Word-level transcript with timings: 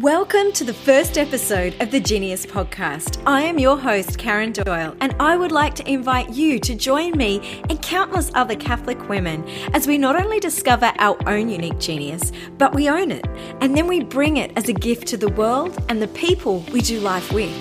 Welcome 0.00 0.50
to 0.54 0.64
the 0.64 0.74
first 0.74 1.16
episode 1.16 1.80
of 1.80 1.92
the 1.92 2.00
Genius 2.00 2.44
Podcast. 2.44 3.22
I 3.26 3.42
am 3.42 3.60
your 3.60 3.78
host, 3.78 4.18
Karen 4.18 4.50
Doyle, 4.50 4.96
and 5.00 5.14
I 5.20 5.36
would 5.36 5.52
like 5.52 5.76
to 5.76 5.88
invite 5.88 6.30
you 6.30 6.58
to 6.58 6.74
join 6.74 7.16
me 7.16 7.62
and 7.70 7.80
countless 7.80 8.32
other 8.34 8.56
Catholic 8.56 9.08
women 9.08 9.48
as 9.72 9.86
we 9.86 9.96
not 9.96 10.20
only 10.20 10.40
discover 10.40 10.92
our 10.98 11.16
own 11.28 11.48
unique 11.48 11.78
genius, 11.78 12.32
but 12.58 12.74
we 12.74 12.88
own 12.88 13.12
it, 13.12 13.24
and 13.60 13.76
then 13.76 13.86
we 13.86 14.02
bring 14.02 14.38
it 14.38 14.50
as 14.56 14.68
a 14.68 14.72
gift 14.72 15.06
to 15.06 15.16
the 15.16 15.28
world 15.28 15.80
and 15.88 16.02
the 16.02 16.08
people 16.08 16.64
we 16.72 16.80
do 16.80 16.98
life 16.98 17.32
with. 17.32 17.54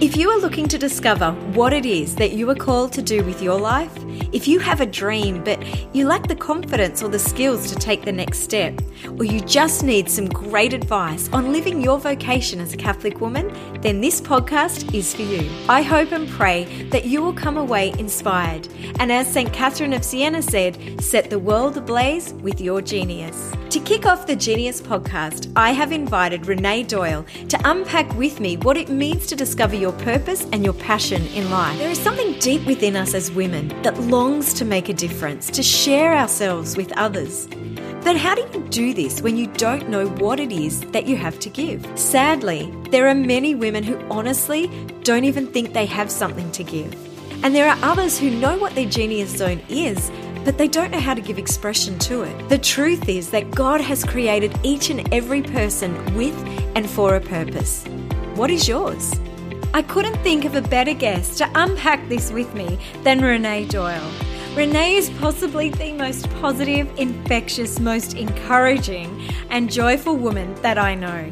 If 0.00 0.16
you 0.16 0.30
are 0.30 0.38
looking 0.38 0.68
to 0.68 0.78
discover 0.78 1.32
what 1.52 1.74
it 1.74 1.84
is 1.84 2.16
that 2.16 2.32
you 2.32 2.48
are 2.48 2.54
called 2.54 2.92
to 2.94 3.02
do 3.02 3.22
with 3.22 3.42
your 3.42 3.60
life, 3.60 3.94
if 4.32 4.48
you 4.48 4.58
have 4.58 4.80
a 4.80 4.86
dream 4.86 5.42
but 5.44 5.62
you 5.94 6.06
lack 6.06 6.26
the 6.28 6.36
confidence 6.36 7.02
or 7.02 7.08
the 7.08 7.18
skills 7.18 7.70
to 7.70 7.76
take 7.76 8.04
the 8.04 8.12
next 8.12 8.40
step, 8.40 8.80
or 9.18 9.24
you 9.24 9.40
just 9.40 9.82
need 9.82 10.10
some 10.10 10.28
great 10.28 10.72
advice 10.72 11.28
on 11.32 11.52
living 11.52 11.80
your 11.80 11.98
vocation 11.98 12.60
as 12.60 12.72
a 12.72 12.76
Catholic 12.76 13.20
woman, 13.20 13.52
then 13.82 14.00
this 14.00 14.20
podcast 14.20 14.94
is 14.94 15.14
for 15.14 15.22
you. 15.22 15.48
I 15.68 15.82
hope 15.82 16.12
and 16.12 16.28
pray 16.28 16.64
that 16.90 17.06
you 17.06 17.22
will 17.22 17.32
come 17.32 17.56
away 17.56 17.94
inspired, 17.98 18.68
and 18.98 19.12
as 19.12 19.32
St. 19.32 19.52
Catherine 19.52 19.92
of 19.92 20.04
Siena 20.04 20.42
said, 20.42 21.02
set 21.02 21.30
the 21.30 21.38
world 21.38 21.76
ablaze 21.76 22.32
with 22.34 22.60
your 22.60 22.82
genius. 22.82 23.52
To 23.70 23.80
kick 23.80 24.06
off 24.06 24.26
the 24.26 24.36
Genius 24.36 24.80
podcast, 24.80 25.52
I 25.56 25.72
have 25.72 25.92
invited 25.92 26.46
Renee 26.46 26.84
Doyle 26.84 27.26
to 27.48 27.60
unpack 27.68 28.12
with 28.16 28.40
me 28.40 28.56
what 28.58 28.76
it 28.76 28.88
means 28.88 29.26
to 29.26 29.36
discover 29.36 29.74
your 29.74 29.92
purpose 29.92 30.46
and 30.52 30.64
your 30.64 30.72
passion 30.74 31.26
in 31.28 31.50
life. 31.50 31.76
There 31.76 31.90
is 31.90 31.98
something 31.98 32.38
deep 32.38 32.64
within 32.64 32.96
us 32.96 33.12
as 33.12 33.30
women 33.32 33.68
that 33.82 33.98
longs 34.06 34.54
to 34.54 34.64
make 34.64 34.88
a 34.88 34.94
difference, 34.94 35.50
to 35.50 35.62
share 35.62 36.14
ourselves 36.14 36.76
with 36.76 36.92
others. 36.92 37.48
But 38.04 38.16
how 38.16 38.36
do 38.36 38.42
you 38.42 38.64
do 38.68 38.94
this 38.94 39.20
when 39.20 39.36
you 39.36 39.48
don't 39.48 39.88
know 39.88 40.06
what 40.06 40.38
it 40.38 40.52
is 40.52 40.80
that 40.92 41.06
you 41.06 41.16
have 41.16 41.40
to 41.40 41.50
give? 41.50 41.84
Sadly, 41.98 42.72
there 42.90 43.08
are 43.08 43.14
many 43.14 43.54
women 43.54 43.82
who 43.82 43.98
honestly 44.08 44.70
don't 45.02 45.24
even 45.24 45.48
think 45.48 45.72
they 45.72 45.86
have 45.86 46.10
something 46.10 46.50
to 46.52 46.62
give. 46.62 46.94
And 47.44 47.54
there 47.54 47.68
are 47.68 47.78
others 47.82 48.16
who 48.18 48.30
know 48.30 48.56
what 48.58 48.74
their 48.76 48.88
genius 48.88 49.30
zone 49.30 49.60
is, 49.68 50.10
but 50.44 50.56
they 50.56 50.68
don't 50.68 50.92
know 50.92 51.00
how 51.00 51.14
to 51.14 51.20
give 51.20 51.38
expression 51.38 51.98
to 52.00 52.22
it. 52.22 52.48
The 52.48 52.58
truth 52.58 53.08
is 53.08 53.30
that 53.30 53.50
God 53.50 53.80
has 53.80 54.04
created 54.04 54.56
each 54.62 54.88
and 54.88 55.12
every 55.12 55.42
person 55.42 55.92
with 56.14 56.36
and 56.76 56.88
for 56.88 57.16
a 57.16 57.20
purpose. 57.20 57.84
What 58.36 58.50
is 58.52 58.68
yours? 58.68 59.12
I 59.76 59.82
couldn't 59.82 60.16
think 60.22 60.46
of 60.46 60.54
a 60.54 60.62
better 60.62 60.94
guest 60.94 61.36
to 61.36 61.50
unpack 61.54 62.08
this 62.08 62.32
with 62.32 62.54
me 62.54 62.78
than 63.02 63.20
Renee 63.20 63.66
Doyle. 63.66 64.10
Renee 64.54 64.94
is 64.94 65.10
possibly 65.20 65.68
the 65.68 65.92
most 65.92 66.30
positive, 66.40 66.88
infectious, 66.96 67.78
most 67.78 68.14
encouraging, 68.14 69.30
and 69.50 69.70
joyful 69.70 70.16
woman 70.16 70.54
that 70.62 70.78
I 70.78 70.94
know. 70.94 71.30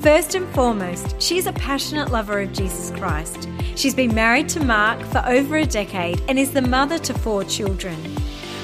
First 0.00 0.34
and 0.34 0.46
foremost, 0.54 1.18
she's 1.22 1.46
a 1.46 1.54
passionate 1.54 2.12
lover 2.12 2.38
of 2.42 2.52
Jesus 2.52 2.90
Christ. 2.90 3.48
She's 3.76 3.94
been 3.94 4.14
married 4.14 4.50
to 4.50 4.62
Mark 4.62 5.00
for 5.04 5.24
over 5.26 5.56
a 5.56 5.64
decade 5.64 6.20
and 6.28 6.38
is 6.38 6.52
the 6.52 6.60
mother 6.60 6.98
to 6.98 7.14
four 7.14 7.44
children. 7.44 7.96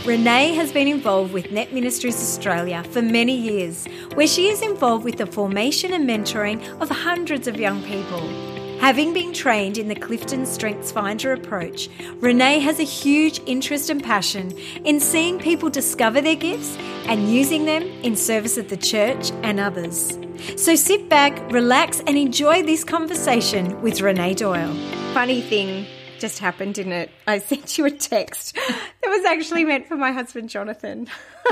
Renee 0.04 0.54
has 0.56 0.72
been 0.72 0.88
involved 0.88 1.32
with 1.32 1.50
Net 1.50 1.72
Ministries 1.72 2.16
Australia 2.16 2.84
for 2.90 3.00
many 3.00 3.34
years, 3.34 3.86
where 4.12 4.26
she 4.26 4.48
is 4.48 4.60
involved 4.60 5.06
with 5.06 5.16
the 5.16 5.24
formation 5.24 5.94
and 5.94 6.06
mentoring 6.06 6.60
of 6.82 6.90
hundreds 6.90 7.48
of 7.48 7.58
young 7.58 7.82
people. 7.84 8.51
Having 8.82 9.14
been 9.14 9.32
trained 9.32 9.78
in 9.78 9.86
the 9.86 9.94
Clifton 9.94 10.44
Strengths 10.44 10.90
Finder 10.90 11.32
approach, 11.32 11.88
Renee 12.16 12.58
has 12.58 12.80
a 12.80 12.82
huge 12.82 13.40
interest 13.46 13.90
and 13.90 14.02
passion 14.02 14.50
in 14.84 14.98
seeing 14.98 15.38
people 15.38 15.70
discover 15.70 16.20
their 16.20 16.34
gifts 16.34 16.76
and 17.06 17.32
using 17.32 17.64
them 17.64 17.84
in 18.02 18.16
service 18.16 18.58
of 18.58 18.70
the 18.70 18.76
church 18.76 19.30
and 19.44 19.60
others. 19.60 20.18
So 20.56 20.74
sit 20.74 21.08
back, 21.08 21.52
relax, 21.52 22.00
and 22.08 22.18
enjoy 22.18 22.64
this 22.64 22.82
conversation 22.82 23.80
with 23.82 24.00
Renee 24.00 24.34
Doyle. 24.34 24.74
Funny 25.14 25.42
thing 25.42 25.86
just 26.18 26.40
happened, 26.40 26.74
didn't 26.74 26.94
it? 26.94 27.10
I 27.28 27.38
sent 27.50 27.78
you 27.78 27.84
a 27.84 27.90
text 27.92 28.56
that 28.56 29.08
was 29.08 29.24
actually 29.24 29.64
meant 29.64 29.86
for 29.86 29.96
my 29.96 30.10
husband, 30.10 30.50
Jonathan. 30.50 31.06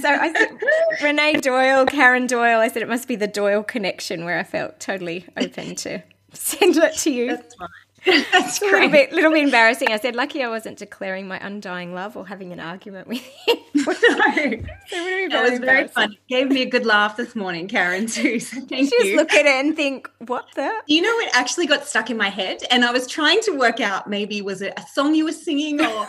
so 0.00 0.08
I 0.08 0.32
said, 0.32 0.56
Renee 1.02 1.40
Doyle, 1.40 1.84
Karen 1.84 2.28
Doyle. 2.28 2.60
I 2.60 2.68
said 2.68 2.82
it 2.82 2.88
must 2.88 3.08
be 3.08 3.16
the 3.16 3.26
Doyle 3.26 3.64
connection 3.64 4.24
where 4.24 4.38
I 4.38 4.44
felt 4.44 4.78
totally 4.78 5.26
open 5.36 5.74
to 5.74 6.04
send 6.58 6.76
it 6.76 6.96
to 6.98 7.10
you. 7.10 7.36
That's 7.36 7.54
fine. 7.54 7.68
That's 8.32 8.62
a 8.62 8.64
little 8.64 8.88
bit, 8.88 9.12
little 9.12 9.30
bit 9.32 9.44
embarrassing. 9.44 9.88
I 9.90 9.98
said, 9.98 10.16
lucky 10.16 10.42
I 10.42 10.48
wasn't 10.48 10.78
declaring 10.78 11.28
my 11.28 11.38
undying 11.44 11.92
love 11.92 12.16
or 12.16 12.26
having 12.26 12.52
an 12.52 12.60
argument 12.60 13.06
with 13.06 13.20
him. 13.46 13.58
no. 13.74 13.84
it 14.90 15.50
was 15.50 15.58
very 15.58 15.88
fun. 15.88 16.16
Gave 16.28 16.48
me 16.48 16.62
a 16.62 16.70
good 16.70 16.86
laugh 16.86 17.16
this 17.16 17.36
morning, 17.36 17.68
Karen, 17.68 18.06
too. 18.06 18.40
So 18.40 18.60
thank 18.60 18.90
you. 18.90 18.98
Just 19.02 19.14
look 19.14 19.32
at 19.34 19.44
it 19.44 19.64
and 19.64 19.76
think, 19.76 20.10
what 20.26 20.46
the? 20.54 20.72
You 20.86 21.02
know, 21.02 21.18
it 21.18 21.30
actually 21.34 21.66
got 21.66 21.86
stuck 21.86 22.08
in 22.08 22.16
my 22.16 22.30
head, 22.30 22.62
and 22.70 22.84
I 22.84 22.92
was 22.92 23.06
trying 23.06 23.40
to 23.42 23.52
work 23.52 23.80
out 23.80 24.08
maybe 24.08 24.40
was 24.40 24.62
it 24.62 24.72
a 24.76 24.82
song 24.82 25.14
you 25.14 25.24
were 25.24 25.32
singing 25.32 25.80
or, 25.80 26.08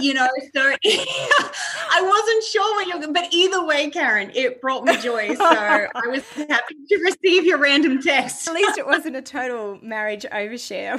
you 0.00 0.12
know, 0.12 0.28
so 0.54 0.74
I 0.84 2.02
wasn't 2.02 2.44
sure 2.44 2.74
what 2.76 2.86
you're, 2.86 3.12
but 3.12 3.28
either 3.32 3.64
way, 3.64 3.90
Karen, 3.90 4.30
it 4.34 4.60
brought 4.60 4.84
me 4.84 4.96
joy. 4.98 5.34
So 5.34 5.44
I 5.44 6.06
was 6.08 6.28
happy 6.30 6.74
to 6.88 6.98
receive 6.98 7.44
your 7.44 7.58
random 7.58 8.02
text. 8.02 8.48
At 8.48 8.54
least 8.54 8.76
it 8.76 8.86
wasn't 8.86 9.16
a 9.16 9.22
total 9.22 9.78
marriage 9.82 10.26
overshare. 10.30 10.98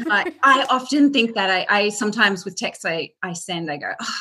Right. 0.06 0.34
I 0.42 0.66
often 0.70 1.12
think 1.12 1.34
that 1.34 1.50
I, 1.50 1.66
I 1.68 1.88
sometimes 1.90 2.44
with 2.44 2.56
texts 2.56 2.84
I, 2.84 3.10
I 3.22 3.32
send, 3.32 3.70
I 3.70 3.76
go, 3.76 3.92
oh, 4.00 4.18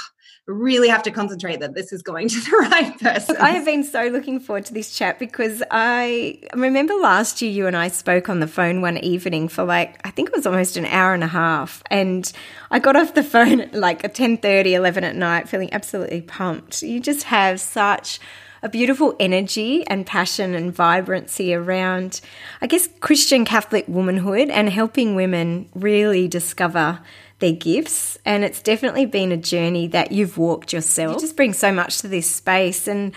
really 0.47 0.87
have 0.87 1.03
to 1.03 1.11
concentrate 1.11 1.59
that 1.59 1.75
this 1.75 1.91
is 1.91 2.01
going 2.01 2.29
to 2.29 2.39
the 2.39 2.57
right 2.71 2.97
person. 2.99 3.35
I 3.37 3.51
have 3.51 3.65
been 3.65 3.83
so 3.83 4.05
looking 4.05 4.39
forward 4.39 4.65
to 4.67 4.73
this 4.73 4.97
chat 4.97 5.19
because 5.19 5.61
I 5.69 6.39
remember 6.53 6.93
last 6.95 7.41
year 7.41 7.51
you 7.51 7.67
and 7.67 7.75
I 7.75 7.89
spoke 7.89 8.29
on 8.29 8.39
the 8.39 8.47
phone 8.47 8.81
one 8.81 8.97
evening 8.97 9.49
for 9.49 9.65
like 9.65 9.99
I 10.05 10.11
think 10.11 10.29
it 10.29 10.35
was 10.35 10.47
almost 10.47 10.77
an 10.77 10.85
hour 10.85 11.13
and 11.13 11.23
a 11.23 11.27
half 11.27 11.83
and 11.91 12.31
I 12.71 12.79
got 12.79 12.95
off 12.95 13.13
the 13.13 13.23
phone 13.23 13.59
at 13.59 13.73
like 13.73 14.01
10:30 14.01 14.71
11 14.71 15.03
at 15.03 15.15
night 15.15 15.49
feeling 15.49 15.71
absolutely 15.73 16.21
pumped. 16.21 16.81
You 16.81 16.99
just 17.01 17.23
have 17.23 17.59
such 17.59 18.19
a 18.61 18.69
beautiful 18.69 19.15
energy 19.19 19.85
and 19.87 20.05
passion 20.05 20.53
and 20.53 20.73
vibrancy 20.73 21.53
around, 21.53 22.21
I 22.61 22.67
guess, 22.67 22.89
Christian 22.99 23.45
Catholic 23.45 23.85
womanhood 23.87 24.49
and 24.49 24.69
helping 24.69 25.15
women 25.15 25.69
really 25.75 26.27
discover 26.27 26.99
their 27.39 27.53
gifts. 27.53 28.17
And 28.25 28.43
it's 28.43 28.61
definitely 28.61 29.05
been 29.05 29.31
a 29.31 29.37
journey 29.37 29.87
that 29.87 30.11
you've 30.11 30.37
walked 30.37 30.73
yourself. 30.73 31.15
You 31.15 31.19
just 31.19 31.35
bring 31.35 31.53
so 31.53 31.71
much 31.71 31.99
to 31.99 32.07
this 32.07 32.29
space. 32.29 32.87
And 32.87 33.13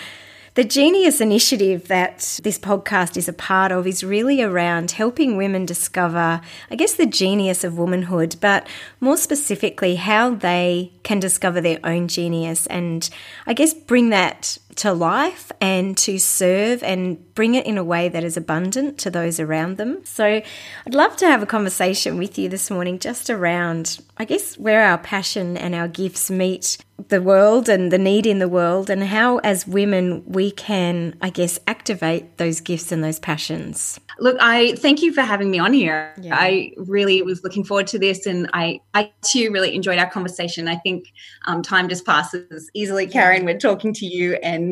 the 0.54 0.64
Genius 0.64 1.20
initiative 1.20 1.86
that 1.88 2.40
this 2.42 2.58
podcast 2.58 3.16
is 3.16 3.28
a 3.28 3.32
part 3.32 3.70
of 3.70 3.86
is 3.86 4.02
really 4.02 4.42
around 4.42 4.90
helping 4.90 5.36
women 5.36 5.64
discover, 5.64 6.40
I 6.70 6.74
guess, 6.74 6.94
the 6.94 7.06
genius 7.06 7.62
of 7.62 7.78
womanhood, 7.78 8.36
but 8.40 8.66
more 8.98 9.16
specifically, 9.16 9.94
how 9.94 10.34
they 10.34 10.92
can 11.04 11.20
discover 11.20 11.60
their 11.60 11.78
own 11.84 12.08
genius 12.08 12.66
and, 12.66 13.08
I 13.46 13.52
guess, 13.52 13.72
bring 13.72 14.10
that 14.10 14.58
to 14.80 14.92
life 14.92 15.52
and 15.60 15.96
to 15.98 16.18
serve 16.18 16.82
and 16.82 17.34
bring 17.34 17.54
it 17.54 17.66
in 17.66 17.78
a 17.78 17.84
way 17.84 18.08
that 18.08 18.24
is 18.24 18.36
abundant 18.36 18.98
to 18.98 19.10
those 19.10 19.38
around 19.38 19.76
them. 19.76 20.00
So, 20.04 20.24
I'd 20.24 20.94
love 20.94 21.16
to 21.18 21.26
have 21.26 21.42
a 21.42 21.46
conversation 21.46 22.18
with 22.18 22.38
you 22.38 22.48
this 22.48 22.70
morning 22.70 22.98
just 22.98 23.30
around, 23.30 24.00
I 24.16 24.24
guess, 24.24 24.56
where 24.58 24.82
our 24.82 24.98
passion 24.98 25.56
and 25.56 25.74
our 25.74 25.88
gifts 25.88 26.30
meet 26.30 26.78
the 27.08 27.22
world 27.22 27.68
and 27.68 27.90
the 27.90 27.98
need 27.98 28.26
in 28.26 28.38
the 28.40 28.48
world, 28.48 28.90
and 28.90 29.02
how, 29.02 29.38
as 29.38 29.66
women, 29.66 30.22
we 30.26 30.50
can, 30.50 31.16
I 31.22 31.30
guess, 31.30 31.58
activate 31.66 32.36
those 32.36 32.60
gifts 32.60 32.92
and 32.92 33.02
those 33.02 33.18
passions. 33.18 33.98
Look, 34.18 34.36
I 34.38 34.74
thank 34.74 35.00
you 35.00 35.14
for 35.14 35.22
having 35.22 35.50
me 35.50 35.58
on 35.58 35.72
here. 35.72 36.12
Yeah. 36.20 36.36
I 36.38 36.72
really 36.76 37.22
was 37.22 37.42
looking 37.42 37.64
forward 37.64 37.86
to 37.88 37.98
this, 37.98 38.26
and 38.26 38.50
I, 38.52 38.80
I 38.92 39.10
too 39.22 39.50
really 39.50 39.74
enjoyed 39.74 39.98
our 39.98 40.10
conversation. 40.10 40.68
I 40.68 40.76
think 40.76 41.06
um, 41.46 41.62
time 41.62 41.88
just 41.88 42.04
passes 42.04 42.70
easily, 42.74 43.06
Karen. 43.06 43.46
We're 43.46 43.58
talking 43.58 43.94
to 43.94 44.06
you, 44.06 44.34
and 44.42 44.69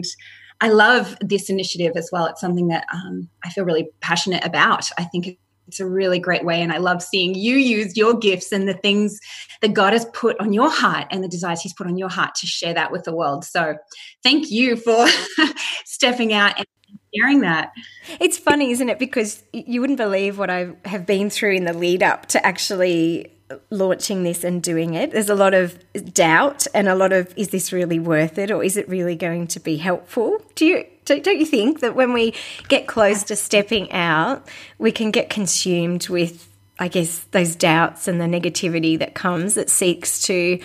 I 0.60 0.68
love 0.68 1.16
this 1.20 1.48
initiative 1.48 1.92
as 1.96 2.10
well. 2.12 2.26
It's 2.26 2.40
something 2.40 2.68
that 2.68 2.84
um, 2.92 3.28
I 3.44 3.50
feel 3.50 3.64
really 3.64 3.88
passionate 4.00 4.44
about. 4.44 4.90
I 4.98 5.04
think 5.04 5.38
it's 5.68 5.80
a 5.80 5.86
really 5.86 6.18
great 6.18 6.44
way, 6.44 6.62
and 6.62 6.72
I 6.72 6.78
love 6.78 7.02
seeing 7.02 7.34
you 7.34 7.56
use 7.56 7.96
your 7.96 8.14
gifts 8.14 8.52
and 8.52 8.66
the 8.66 8.74
things 8.74 9.20
that 9.60 9.74
God 9.74 9.92
has 9.92 10.06
put 10.06 10.38
on 10.40 10.52
your 10.52 10.70
heart 10.70 11.06
and 11.10 11.22
the 11.22 11.28
desires 11.28 11.60
He's 11.60 11.74
put 11.74 11.86
on 11.86 11.98
your 11.98 12.08
heart 12.08 12.34
to 12.36 12.46
share 12.46 12.74
that 12.74 12.90
with 12.90 13.04
the 13.04 13.14
world. 13.14 13.44
So, 13.44 13.76
thank 14.22 14.50
you 14.50 14.76
for 14.76 15.06
stepping 15.84 16.32
out 16.32 16.56
and 16.56 16.66
sharing 17.14 17.40
that. 17.40 17.72
It's 18.18 18.38
funny, 18.38 18.70
isn't 18.70 18.88
it? 18.88 18.98
Because 18.98 19.44
you 19.52 19.80
wouldn't 19.80 19.98
believe 19.98 20.38
what 20.38 20.50
I 20.50 20.72
have 20.86 21.06
been 21.06 21.30
through 21.30 21.54
in 21.54 21.64
the 21.64 21.72
lead 21.72 22.02
up 22.02 22.26
to 22.26 22.44
actually 22.44 23.37
launching 23.70 24.22
this 24.22 24.44
and 24.44 24.62
doing 24.62 24.94
it. 24.94 25.12
There's 25.12 25.30
a 25.30 25.34
lot 25.34 25.54
of 25.54 25.78
doubt 26.12 26.66
and 26.74 26.88
a 26.88 26.94
lot 26.94 27.12
of 27.12 27.32
is 27.36 27.48
this 27.48 27.72
really 27.72 27.98
worth 27.98 28.38
it 28.38 28.50
or 28.50 28.62
is 28.62 28.76
it 28.76 28.88
really 28.88 29.16
going 29.16 29.46
to 29.48 29.60
be 29.60 29.76
helpful? 29.76 30.42
Do 30.54 30.66
you 30.66 30.84
don't 31.04 31.26
you 31.26 31.46
think 31.46 31.80
that 31.80 31.96
when 31.96 32.12
we 32.12 32.34
get 32.68 32.86
close 32.86 33.24
to 33.24 33.36
stepping 33.36 33.90
out, 33.92 34.46
we 34.78 34.92
can 34.92 35.10
get 35.10 35.30
consumed 35.30 36.08
with 36.08 36.48
I 36.78 36.88
guess 36.88 37.20
those 37.32 37.56
doubts 37.56 38.06
and 38.06 38.20
the 38.20 38.26
negativity 38.26 38.98
that 38.98 39.14
comes 39.14 39.54
that 39.54 39.68
seeks 39.70 40.22
to 40.22 40.60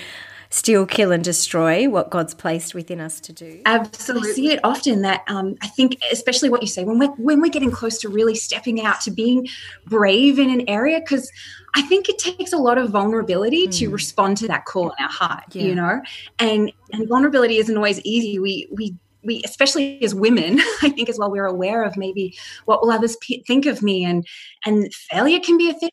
steal, 0.54 0.86
kill, 0.86 1.12
and 1.12 1.24
destroy 1.24 1.90
what 1.90 2.12
God's 2.12 2.36
placed 2.36 2.76
within 2.76 3.02
us 3.02 3.20
to 3.22 3.34
do. 3.34 3.60
Absolutely. 3.66 4.30
I 4.30 4.34
see 4.34 4.52
it 4.52 4.60
often 4.64 5.02
that 5.02 5.24
um, 5.28 5.56
I 5.64 5.68
think, 5.68 5.98
especially 6.12 6.50
what 6.50 6.62
you 6.62 6.68
say, 6.68 6.84
when 6.84 7.00
we're, 7.00 7.08
when 7.14 7.42
we're 7.42 7.50
getting 7.50 7.72
close 7.72 7.98
to 8.02 8.10
really 8.10 8.36
stepping 8.36 8.80
out, 8.86 9.02
to 9.02 9.12
being 9.12 9.48
brave 9.88 10.38
in 10.38 10.52
an 10.52 10.70
area, 10.70 11.00
because 11.00 11.32
I 11.74 11.82
think 11.82 12.08
it 12.08 12.20
takes 12.20 12.54
a 12.54 12.58
lot 12.58 12.78
of 12.78 12.92
vulnerability 12.92 13.68
mm. 13.68 13.80
to 13.80 13.90
respond 13.90 14.38
to 14.38 14.48
that 14.48 14.66
call 14.66 14.92
in 14.92 15.04
our 15.04 15.10
heart, 15.10 15.44
yeah. 15.54 15.64
you 15.64 15.74
know, 15.74 16.02
and 16.38 16.72
and 16.92 17.10
vulnerability 17.10 17.58
isn't 17.58 17.76
always 17.76 18.00
easy. 18.02 18.38
We 18.38 18.68
we 18.72 18.96
we 19.24 19.42
especially 19.46 20.04
as 20.04 20.14
women 20.14 20.60
i 20.82 20.90
think 20.90 21.08
as 21.08 21.18
well 21.18 21.32
we're 21.32 21.46
aware 21.46 21.84
of 21.84 21.96
maybe 21.96 22.36
what 22.66 22.82
will 22.82 22.92
others 22.92 23.16
p- 23.22 23.42
think 23.48 23.66
of 23.66 23.82
me 23.82 24.04
and 24.04 24.28
and 24.66 24.94
failure 24.94 25.40
can 25.40 25.58
be 25.58 25.70
a 25.70 25.74
thing 25.74 25.90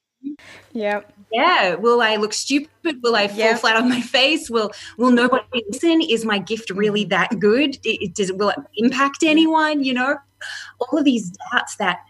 yeah 0.73 1.03
yeah 1.33 1.75
will 1.75 2.01
i 2.01 2.17
look 2.17 2.33
stupid 2.33 2.97
will 3.03 3.17
i 3.17 3.29
fall 3.29 3.39
yep. 3.39 3.59
flat 3.59 3.77
on 3.77 3.89
my 3.89 4.01
face 4.01 4.51
will 4.51 4.71
will 4.97 5.11
nobody 5.11 5.63
listen 5.69 6.01
is 6.01 6.25
my 6.25 6.39
gift 6.39 6.71
really 6.71 7.03
mm-hmm. 7.03 7.11
that 7.11 7.39
good 7.39 7.79
it, 7.85 8.15
does 8.15 8.33
will 8.33 8.51
it 8.51 8.59
impact 8.77 9.23
anyone 9.23 9.83
you 9.83 9.93
know 9.93 10.17
all 10.81 10.99
of 10.99 11.05
these 11.05 11.33
doubts 11.53 11.77
that 11.77 12.01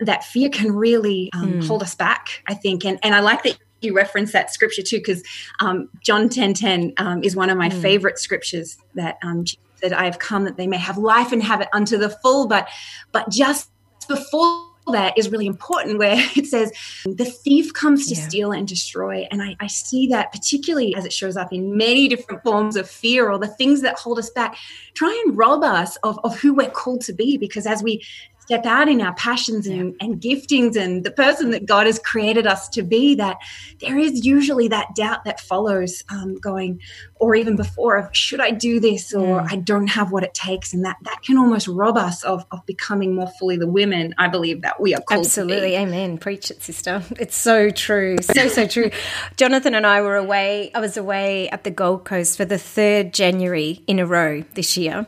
that 0.00 0.24
fear 0.24 0.48
can 0.48 0.72
really 0.72 1.30
um, 1.34 1.54
mm. 1.54 1.66
hold 1.66 1.82
us 1.82 1.94
back 1.94 2.42
i 2.46 2.54
think 2.54 2.84
and 2.84 2.98
and 3.02 3.14
i 3.14 3.20
like 3.20 3.42
that 3.42 3.58
you 3.82 3.94
reference 3.94 4.32
that 4.32 4.52
scripture 4.52 4.82
too 4.82 4.98
because 4.98 5.22
um, 5.60 5.88
john 6.02 6.28
10 6.28 6.54
10 6.54 6.92
um, 6.96 7.22
is 7.22 7.36
one 7.36 7.50
of 7.50 7.58
my 7.58 7.68
mm. 7.68 7.82
favorite 7.82 8.18
scriptures 8.18 8.78
that 8.94 9.18
um, 9.22 9.44
that 9.80 9.92
I 9.92 10.04
have 10.04 10.18
come 10.18 10.44
that 10.44 10.56
they 10.56 10.66
may 10.66 10.76
have 10.76 10.98
life 10.98 11.32
and 11.32 11.42
have 11.42 11.60
it 11.60 11.68
unto 11.72 11.96
the 11.96 12.10
full. 12.10 12.46
But 12.46 12.68
but 13.12 13.30
just 13.30 13.70
before 14.08 14.69
that 14.90 15.16
is 15.16 15.30
really 15.30 15.46
important 15.46 15.98
where 15.98 16.16
it 16.36 16.46
says 16.46 16.72
the 17.04 17.24
thief 17.24 17.72
comes 17.72 18.06
to 18.08 18.14
yeah. 18.14 18.28
steal 18.28 18.52
and 18.52 18.66
destroy 18.66 19.26
and 19.30 19.42
I, 19.42 19.56
I, 19.60 19.66
see 19.66 20.06
that 20.08 20.32
particularly 20.32 20.94
as 20.94 21.04
it 21.04 21.12
shows 21.12 21.36
up 21.36 21.52
in 21.52 21.76
many 21.76 22.08
different 22.08 22.42
forms 22.42 22.76
of 22.76 22.88
fear 22.88 23.30
or 23.30 23.38
the 23.38 23.48
things 23.48 23.82
that 23.82 23.96
hold 23.98 24.18
us 24.18 24.30
back 24.30 24.56
try 24.94 25.22
and 25.26 25.36
rob 25.36 25.62
us 25.62 25.96
of, 25.96 26.18
of 26.24 26.38
who 26.38 26.54
we're 26.54 26.70
called 26.70 27.02
to 27.02 27.12
be 27.12 27.36
because 27.38 27.66
as 27.66 27.82
we 27.82 28.02
step 28.50 28.66
out 28.66 28.88
in 28.88 29.00
our 29.00 29.14
passions 29.14 29.68
and, 29.68 29.94
and 30.00 30.20
giftings 30.20 30.74
and 30.74 31.04
the 31.04 31.10
person 31.12 31.52
that 31.52 31.66
God 31.66 31.86
has 31.86 32.00
created 32.00 32.48
us 32.48 32.68
to 32.70 32.82
be, 32.82 33.14
that 33.14 33.36
there 33.78 33.96
is 33.96 34.26
usually 34.26 34.66
that 34.66 34.88
doubt 34.96 35.24
that 35.24 35.38
follows 35.38 36.02
um, 36.08 36.34
going, 36.34 36.80
or 37.14 37.36
even 37.36 37.54
before, 37.54 37.96
of 37.96 38.08
should 38.12 38.40
I 38.40 38.50
do 38.50 38.80
this 38.80 39.14
or. 39.14 39.46
I 39.48 39.54
don't 39.56 39.86
have 39.86 40.10
what 40.10 40.24
it 40.24 40.34
takes. 40.34 40.74
And 40.74 40.84
that, 40.84 40.96
that 41.02 41.22
can 41.22 41.38
almost 41.38 41.68
rob 41.68 41.96
us 41.96 42.24
of, 42.24 42.44
of 42.50 42.66
becoming 42.66 43.14
more 43.14 43.28
fully 43.38 43.56
the 43.56 43.68
women 43.68 44.14
I 44.18 44.26
believe 44.26 44.62
that 44.62 44.80
we 44.80 44.96
are 44.96 45.00
called 45.00 45.26
Absolutely. 45.26 45.76
Amen. 45.76 46.18
Preach 46.18 46.50
it, 46.50 46.60
sister. 46.60 47.04
It's 47.20 47.36
so 47.36 47.70
true. 47.70 48.16
So, 48.20 48.48
so 48.48 48.66
true. 48.66 48.90
Jonathan 49.36 49.76
and 49.76 49.86
I 49.86 50.02
were 50.02 50.16
away, 50.16 50.72
I 50.74 50.80
was 50.80 50.96
away 50.96 51.48
at 51.50 51.62
the 51.62 51.70
Gold 51.70 52.04
Coast 52.04 52.36
for 52.36 52.44
the 52.44 52.58
third 52.58 53.14
January 53.14 53.84
in 53.86 54.00
a 54.00 54.06
row 54.06 54.42
this 54.54 54.76
year 54.76 55.06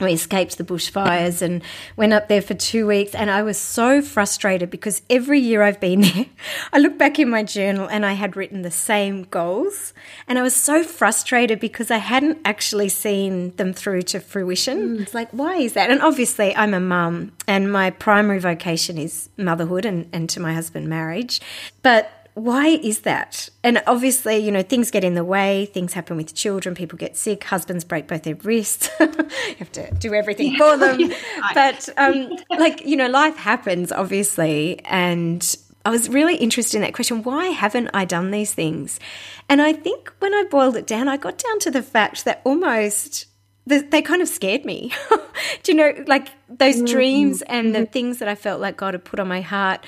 we 0.00 0.12
escaped 0.12 0.58
the 0.58 0.64
bushfires 0.64 1.42
and 1.42 1.62
went 1.96 2.12
up 2.12 2.28
there 2.28 2.42
for 2.42 2.54
two 2.54 2.86
weeks. 2.86 3.14
And 3.14 3.30
I 3.30 3.42
was 3.42 3.58
so 3.58 4.00
frustrated 4.02 4.70
because 4.70 5.02
every 5.10 5.40
year 5.40 5.62
I've 5.62 5.80
been 5.80 6.00
there, 6.02 6.26
I 6.72 6.78
look 6.78 6.98
back 6.98 7.18
in 7.18 7.28
my 7.28 7.42
journal 7.42 7.88
and 7.88 8.06
I 8.06 8.12
had 8.12 8.36
written 8.36 8.62
the 8.62 8.70
same 8.70 9.24
goals. 9.24 9.92
And 10.26 10.38
I 10.38 10.42
was 10.42 10.54
so 10.54 10.84
frustrated 10.84 11.60
because 11.60 11.90
I 11.90 11.98
hadn't 11.98 12.38
actually 12.44 12.88
seen 12.88 13.54
them 13.56 13.72
through 13.72 14.02
to 14.02 14.20
fruition. 14.20 14.98
Mm. 14.98 15.00
It's 15.02 15.14
like, 15.14 15.30
why 15.30 15.56
is 15.56 15.72
that? 15.74 15.90
And 15.90 16.00
obviously, 16.02 16.54
I'm 16.54 16.74
a 16.74 16.80
mum 16.80 17.32
and 17.46 17.72
my 17.72 17.90
primary 17.90 18.38
vocation 18.38 18.98
is 18.98 19.28
motherhood 19.36 19.84
and, 19.84 20.08
and 20.12 20.28
to 20.30 20.40
my 20.40 20.54
husband, 20.54 20.88
marriage. 20.88 21.40
But 21.82 22.10
why 22.38 22.68
is 22.68 23.00
that? 23.00 23.48
And 23.64 23.82
obviously, 23.86 24.36
you 24.36 24.52
know, 24.52 24.62
things 24.62 24.90
get 24.90 25.02
in 25.02 25.14
the 25.14 25.24
way, 25.24 25.66
things 25.66 25.92
happen 25.92 26.16
with 26.16 26.34
children, 26.34 26.74
people 26.74 26.96
get 26.96 27.16
sick, 27.16 27.42
husbands 27.44 27.84
break 27.84 28.06
both 28.06 28.22
their 28.22 28.36
wrists. 28.36 28.88
you 29.00 29.56
have 29.58 29.72
to 29.72 29.90
do 29.94 30.14
everything 30.14 30.56
for 30.56 30.76
them. 30.78 31.12
but, 31.52 31.88
um, 31.96 32.36
like, 32.50 32.86
you 32.86 32.96
know, 32.96 33.08
life 33.08 33.36
happens, 33.36 33.90
obviously. 33.90 34.78
And 34.84 35.56
I 35.84 35.90
was 35.90 36.08
really 36.08 36.36
interested 36.36 36.76
in 36.76 36.82
that 36.82 36.94
question 36.94 37.24
why 37.24 37.46
haven't 37.46 37.90
I 37.92 38.04
done 38.04 38.30
these 38.30 38.54
things? 38.54 39.00
And 39.48 39.60
I 39.60 39.72
think 39.72 40.12
when 40.20 40.32
I 40.32 40.44
boiled 40.44 40.76
it 40.76 40.86
down, 40.86 41.08
I 41.08 41.16
got 41.16 41.38
down 41.38 41.58
to 41.60 41.70
the 41.72 41.82
fact 41.82 42.24
that 42.24 42.40
almost 42.44 43.26
they 43.66 44.00
kind 44.00 44.22
of 44.22 44.28
scared 44.28 44.64
me. 44.64 44.92
do 45.62 45.72
you 45.72 45.76
know, 45.76 45.92
like 46.06 46.28
those 46.48 46.76
mm-hmm. 46.76 46.84
dreams 46.84 47.42
and 47.42 47.74
the 47.74 47.80
mm-hmm. 47.80 47.92
things 47.92 48.18
that 48.18 48.28
I 48.28 48.34
felt 48.36 48.60
like 48.60 48.76
God 48.76 48.94
had 48.94 49.04
put 49.04 49.18
on 49.18 49.26
my 49.26 49.40
heart 49.40 49.84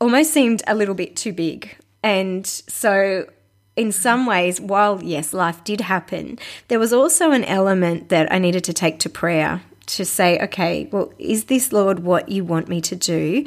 almost 0.00 0.32
seemed 0.32 0.62
a 0.68 0.74
little 0.74 0.94
bit 0.94 1.16
too 1.16 1.32
big 1.32 1.76
and 2.02 2.46
so, 2.46 3.28
in 3.76 3.92
some 3.92 4.26
ways, 4.26 4.60
while 4.60 5.02
yes, 5.02 5.32
life 5.32 5.62
did 5.64 5.80
happen, 5.80 6.38
there 6.68 6.78
was 6.78 6.92
also 6.92 7.30
an 7.32 7.44
element 7.44 8.08
that 8.08 8.32
I 8.32 8.38
needed 8.38 8.64
to 8.64 8.72
take 8.72 8.98
to 9.00 9.10
prayer 9.10 9.62
to 9.86 10.04
say, 10.04 10.38
okay, 10.40 10.88
well, 10.92 11.12
is 11.18 11.44
this, 11.44 11.72
Lord, 11.72 12.00
what 12.00 12.28
you 12.28 12.44
want 12.44 12.68
me 12.68 12.80
to 12.82 12.96
do? 12.96 13.46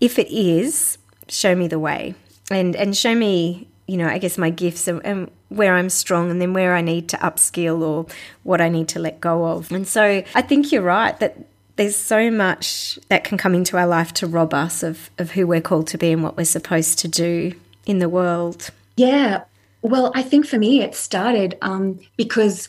If 0.00 0.18
it 0.18 0.30
is, 0.30 0.98
show 1.28 1.54
me 1.54 1.68
the 1.68 1.78
way 1.78 2.14
and, 2.50 2.76
and 2.76 2.96
show 2.96 3.14
me, 3.14 3.68
you 3.86 3.96
know, 3.96 4.06
I 4.06 4.18
guess 4.18 4.38
my 4.38 4.50
gifts 4.50 4.86
and, 4.88 5.04
and 5.04 5.30
where 5.48 5.74
I'm 5.74 5.90
strong 5.90 6.30
and 6.30 6.40
then 6.40 6.52
where 6.52 6.74
I 6.74 6.80
need 6.80 7.08
to 7.10 7.16
upskill 7.18 7.82
or 7.82 8.06
what 8.42 8.60
I 8.60 8.68
need 8.68 8.88
to 8.88 8.98
let 8.98 9.20
go 9.20 9.44
of. 9.44 9.70
And 9.72 9.86
so 9.86 10.22
I 10.34 10.42
think 10.42 10.72
you're 10.72 10.82
right 10.82 11.18
that 11.20 11.36
there's 11.76 11.96
so 11.96 12.30
much 12.30 12.98
that 13.08 13.24
can 13.24 13.38
come 13.38 13.54
into 13.54 13.76
our 13.76 13.86
life 13.86 14.12
to 14.14 14.26
rob 14.26 14.54
us 14.54 14.82
of, 14.82 15.10
of 15.18 15.32
who 15.32 15.46
we're 15.46 15.60
called 15.60 15.88
to 15.88 15.98
be 15.98 16.12
and 16.12 16.22
what 16.22 16.36
we're 16.36 16.44
supposed 16.44 16.98
to 17.00 17.08
do 17.08 17.54
in 17.86 17.98
the 17.98 18.08
world? 18.08 18.70
Yeah. 18.96 19.44
Well, 19.82 20.12
I 20.14 20.22
think 20.22 20.46
for 20.46 20.58
me, 20.58 20.82
it 20.82 20.94
started 20.94 21.58
um, 21.62 21.98
because 22.16 22.68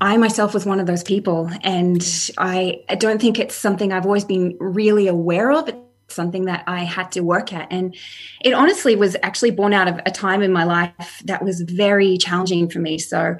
I 0.00 0.16
myself 0.16 0.54
was 0.54 0.66
one 0.66 0.80
of 0.80 0.86
those 0.86 1.02
people. 1.02 1.50
And 1.62 2.04
I, 2.38 2.82
don't 2.98 3.20
think 3.20 3.38
it's 3.38 3.54
something 3.54 3.92
I've 3.92 4.06
always 4.06 4.24
been 4.24 4.56
really 4.58 5.06
aware 5.06 5.52
of. 5.52 5.68
It's 5.68 5.78
something 6.08 6.44
that 6.44 6.64
I 6.66 6.84
had 6.84 7.12
to 7.12 7.20
work 7.20 7.52
at. 7.52 7.68
And 7.70 7.96
it 8.44 8.52
honestly 8.52 8.96
was 8.96 9.16
actually 9.22 9.52
born 9.52 9.72
out 9.72 9.88
of 9.88 10.00
a 10.04 10.10
time 10.10 10.42
in 10.42 10.52
my 10.52 10.64
life 10.64 11.22
that 11.24 11.44
was 11.44 11.60
very 11.62 12.18
challenging 12.18 12.68
for 12.68 12.80
me. 12.80 12.98
So 12.98 13.36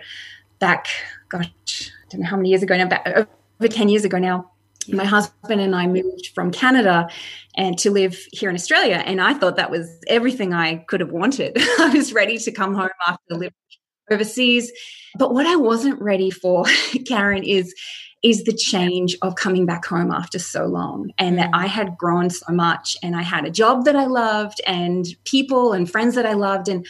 back, 0.59 0.87
gosh, 1.29 1.51
I 1.71 2.11
don't 2.11 2.21
know 2.23 2.27
how 2.27 2.37
many 2.37 2.51
years 2.51 2.63
ago 2.63 2.77
now, 2.77 2.89
back, 2.89 3.07
over 3.07 3.69
10 3.69 3.89
years 3.89 4.05
ago 4.05 4.19
now, 4.19 4.51
my 4.89 5.05
husband 5.05 5.61
and 5.61 5.75
I 5.75 5.87
moved 5.87 6.31
from 6.35 6.51
Canada 6.51 7.09
and 7.57 7.79
to 7.79 7.91
live 7.91 8.19
here 8.33 8.51
in 8.51 8.55
Australia. 8.55 9.03
And 9.05 9.21
I 9.21 9.35
thought 9.35 9.57
that 9.57 9.71
was 9.71 9.89
everything 10.07 10.53
I 10.53 10.77
could 10.89 11.01
have 11.01 11.13
wanted. 11.13 11.57
I 11.79 11.93
was 11.95 12.13
ready 12.13 12.39
to 12.39 12.53
come 12.53 12.75
home 12.75 12.89
after 13.07 13.35
living 13.35 13.53
overseas. 14.11 14.73
But 15.19 15.33
what 15.33 15.47
I 15.47 15.57
wasn't 15.57 16.01
ready 16.01 16.31
for, 16.31 16.65
Karen, 17.07 17.45
is 17.45 17.75
is 18.23 18.45
the 18.45 18.55
change 18.55 19.15
of 19.21 19.37
coming 19.37 19.67
back 19.67 19.85
home 19.85 20.11
after 20.11 20.39
so 20.39 20.65
long 20.65 21.13
and 21.19 21.37
that 21.37 21.51
mm. 21.51 21.59
I 21.59 21.67
had 21.67 21.95
grown 21.99 22.31
so 22.31 22.51
much 22.55 22.97
and 23.03 23.15
I 23.15 23.21
had 23.21 23.45
a 23.45 23.51
job 23.51 23.85
that 23.85 23.95
I 23.95 24.07
loved 24.07 24.63
and 24.67 25.05
people 25.25 25.75
and 25.75 25.91
friends 25.91 26.15
that 26.15 26.25
I 26.25 26.33
loved 26.33 26.67
and 26.67 26.87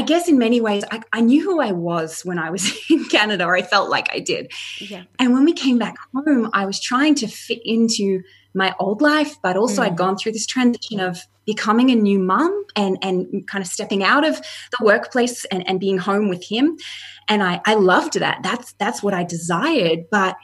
I 0.00 0.02
guess 0.02 0.28
in 0.28 0.38
many 0.38 0.62
ways, 0.62 0.82
I, 0.90 1.02
I, 1.12 1.20
knew 1.20 1.44
who 1.44 1.60
I 1.60 1.72
was 1.72 2.22
when 2.22 2.38
I 2.38 2.48
was 2.48 2.72
in 2.90 3.04
Canada, 3.10 3.44
or 3.44 3.54
I 3.54 3.60
felt 3.60 3.90
like 3.90 4.08
I 4.10 4.18
did. 4.18 4.50
Yeah. 4.78 5.02
And 5.18 5.34
when 5.34 5.44
we 5.44 5.52
came 5.52 5.76
back 5.76 5.94
home, 6.14 6.48
I 6.54 6.64
was 6.64 6.80
trying 6.80 7.16
to 7.16 7.26
fit 7.26 7.60
into 7.66 8.22
my 8.54 8.74
old 8.80 9.02
life, 9.02 9.36
but 9.42 9.58
also 9.58 9.82
mm. 9.82 9.84
I'd 9.84 9.98
gone 9.98 10.16
through 10.16 10.32
this 10.32 10.46
transition 10.46 11.00
of 11.00 11.18
becoming 11.44 11.90
a 11.90 11.94
new 11.94 12.18
mum 12.18 12.64
and, 12.74 12.96
and 13.02 13.46
kind 13.46 13.62
of 13.62 13.68
stepping 13.68 14.02
out 14.02 14.26
of 14.26 14.36
the 14.38 14.82
workplace 14.86 15.44
and, 15.44 15.68
and 15.68 15.78
being 15.78 15.98
home 15.98 16.30
with 16.30 16.44
him. 16.48 16.78
And 17.28 17.42
I, 17.42 17.60
I 17.66 17.74
loved 17.74 18.14
that. 18.14 18.40
That's 18.42 18.72
that's 18.78 19.02
what 19.02 19.12
I 19.12 19.22
desired. 19.22 20.06
But 20.10 20.34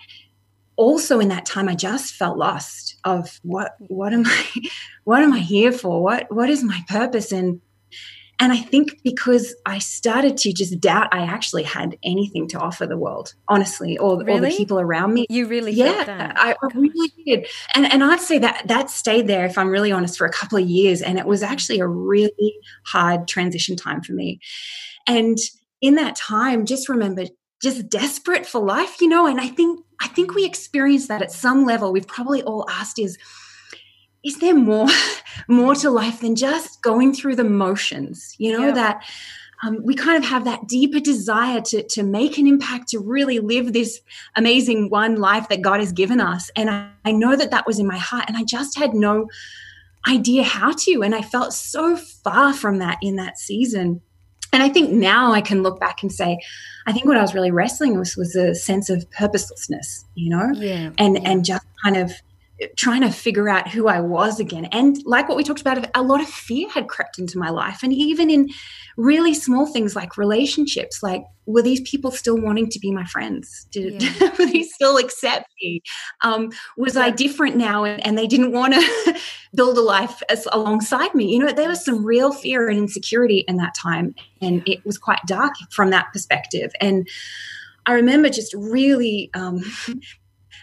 also 0.76 1.18
in 1.18 1.28
that 1.28 1.46
time 1.46 1.66
I 1.66 1.74
just 1.74 2.12
felt 2.12 2.36
lost 2.36 2.96
of 3.04 3.40
what 3.42 3.72
what 3.78 4.12
am 4.12 4.24
I 4.26 4.44
what 5.04 5.22
am 5.22 5.32
I 5.32 5.38
here 5.38 5.72
for? 5.72 6.02
What 6.02 6.26
what 6.30 6.50
is 6.50 6.62
my 6.62 6.84
purpose? 6.90 7.32
And 7.32 7.62
and 8.38 8.52
I 8.52 8.58
think 8.58 9.00
because 9.02 9.54
I 9.64 9.78
started 9.78 10.36
to 10.38 10.52
just 10.52 10.78
doubt 10.78 11.08
I 11.12 11.22
actually 11.22 11.62
had 11.62 11.96
anything 12.04 12.48
to 12.48 12.58
offer 12.58 12.86
the 12.86 12.98
world, 12.98 13.34
honestly, 13.48 13.96
or, 13.96 14.22
really? 14.22 14.38
or 14.38 14.40
the 14.40 14.56
people 14.56 14.78
around 14.78 15.14
me. 15.14 15.26
You 15.30 15.46
really 15.46 15.72
yeah, 15.72 16.32
I, 16.36 16.52
I 16.52 16.66
really 16.74 17.12
did. 17.24 17.46
And 17.74 17.90
and 17.90 18.04
I'd 18.04 18.20
say 18.20 18.38
that 18.38 18.68
that 18.68 18.90
stayed 18.90 19.26
there, 19.26 19.46
if 19.46 19.56
I'm 19.56 19.68
really 19.68 19.90
honest, 19.90 20.18
for 20.18 20.26
a 20.26 20.32
couple 20.32 20.58
of 20.58 20.68
years. 20.68 21.00
And 21.00 21.18
it 21.18 21.26
was 21.26 21.42
mm-hmm. 21.42 21.52
actually 21.52 21.80
a 21.80 21.86
really 21.86 22.54
hard 22.84 23.26
transition 23.26 23.74
time 23.74 24.02
for 24.02 24.12
me. 24.12 24.40
And 25.06 25.38
in 25.80 25.94
that 25.94 26.16
time, 26.16 26.66
just 26.66 26.88
remember 26.88 27.24
just 27.62 27.88
desperate 27.88 28.46
for 28.46 28.60
life, 28.60 29.00
you 29.00 29.08
know, 29.08 29.26
and 29.26 29.40
I 29.40 29.48
think 29.48 29.80
I 30.00 30.08
think 30.08 30.34
we 30.34 30.44
experienced 30.44 31.08
that 31.08 31.22
at 31.22 31.32
some 31.32 31.64
level. 31.64 31.90
We've 31.90 32.06
probably 32.06 32.42
all 32.42 32.68
asked 32.68 32.98
is 32.98 33.16
is 34.26 34.38
there 34.38 34.54
more 34.54 34.88
more 35.48 35.74
to 35.76 35.90
life 35.90 36.20
than 36.20 36.34
just 36.34 36.82
going 36.82 37.14
through 37.14 37.36
the 37.36 37.44
motions? 37.44 38.34
You 38.38 38.58
know 38.58 38.72
that 38.72 39.02
um, 39.62 39.78
we 39.82 39.94
kind 39.94 40.16
of 40.16 40.28
have 40.28 40.44
that 40.44 40.68
deeper 40.68 41.00
desire 41.00 41.60
to, 41.62 41.82
to 41.82 42.02
make 42.02 42.36
an 42.38 42.46
impact 42.46 42.88
to 42.88 42.98
really 42.98 43.38
live 43.38 43.72
this 43.72 44.00
amazing 44.34 44.90
one 44.90 45.16
life 45.16 45.48
that 45.48 45.62
god 45.62 45.80
has 45.80 45.92
given 45.92 46.20
us. 46.20 46.50
And 46.56 46.68
I, 46.68 46.90
I 47.04 47.12
know 47.12 47.36
that 47.36 47.50
that 47.50 47.66
was 47.66 47.78
in 47.78 47.86
my 47.86 47.96
heart 47.96 48.24
and 48.28 48.36
i 48.36 48.44
just 48.44 48.76
had 48.76 48.94
no 48.94 49.28
idea 50.08 50.44
how 50.44 50.72
to 50.72 51.02
and 51.02 51.14
i 51.14 51.22
felt 51.22 51.52
so 51.52 51.96
far 51.96 52.52
from 52.52 52.78
that 52.78 52.98
in 53.02 53.16
that 53.16 53.38
season. 53.38 54.02
And 54.52 54.62
I 54.62 54.68
think 54.70 54.90
now 54.90 55.32
I 55.32 55.42
can 55.42 55.62
look 55.62 55.78
back 55.80 56.02
and 56.02 56.10
say, 56.10 56.38
I 56.86 56.92
think 56.92 57.04
what 57.04 57.18
I 57.18 57.20
was 57.20 57.34
really 57.34 57.50
wrestling 57.50 57.98
with 57.98 58.14
was 58.16 58.34
a 58.36 58.54
sense 58.54 58.88
of 58.88 59.10
purposelessness, 59.10 60.06
you 60.14 60.30
know, 60.30 60.50
yeah, 60.54 60.90
and 60.96 61.16
yeah. 61.16 61.30
and 61.30 61.44
just 61.44 61.66
kind 61.84 61.96
of 61.96 62.12
trying 62.76 63.02
to 63.02 63.10
figure 63.10 63.48
out 63.48 63.68
who 63.68 63.86
I 63.86 64.00
was 64.00 64.40
again. 64.40 64.64
And 64.66 64.96
like 65.04 65.28
what 65.28 65.36
we 65.36 65.44
talked 65.44 65.60
about, 65.60 65.86
a 65.94 66.02
lot 66.02 66.22
of 66.22 66.28
fear 66.28 66.68
had 66.70 66.88
crept 66.88 67.18
into 67.18 67.38
my 67.38 67.50
life. 67.50 67.82
And 67.82 67.92
even 67.92 68.30
in 68.30 68.48
really 68.96 69.34
small 69.34 69.66
things 69.66 69.94
like 69.94 70.16
relationships, 70.16 71.02
like 71.02 71.24
were 71.44 71.60
these 71.60 71.82
people 71.82 72.10
still 72.10 72.40
wanting 72.40 72.70
to 72.70 72.78
be 72.78 72.90
my 72.92 73.04
friends? 73.04 73.66
Did 73.70 74.02
yeah. 74.02 74.34
were 74.38 74.46
they 74.46 74.62
still 74.62 74.96
accept 74.96 75.52
me? 75.62 75.82
Um, 76.22 76.50
was 76.78 76.94
yeah. 76.94 77.02
I 77.02 77.10
different 77.10 77.56
now 77.56 77.84
and, 77.84 78.04
and 78.04 78.16
they 78.16 78.26
didn't 78.26 78.52
want 78.52 78.72
to 78.72 79.20
build 79.54 79.76
a 79.76 79.82
life 79.82 80.22
as, 80.30 80.48
alongside 80.50 81.14
me? 81.14 81.32
You 81.32 81.40
know, 81.40 81.52
there 81.52 81.68
was 81.68 81.84
some 81.84 82.06
real 82.06 82.32
fear 82.32 82.68
and 82.68 82.78
insecurity 82.78 83.44
in 83.46 83.56
that 83.58 83.74
time. 83.74 84.14
And 84.40 84.66
it 84.66 84.84
was 84.86 84.96
quite 84.96 85.20
dark 85.26 85.52
from 85.70 85.90
that 85.90 86.06
perspective. 86.12 86.72
And 86.80 87.06
I 87.84 87.92
remember 87.92 88.30
just 88.30 88.54
really 88.54 89.30
um, 89.34 89.62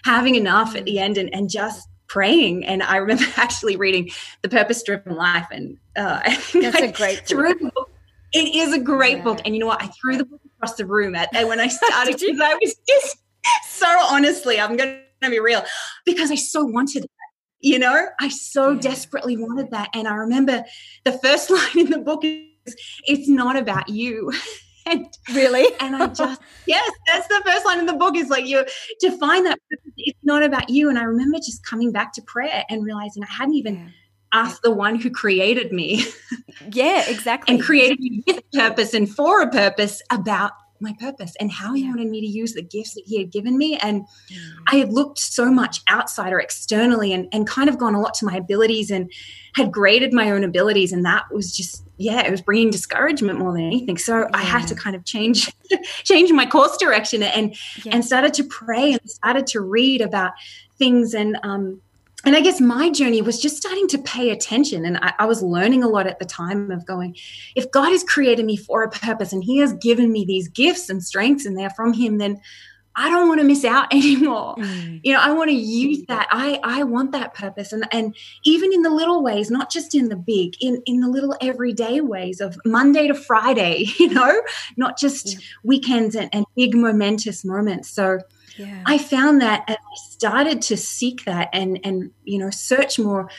having 0.03 0.35
enough 0.35 0.75
at 0.75 0.85
the 0.85 0.99
end 0.99 1.17
and, 1.17 1.33
and 1.33 1.49
just 1.49 1.87
praying. 2.07 2.65
And 2.65 2.83
I 2.83 2.97
remember 2.97 3.25
actually 3.37 3.75
reading 3.75 4.11
The 4.41 4.49
Purpose 4.49 4.83
Driven 4.83 5.15
Life. 5.15 5.47
And 5.51 5.77
uh, 5.95 6.21
that's 6.53 6.81
a 6.81 6.91
great 6.91 7.27
book. 7.59 7.89
It 8.33 8.55
is 8.55 8.73
a 8.73 8.79
great 8.79 9.17
yeah. 9.17 9.23
book. 9.23 9.41
And 9.45 9.55
you 9.55 9.59
know 9.59 9.67
what? 9.67 9.81
I 9.81 9.87
threw 9.87 10.17
the 10.17 10.25
book 10.25 10.41
across 10.57 10.75
the 10.75 10.85
room 10.85 11.15
at, 11.15 11.29
and 11.35 11.47
when 11.47 11.59
I 11.59 11.67
started 11.69 12.17
because 12.19 12.39
I 12.41 12.57
was 12.61 12.75
just 12.87 13.17
so 13.67 13.87
honestly, 14.09 14.59
I'm 14.59 14.75
going 14.75 15.01
to 15.21 15.29
be 15.29 15.39
real, 15.39 15.63
because 16.05 16.31
I 16.31 16.35
so 16.35 16.63
wanted 16.63 17.05
it. 17.05 17.11
You 17.59 17.79
know, 17.79 18.07
I 18.19 18.27
so 18.27 18.75
desperately 18.75 19.37
wanted 19.37 19.71
that. 19.71 19.89
And 19.93 20.07
I 20.07 20.15
remember 20.15 20.65
the 21.05 21.13
first 21.13 21.49
line 21.49 21.79
in 21.79 21.89
the 21.91 21.99
book 21.99 22.23
is, 22.23 22.75
It's 23.05 23.29
not 23.29 23.55
about 23.55 23.89
you. 23.89 24.31
And 24.85 25.07
really? 25.33 25.65
And 25.79 25.95
i 25.95 26.07
just 26.07 26.41
yes 26.65 26.91
that's 27.07 27.27
the 27.27 27.41
first 27.45 27.65
line 27.65 27.79
in 27.79 27.85
the 27.85 27.93
book 27.93 28.15
is 28.15 28.29
like 28.29 28.45
you 28.45 28.65
to 29.01 29.17
find 29.17 29.45
that 29.45 29.59
it's 29.97 30.19
not 30.23 30.43
about 30.43 30.69
you. 30.69 30.89
And 30.89 30.97
i 30.97 31.03
remember 31.03 31.37
just 31.37 31.65
coming 31.65 31.91
back 31.91 32.13
to 32.13 32.21
prayer 32.21 32.63
and 32.69 32.83
realizing 32.83 33.23
i 33.23 33.31
hadn't 33.31 33.55
even 33.55 33.75
yeah. 33.75 33.87
asked 34.33 34.61
the 34.63 34.71
one 34.71 34.95
who 34.99 35.09
created 35.09 35.71
me. 35.71 36.05
Yeah 36.71 37.09
exactly. 37.09 37.55
And 37.55 37.63
created 37.63 37.99
me 37.99 38.23
with 38.25 38.41
purpose 38.53 38.93
and 38.93 39.09
for 39.09 39.41
a 39.41 39.49
purpose 39.49 40.01
about 40.11 40.51
my 40.83 40.95
purpose 40.99 41.33
and 41.39 41.51
how 41.51 41.73
he 41.73 41.87
wanted 41.87 42.09
me 42.09 42.21
to 42.21 42.27
use 42.27 42.53
the 42.53 42.61
gifts 42.61 42.93
that 42.93 43.03
he 43.05 43.17
had 43.17 43.31
given 43.31 43.57
me. 43.57 43.77
And 43.77 44.03
mm. 44.03 44.37
I 44.67 44.75
had 44.75 44.93
looked 44.93 45.17
so 45.17 45.49
much 45.49 45.81
outside 45.87 46.33
or 46.33 46.39
externally 46.39 47.13
and, 47.13 47.27
and 47.31 47.47
kind 47.47 47.69
of 47.69 47.77
gone 47.77 47.95
a 47.95 48.01
lot 48.01 48.13
to 48.15 48.25
my 48.25 48.35
abilities 48.35 48.91
and 48.91 49.11
had 49.55 49.71
graded 49.71 50.13
my 50.13 50.29
own 50.29 50.43
abilities. 50.43 50.91
And 50.91 51.05
that 51.05 51.25
was 51.31 51.55
just, 51.55 51.83
yeah, 51.97 52.25
it 52.25 52.29
was 52.29 52.41
bringing 52.41 52.69
discouragement 52.69 53.39
more 53.39 53.53
than 53.53 53.63
anything. 53.63 53.97
So 53.97 54.19
yeah. 54.19 54.29
I 54.33 54.41
had 54.41 54.67
to 54.67 54.75
kind 54.75 54.95
of 54.95 55.05
change, 55.05 55.51
change 56.03 56.31
my 56.31 56.45
course 56.45 56.77
direction 56.77 57.23
and, 57.23 57.55
yeah. 57.83 57.95
and 57.95 58.05
started 58.05 58.33
to 58.35 58.43
pray 58.43 58.93
and 58.93 59.09
started 59.09 59.47
to 59.47 59.61
read 59.61 60.01
about 60.01 60.33
things 60.77 61.13
and, 61.13 61.37
um, 61.43 61.81
and 62.25 62.35
I 62.35 62.41
guess 62.41 62.61
my 62.61 62.89
journey 62.89 63.21
was 63.21 63.39
just 63.39 63.57
starting 63.57 63.87
to 63.89 63.97
pay 63.97 64.29
attention. 64.29 64.85
And 64.85 64.97
I, 64.97 65.13
I, 65.19 65.25
was 65.25 65.43
learning 65.43 65.83
a 65.83 65.89
lot 65.89 66.07
at 66.07 66.19
the 66.19 66.25
time 66.25 66.71
of 66.71 66.85
going, 66.85 67.17
if 67.55 67.69
God 67.71 67.89
has 67.89 68.03
created 68.03 68.45
me 68.45 68.55
for 68.55 68.83
a 68.83 68.89
purpose 68.89 69.33
and 69.33 69.43
He 69.43 69.57
has 69.57 69.73
given 69.73 70.11
me 70.11 70.23
these 70.23 70.47
gifts 70.47 70.89
and 70.89 71.03
strengths 71.03 71.45
and 71.45 71.57
they're 71.57 71.69
from 71.69 71.93
Him, 71.93 72.19
then 72.19 72.39
I 72.95 73.09
don't 73.09 73.27
want 73.27 73.41
to 73.41 73.45
miss 73.45 73.65
out 73.65 73.87
anymore. 73.93 74.55
Mm. 74.55 75.01
You 75.03 75.13
know, 75.13 75.19
I 75.19 75.31
want 75.31 75.49
to 75.49 75.55
use 75.55 76.05
that. 76.07 76.27
I 76.31 76.59
I 76.63 76.83
want 76.83 77.11
that 77.11 77.33
purpose. 77.33 77.73
And 77.73 77.85
and 77.91 78.15
even 78.43 78.71
in 78.71 78.83
the 78.83 78.89
little 78.89 79.23
ways, 79.23 79.49
not 79.49 79.71
just 79.71 79.95
in 79.95 80.09
the 80.09 80.15
big, 80.15 80.55
in, 80.61 80.81
in 80.85 81.01
the 81.01 81.09
little 81.09 81.35
everyday 81.41 82.01
ways 82.01 82.39
of 82.39 82.57
Monday 82.65 83.07
to 83.07 83.13
Friday, 83.13 83.85
you 83.99 84.09
know, 84.09 84.41
not 84.77 84.97
just 84.97 85.37
weekends 85.63 86.15
and, 86.15 86.29
and 86.33 86.45
big 86.55 86.75
momentous 86.75 87.43
moments. 87.43 87.89
So 87.89 88.19
yeah. 88.57 88.83
I 88.85 88.97
found 88.97 89.41
that 89.41 89.63
and 89.67 89.77
I 89.77 89.95
started 90.09 90.61
to 90.63 90.77
seek 90.77 91.25
that 91.25 91.49
and 91.53 91.79
and 91.83 92.11
you 92.23 92.39
know 92.39 92.49
search 92.49 92.99
more. 92.99 93.29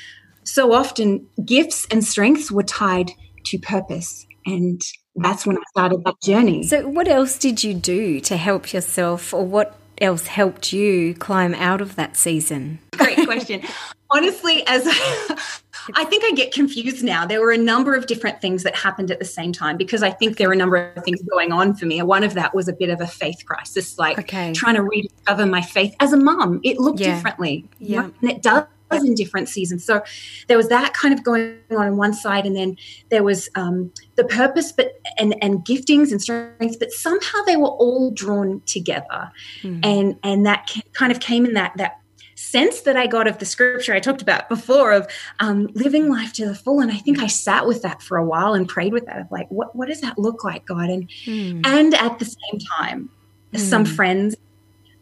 So 0.44 0.72
often 0.72 1.26
gifts 1.44 1.86
and 1.90 2.04
strengths 2.04 2.50
were 2.50 2.62
tied 2.62 3.10
to 3.46 3.58
purpose 3.58 4.26
and 4.46 4.82
that's 5.16 5.46
when 5.46 5.56
I 5.56 5.62
started 5.70 6.04
that 6.04 6.20
journey. 6.22 6.64
So 6.64 6.88
what 6.88 7.08
else 7.08 7.38
did 7.38 7.62
you 7.62 7.74
do 7.74 8.20
to 8.20 8.36
help 8.36 8.72
yourself 8.72 9.32
or 9.32 9.44
what 9.44 9.78
else 10.00 10.26
helped 10.26 10.72
you 10.72 11.14
climb 11.14 11.54
out 11.54 11.80
of 11.80 11.96
that 11.96 12.16
season? 12.16 12.80
Great 12.92 13.24
question. 13.26 13.62
Honestly, 14.10 14.64
as 14.66 14.84
I 15.94 16.04
think 16.04 16.24
I 16.24 16.32
get 16.32 16.52
confused 16.52 17.04
now. 17.04 17.26
There 17.26 17.40
were 17.40 17.52
a 17.52 17.58
number 17.58 17.94
of 17.94 18.06
different 18.06 18.40
things 18.40 18.62
that 18.62 18.74
happened 18.74 19.10
at 19.10 19.18
the 19.18 19.24
same 19.24 19.52
time 19.52 19.76
because 19.76 20.02
I 20.02 20.10
think 20.10 20.38
there 20.38 20.48
were 20.48 20.54
a 20.54 20.56
number 20.56 20.76
of 20.76 21.04
things 21.04 21.22
going 21.22 21.52
on 21.52 21.74
for 21.74 21.86
me. 21.86 21.98
And 21.98 22.08
One 22.08 22.24
of 22.24 22.34
that 22.34 22.54
was 22.54 22.68
a 22.68 22.72
bit 22.72 22.90
of 22.90 23.00
a 23.00 23.06
faith 23.06 23.44
crisis, 23.44 23.98
like 23.98 24.18
okay. 24.18 24.52
trying 24.52 24.76
to 24.76 24.82
rediscover 24.82 25.46
my 25.46 25.62
faith 25.62 25.94
as 26.00 26.12
a 26.12 26.16
mum. 26.16 26.60
It 26.64 26.78
looked 26.78 27.00
yeah. 27.00 27.14
differently. 27.14 27.68
Yeah. 27.78 28.10
And 28.20 28.30
it 28.30 28.42
does 28.42 28.66
in 29.02 29.14
different 29.14 29.48
seasons. 29.48 29.84
So 29.84 30.02
there 30.46 30.56
was 30.56 30.68
that 30.68 30.94
kind 30.94 31.14
of 31.14 31.24
going 31.24 31.56
on 31.70 31.78
on 31.78 31.96
one 31.96 32.14
side, 32.14 32.46
and 32.46 32.54
then 32.54 32.76
there 33.08 33.22
was 33.22 33.48
um, 33.54 33.92
the 34.16 34.24
purpose, 34.24 34.72
but 34.72 35.00
and 35.18 35.34
and 35.42 35.64
giftings 35.64 36.12
and 36.12 36.20
strengths, 36.20 36.76
but 36.76 36.92
somehow 36.92 37.42
they 37.46 37.56
were 37.56 37.68
all 37.68 38.10
drawn 38.10 38.62
together, 38.66 39.32
mm. 39.62 39.84
and 39.84 40.16
and 40.22 40.46
that 40.46 40.70
kind 40.92 41.10
of 41.10 41.20
came 41.20 41.44
in 41.44 41.54
that 41.54 41.72
that 41.76 41.98
sense 42.34 42.82
that 42.82 42.96
I 42.96 43.06
got 43.06 43.26
of 43.26 43.38
the 43.38 43.46
scripture 43.46 43.94
I 43.94 44.00
talked 44.00 44.22
about 44.22 44.48
before 44.48 44.92
of 44.92 45.06
um, 45.40 45.68
living 45.74 46.08
life 46.08 46.32
to 46.34 46.46
the 46.46 46.54
full. 46.54 46.80
And 46.80 46.90
I 46.90 46.96
think 46.96 47.18
I 47.20 47.26
sat 47.26 47.66
with 47.66 47.82
that 47.82 48.02
for 48.02 48.16
a 48.16 48.24
while 48.24 48.54
and 48.54 48.68
prayed 48.68 48.92
with 48.92 49.06
that 49.06 49.20
of 49.20 49.30
like, 49.30 49.48
what, 49.48 49.74
what 49.74 49.88
does 49.88 50.00
that 50.00 50.18
look 50.18 50.44
like, 50.44 50.66
God? 50.66 50.88
And, 50.88 51.08
mm. 51.24 51.66
and 51.66 51.94
at 51.94 52.18
the 52.18 52.24
same 52.24 52.60
time, 52.78 53.10
mm. 53.52 53.58
some 53.58 53.84
friends 53.84 54.36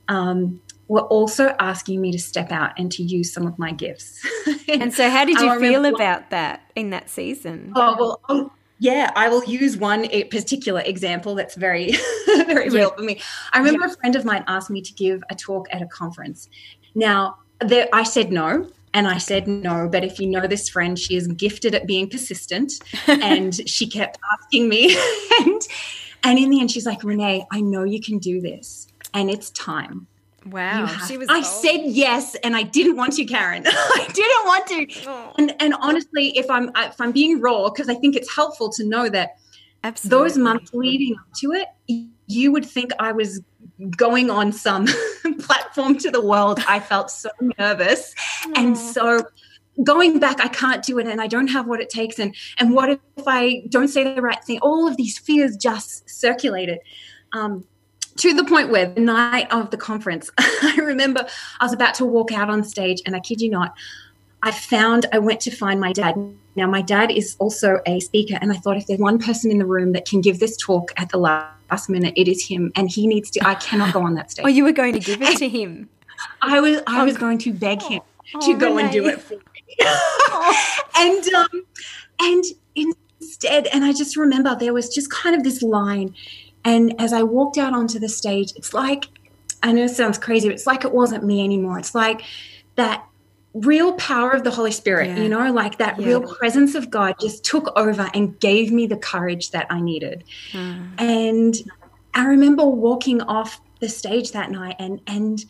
um, 0.08 0.60
were 0.88 1.02
also 1.02 1.54
asking 1.58 2.00
me 2.00 2.12
to 2.12 2.18
step 2.18 2.52
out 2.52 2.78
and 2.78 2.92
to 2.92 3.02
use 3.02 3.32
some 3.32 3.46
of 3.46 3.58
my 3.58 3.72
gifts. 3.72 4.24
and 4.68 4.92
so 4.92 5.08
how 5.08 5.24
did 5.24 5.40
you 5.40 5.58
feel 5.58 5.84
about 5.84 6.30
that 6.30 6.70
in 6.74 6.90
that 6.90 7.08
season? 7.08 7.72
Oh, 7.74 7.96
well, 7.98 8.20
oh, 8.28 8.52
yeah, 8.78 9.12
I 9.14 9.28
will 9.28 9.44
use 9.44 9.76
one 9.76 10.08
particular 10.28 10.80
example 10.80 11.36
that's 11.36 11.54
very, 11.54 11.92
very 12.26 12.68
yeah. 12.68 12.74
real 12.74 12.90
for 12.90 13.02
me. 13.02 13.20
I 13.52 13.58
remember 13.58 13.86
yeah. 13.86 13.92
a 13.92 13.96
friend 13.96 14.16
of 14.16 14.24
mine 14.24 14.44
asked 14.48 14.70
me 14.70 14.82
to 14.82 14.92
give 14.94 15.22
a 15.30 15.36
talk 15.36 15.68
at 15.70 15.82
a 15.82 15.86
conference, 15.86 16.48
now, 16.94 17.38
there, 17.60 17.88
I 17.92 18.02
said 18.02 18.32
no. 18.32 18.68
And 18.94 19.08
I 19.08 19.16
said 19.16 19.48
no, 19.48 19.88
but 19.90 20.04
if 20.04 20.20
you 20.20 20.26
know 20.26 20.46
this 20.46 20.68
friend, 20.68 20.98
she 20.98 21.16
is 21.16 21.26
gifted 21.26 21.74
at 21.74 21.86
being 21.86 22.10
persistent. 22.10 22.74
and 23.06 23.66
she 23.68 23.86
kept 23.86 24.18
asking 24.34 24.68
me. 24.68 24.94
and, 25.40 25.62
and 26.24 26.38
in 26.38 26.50
the 26.50 26.60
end, 26.60 26.70
she's 26.70 26.84
like, 26.84 27.02
Renee, 27.02 27.46
I 27.50 27.62
know 27.62 27.84
you 27.84 28.02
can 28.02 28.18
do 28.18 28.40
this. 28.40 28.86
And 29.14 29.30
it's 29.30 29.50
time. 29.50 30.06
Wow. 30.46 30.86
She 31.06 31.16
was 31.16 31.28
I 31.30 31.42
said 31.42 31.82
yes 31.84 32.34
and 32.36 32.56
I 32.56 32.64
didn't 32.64 32.96
want 32.96 33.14
to, 33.14 33.24
Karen. 33.24 33.64
I 33.66 34.08
didn't 34.12 34.46
want 34.46 34.66
to. 34.66 35.10
Oh. 35.10 35.32
And 35.38 35.54
and 35.60 35.74
honestly, 35.74 36.36
if 36.36 36.50
I'm 36.50 36.70
if 36.76 37.00
I'm 37.00 37.12
being 37.12 37.40
raw, 37.40 37.70
because 37.70 37.88
I 37.88 37.94
think 37.94 38.16
it's 38.16 38.34
helpful 38.34 38.70
to 38.72 38.84
know 38.84 39.08
that 39.08 39.36
Absolutely. 39.84 40.28
those 40.28 40.38
months 40.38 40.74
leading 40.74 41.14
up 41.14 41.26
to 41.40 41.52
it, 41.52 41.68
you 42.26 42.52
would 42.52 42.64
think 42.64 42.90
I 42.98 43.12
was 43.12 43.40
going 43.90 44.30
on 44.30 44.52
some 44.52 44.86
platform 45.40 45.98
to 45.98 46.10
the 46.10 46.20
world, 46.20 46.60
I 46.68 46.80
felt 46.80 47.10
so 47.10 47.30
nervous. 47.58 48.14
Aww. 48.46 48.52
And 48.56 48.78
so 48.78 49.26
going 49.82 50.18
back, 50.18 50.40
I 50.40 50.48
can't 50.48 50.82
do 50.82 50.98
it 50.98 51.06
and 51.06 51.20
I 51.20 51.26
don't 51.26 51.48
have 51.48 51.66
what 51.66 51.80
it 51.80 51.90
takes. 51.90 52.18
And, 52.18 52.34
and 52.58 52.74
what 52.74 52.90
if 52.90 53.00
I 53.26 53.62
don't 53.68 53.88
say 53.88 54.14
the 54.14 54.22
right 54.22 54.42
thing? 54.44 54.58
All 54.60 54.86
of 54.86 54.96
these 54.96 55.18
fears 55.18 55.56
just 55.56 56.08
circulated. 56.08 56.78
Um, 57.32 57.64
to 58.16 58.34
the 58.34 58.44
point 58.44 58.70
where 58.70 58.86
the 58.86 59.00
night 59.00 59.50
of 59.50 59.70
the 59.70 59.76
conference, 59.76 60.30
I 60.38 60.76
remember 60.78 61.26
I 61.60 61.64
was 61.64 61.72
about 61.72 61.94
to 61.94 62.04
walk 62.04 62.32
out 62.32 62.50
on 62.50 62.62
stage, 62.62 63.00
and 63.06 63.16
I 63.16 63.20
kid 63.20 63.40
you 63.40 63.50
not, 63.50 63.74
I 64.42 64.50
found 64.50 65.06
I 65.12 65.18
went 65.18 65.40
to 65.40 65.50
find 65.50 65.80
my 65.80 65.92
dad. 65.92 66.14
Now, 66.54 66.66
my 66.66 66.82
dad 66.82 67.10
is 67.10 67.36
also 67.38 67.80
a 67.86 68.00
speaker, 68.00 68.36
and 68.40 68.52
I 68.52 68.56
thought 68.56 68.76
if 68.76 68.86
there's 68.86 69.00
one 69.00 69.18
person 69.18 69.50
in 69.50 69.58
the 69.58 69.64
room 69.64 69.92
that 69.92 70.04
can 70.04 70.20
give 70.20 70.40
this 70.40 70.56
talk 70.56 70.92
at 70.96 71.08
the 71.08 71.16
last 71.18 71.61
last 71.72 71.88
minute 71.88 72.12
it 72.16 72.28
is 72.28 72.46
him 72.46 72.70
and 72.76 72.90
he 72.90 73.06
needs 73.06 73.30
to 73.30 73.40
i 73.46 73.54
cannot 73.54 73.92
go 73.92 74.02
on 74.02 74.14
that 74.14 74.30
stage. 74.30 74.44
Oh 74.44 74.48
you 74.48 74.64
were 74.64 74.72
going 74.72 74.92
to 74.92 75.00
give 75.00 75.22
it 75.22 75.38
to 75.38 75.48
him. 75.58 75.88
I 76.42 76.60
was 76.60 76.82
i 76.86 77.02
was 77.04 77.16
going 77.16 77.38
to 77.38 77.52
beg 77.52 77.80
him 77.82 78.02
oh, 78.34 78.46
to 78.46 78.58
go 78.58 78.68
Renee. 78.76 78.82
and 78.82 78.92
do 78.92 79.06
it 79.08 79.20
for 79.20 79.34
me. 79.34 79.40
And 80.94 81.24
um 81.34 81.64
and 82.20 82.44
instead 82.74 83.66
and 83.68 83.84
i 83.84 83.92
just 83.92 84.16
remember 84.16 84.54
there 84.54 84.74
was 84.74 84.94
just 84.94 85.10
kind 85.10 85.34
of 85.34 85.42
this 85.42 85.62
line 85.62 86.14
and 86.64 86.94
as 87.00 87.12
i 87.12 87.22
walked 87.22 87.56
out 87.56 87.72
onto 87.72 87.98
the 87.98 88.08
stage 88.08 88.52
it's 88.54 88.72
like 88.74 89.06
i 89.62 89.72
know 89.72 89.84
it 89.84 89.88
sounds 89.88 90.18
crazy 90.18 90.48
but 90.48 90.54
it's 90.54 90.66
like 90.66 90.84
it 90.84 90.92
wasn't 90.92 91.24
me 91.24 91.42
anymore. 91.42 91.78
It's 91.78 91.94
like 91.94 92.22
that 92.76 93.06
real 93.54 93.92
power 93.94 94.30
of 94.30 94.44
the 94.44 94.50
Holy 94.50 94.72
Spirit, 94.72 95.08
yeah. 95.08 95.22
you 95.22 95.28
know, 95.28 95.52
like 95.52 95.78
that 95.78 95.98
yeah. 95.98 96.06
real 96.06 96.34
presence 96.36 96.74
of 96.74 96.90
God 96.90 97.16
just 97.20 97.44
took 97.44 97.70
over 97.76 98.10
and 98.14 98.38
gave 98.40 98.72
me 98.72 98.86
the 98.86 98.96
courage 98.96 99.50
that 99.50 99.66
I 99.70 99.80
needed. 99.80 100.24
Mm. 100.52 100.90
And 100.98 101.54
I 102.14 102.26
remember 102.26 102.64
walking 102.64 103.20
off 103.22 103.60
the 103.80 103.88
stage 103.88 104.32
that 104.32 104.50
night 104.50 104.76
and 104.78 105.00
and 105.06 105.44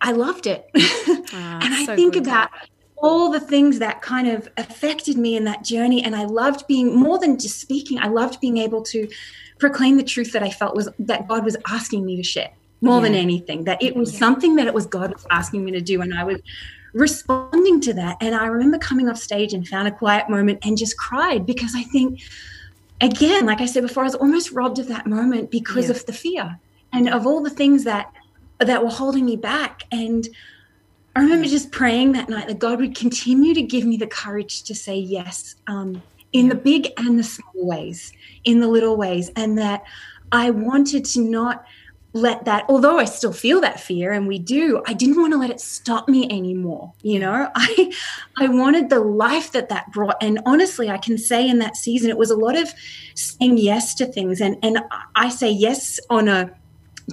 I 0.00 0.12
loved 0.12 0.46
it. 0.46 0.68
Oh, 0.74 1.24
and 1.32 1.74
I 1.74 1.84
so 1.84 1.94
think 1.94 2.14
good. 2.14 2.22
about 2.22 2.50
all 2.96 3.30
the 3.30 3.40
things 3.40 3.78
that 3.78 4.02
kind 4.02 4.28
of 4.28 4.48
affected 4.56 5.16
me 5.16 5.36
in 5.36 5.44
that 5.44 5.64
journey. 5.64 6.02
And 6.02 6.14
I 6.14 6.24
loved 6.24 6.66
being 6.66 6.94
more 6.94 7.18
than 7.18 7.38
just 7.38 7.60
speaking, 7.60 7.98
I 7.98 8.08
loved 8.08 8.40
being 8.40 8.58
able 8.58 8.82
to 8.84 9.08
proclaim 9.58 9.96
the 9.96 10.02
truth 10.02 10.32
that 10.32 10.42
I 10.42 10.50
felt 10.50 10.74
was 10.74 10.88
that 10.98 11.28
God 11.28 11.44
was 11.44 11.56
asking 11.66 12.04
me 12.04 12.16
to 12.16 12.22
share 12.22 12.50
more 12.80 12.96
yeah. 12.96 13.04
than 13.04 13.14
anything, 13.14 13.64
that 13.64 13.82
it 13.82 13.94
was 13.94 14.16
something 14.16 14.56
that 14.56 14.66
it 14.66 14.74
was 14.74 14.86
God 14.86 15.12
was 15.12 15.26
asking 15.30 15.64
me 15.64 15.72
to 15.72 15.80
do. 15.80 16.00
And 16.00 16.14
I 16.14 16.24
was 16.24 16.40
responding 16.92 17.80
to 17.82 17.94
that. 17.94 18.16
And 18.20 18.34
I 18.34 18.46
remember 18.46 18.78
coming 18.78 19.08
off 19.08 19.18
stage 19.18 19.52
and 19.52 19.66
found 19.66 19.88
a 19.88 19.90
quiet 19.90 20.28
moment 20.28 20.60
and 20.64 20.76
just 20.76 20.96
cried 20.96 21.46
because 21.46 21.74
I 21.76 21.82
think, 21.84 22.20
again, 23.00 23.46
like 23.46 23.60
I 23.60 23.66
said 23.66 23.82
before, 23.82 24.02
I 24.02 24.06
was 24.06 24.14
almost 24.14 24.52
robbed 24.52 24.78
of 24.78 24.88
that 24.88 25.06
moment 25.06 25.50
because 25.50 25.86
yeah. 25.86 25.96
of 25.96 26.06
the 26.06 26.12
fear 26.12 26.58
and 26.92 27.08
of 27.08 27.26
all 27.26 27.42
the 27.42 27.50
things 27.50 27.84
that 27.84 28.12
that 28.58 28.82
were 28.84 28.90
holding 28.90 29.24
me 29.24 29.36
back. 29.36 29.84
And 29.90 30.28
I 31.16 31.22
remember 31.22 31.48
just 31.48 31.72
praying 31.72 32.12
that 32.12 32.28
night 32.28 32.46
that 32.48 32.58
God 32.58 32.78
would 32.80 32.94
continue 32.94 33.54
to 33.54 33.62
give 33.62 33.84
me 33.84 33.96
the 33.96 34.06
courage 34.06 34.62
to 34.64 34.74
say 34.74 34.96
yes 34.96 35.56
um, 35.66 36.02
in 36.32 36.48
the 36.48 36.54
big 36.54 36.88
and 36.98 37.18
the 37.18 37.22
small 37.22 37.66
ways, 37.66 38.12
in 38.44 38.60
the 38.60 38.68
little 38.68 38.96
ways, 38.96 39.30
and 39.34 39.56
that 39.58 39.82
I 40.30 40.50
wanted 40.50 41.04
to 41.06 41.20
not 41.20 41.64
let 42.12 42.44
that 42.44 42.64
although 42.68 42.98
i 42.98 43.04
still 43.04 43.32
feel 43.32 43.60
that 43.60 43.78
fear 43.78 44.12
and 44.12 44.26
we 44.26 44.38
do 44.38 44.82
i 44.86 44.92
didn't 44.92 45.20
want 45.20 45.32
to 45.32 45.38
let 45.38 45.50
it 45.50 45.60
stop 45.60 46.08
me 46.08 46.28
anymore 46.30 46.92
you 47.02 47.18
know 47.18 47.48
i 47.54 47.92
i 48.38 48.48
wanted 48.48 48.90
the 48.90 48.98
life 48.98 49.52
that 49.52 49.68
that 49.68 49.90
brought 49.92 50.16
and 50.20 50.40
honestly 50.44 50.90
i 50.90 50.98
can 50.98 51.16
say 51.16 51.48
in 51.48 51.58
that 51.58 51.76
season 51.76 52.10
it 52.10 52.18
was 52.18 52.30
a 52.30 52.36
lot 52.36 52.56
of 52.56 52.68
saying 53.14 53.56
yes 53.58 53.94
to 53.94 54.06
things 54.06 54.40
and 54.40 54.56
and 54.62 54.80
i 55.14 55.28
say 55.28 55.50
yes 55.50 56.00
on 56.10 56.28
a 56.28 56.50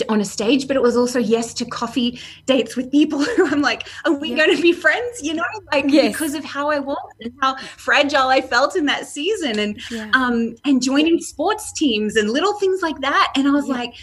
on 0.10 0.22
a 0.22 0.26
stage, 0.26 0.68
but 0.68 0.76
it 0.76 0.82
was 0.82 0.96
also 0.96 1.20
yes 1.20 1.54
to 1.56 1.66
coffee 1.66 2.20
dates 2.46 2.76
with 2.76 2.92
people 2.92 3.24
who 3.24 3.48
I'm 3.48 3.62
like, 3.62 3.88
are 4.06 4.14
we 4.14 4.34
going 4.34 4.56
to 4.56 4.62
be 4.62 4.74
friends? 4.74 5.22
You 5.22 5.36
know, 5.36 5.44
like 5.72 5.86
yes. 5.88 6.12
because 6.12 6.34
of 6.34 6.44
how 6.44 6.70
I 6.70 6.80
was 6.80 6.98
and 7.22 7.34
how 7.42 7.58
fragile 7.58 8.28
I 8.28 8.42
felt 8.42 8.76
in 8.76 8.86
that 8.86 9.06
season, 9.06 9.60
and 9.60 9.82
yeah. 9.92 10.10
um, 10.14 10.56
and 10.66 10.82
joining 10.82 11.20
sports 11.20 11.72
teams 11.72 12.16
and 12.16 12.30
little 12.30 12.54
things 12.54 12.82
like 12.82 13.00
that. 13.02 13.34
And 13.36 13.48
I 13.48 13.52
was 13.52 13.68
yeah. 13.68 13.76
like, 13.76 13.94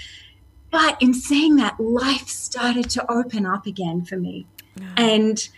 but 0.74 1.00
in 1.00 1.14
saying 1.14 1.54
that, 1.54 1.78
life 1.78 2.26
started 2.26 2.90
to 2.90 3.08
open 3.08 3.46
up 3.46 3.64
again 3.64 4.04
for 4.04 4.16
me, 4.16 4.44
and 4.96 5.48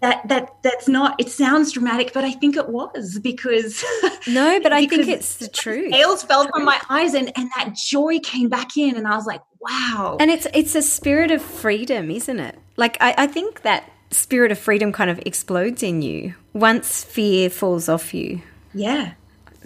that 0.00 0.26
that 0.26 0.52
that's 0.64 0.88
not 0.88 1.14
it 1.20 1.28
sounds 1.28 1.72
dramatic 1.72 2.12
but 2.12 2.22
i 2.22 2.30
think 2.30 2.56
it 2.56 2.68
was 2.68 3.18
because 3.18 3.84
no 4.28 4.60
but 4.60 4.72
i 4.72 4.86
think 4.86 5.08
it's 5.08 5.38
the 5.38 5.48
truth. 5.48 5.92
scales 5.92 6.22
fell 6.22 6.46
from 6.46 6.64
my 6.64 6.80
eyes 6.88 7.14
and 7.14 7.32
and 7.36 7.50
that 7.56 7.74
joy 7.74 8.20
came 8.20 8.48
back 8.48 8.76
in 8.76 8.96
and 8.96 9.08
i 9.08 9.16
was 9.16 9.26
like 9.26 9.42
wow. 9.60 10.16
And 10.20 10.30
it's 10.30 10.46
it's 10.54 10.76
a 10.76 10.82
spirit 10.82 11.32
of 11.32 11.42
freedom 11.42 12.12
isn't 12.12 12.38
it? 12.38 12.56
Like 12.76 12.96
i, 13.00 13.14
I 13.18 13.26
think 13.26 13.62
that 13.62 13.90
spirit 14.12 14.52
of 14.52 14.58
freedom 14.58 14.92
kind 14.92 15.10
of 15.10 15.20
explodes 15.26 15.82
in 15.82 16.00
you 16.00 16.34
once 16.52 17.02
fear 17.02 17.50
falls 17.50 17.88
off 17.88 18.14
you. 18.14 18.40
Yeah 18.72 19.14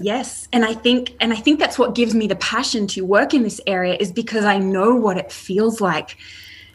yes 0.03 0.49
and 0.53 0.65
i 0.65 0.75
think 0.75 1.15
and 1.21 1.33
i 1.33 1.37
think 1.37 1.59
that's 1.59 1.79
what 1.79 1.95
gives 1.95 2.15
me 2.15 2.27
the 2.27 2.37
passion 2.37 2.87
to 2.87 3.05
work 3.05 3.33
in 3.33 3.43
this 3.43 3.61
area 3.67 3.97
is 3.99 4.13
because 4.13 4.45
i 4.45 4.59
know 4.59 4.95
what 4.95 5.17
it 5.17 5.31
feels 5.33 5.81
like 5.81 6.17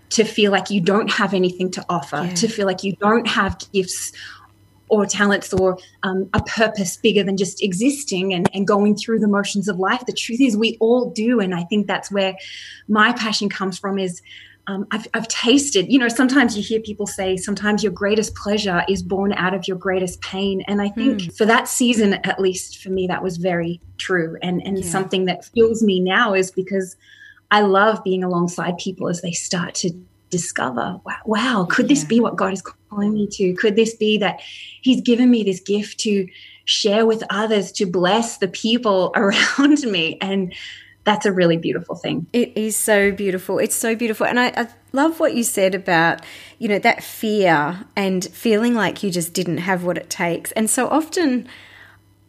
to 0.10 0.24
feel 0.24 0.52
like 0.52 0.70
you 0.70 0.82
don't 0.82 1.12
have 1.12 1.34
anything 1.34 1.72
to 1.72 1.86
offer, 1.90 2.24
yeah. 2.24 2.34
to 2.36 2.48
feel 2.48 2.66
like 2.66 2.84
you 2.84 2.94
don't 2.94 3.28
have 3.28 3.60
gifts 3.74 4.12
or 4.90 5.06
talents 5.06 5.54
or 5.54 5.78
um, 6.04 6.30
a 6.34 6.42
purpose 6.44 6.96
bigger 6.96 7.24
than 7.24 7.36
just 7.36 7.62
existing 7.62 8.34
and, 8.34 8.50
and 8.54 8.66
going 8.66 8.96
through 8.96 9.20
the 9.20 9.28
motions 9.28 9.68
of 9.68 9.78
life. 9.80 10.06
The 10.06 10.14
truth 10.14 10.40
is, 10.40 10.56
we 10.56 10.78
all 10.80 11.10
do. 11.10 11.42
And 11.42 11.54
I 11.54 11.66
think 11.66 11.88
that's 11.88 12.10
where 12.10 12.36
my 12.88 13.12
passion 13.12 13.50
comes 13.50 13.78
from 13.78 14.00
is 14.00 14.22
um, 14.68 14.86
I've, 14.92 15.08
I've 15.14 15.28
tasted, 15.30 15.92
you 15.92 15.98
know, 15.98 16.10
sometimes 16.10 16.58
you 16.58 16.62
hear 16.62 16.82
people 16.82 17.08
say, 17.08 17.38
sometimes 17.38 17.84
your 17.84 17.94
greatest 17.94 18.36
pleasure 18.36 18.84
is 18.90 19.02
born 19.02 19.32
out 19.34 19.54
of 19.54 19.66
your 19.66 19.78
greatest 19.78 20.22
pain. 20.22 20.62
And 20.68 20.82
I 20.82 20.90
think 20.90 21.22
mm. 21.22 21.38
for 21.38 21.46
that 21.46 21.70
season, 21.70 22.16
at 22.26 22.40
least 22.40 22.84
for 22.84 22.90
me, 22.90 23.08
that 23.08 23.24
was 23.24 23.38
very 23.38 23.80
true. 23.98 24.38
And, 24.42 24.62
and 24.68 24.80
yeah. 24.80 24.90
something 24.90 25.24
that 25.26 25.46
fuels 25.46 25.82
me 25.82 26.02
now 26.02 26.34
is 26.34 26.52
because 26.52 26.98
I 27.50 27.62
love 27.62 28.04
being 28.04 28.26
alongside 28.26 28.78
people 28.78 29.08
as 29.08 29.22
they 29.22 29.32
start 29.32 29.74
to 29.76 29.92
discover 30.30 31.00
wow, 31.06 31.16
wow 31.26 31.68
could 31.70 31.88
this 31.88 32.04
be 32.04 32.20
what 32.20 32.36
God 32.36 32.52
is 32.52 32.62
calling 32.62 33.14
me 33.14 33.28
to? 33.32 33.54
Could 33.54 33.78
this 33.78 33.96
be 33.96 34.18
that 34.18 34.42
He's 34.82 35.00
given 35.00 35.32
me 35.32 35.44
this 35.44 35.62
gift 35.62 36.00
to 36.02 36.28
share 36.66 37.06
with 37.06 37.24
others, 37.30 37.72
to 37.74 37.86
bless 37.86 38.40
the 38.40 38.50
people 38.50 39.14
around 39.16 39.82
me? 39.84 40.18
And 40.20 40.54
that's 41.08 41.26
a 41.26 41.32
really 41.32 41.56
beautiful 41.56 41.96
thing. 41.96 42.28
It 42.34 42.58
is 42.58 42.76
so 42.76 43.14
beautiful. 43.14 43.60
It's 43.60 43.78
so 43.78 43.96
beautiful. 43.96 44.26
And 44.26 44.38
I, 44.38 44.48
I, 44.50 44.68
love 44.92 45.22
what 45.22 45.34
you 45.34 45.44
said 45.44 45.74
about, 45.74 46.22
you 46.60 46.68
know, 46.68 46.80
that 46.80 47.02
fear 47.02 47.86
and 47.96 48.26
feeling 48.26 48.74
like 48.74 49.04
you 49.04 49.10
just 49.10 49.34
didn't 49.34 49.60
have 49.60 49.86
what 49.86 49.98
it 49.98 50.10
takes. 50.10 50.52
And 50.52 50.70
so 50.70 50.90
often, 50.90 51.48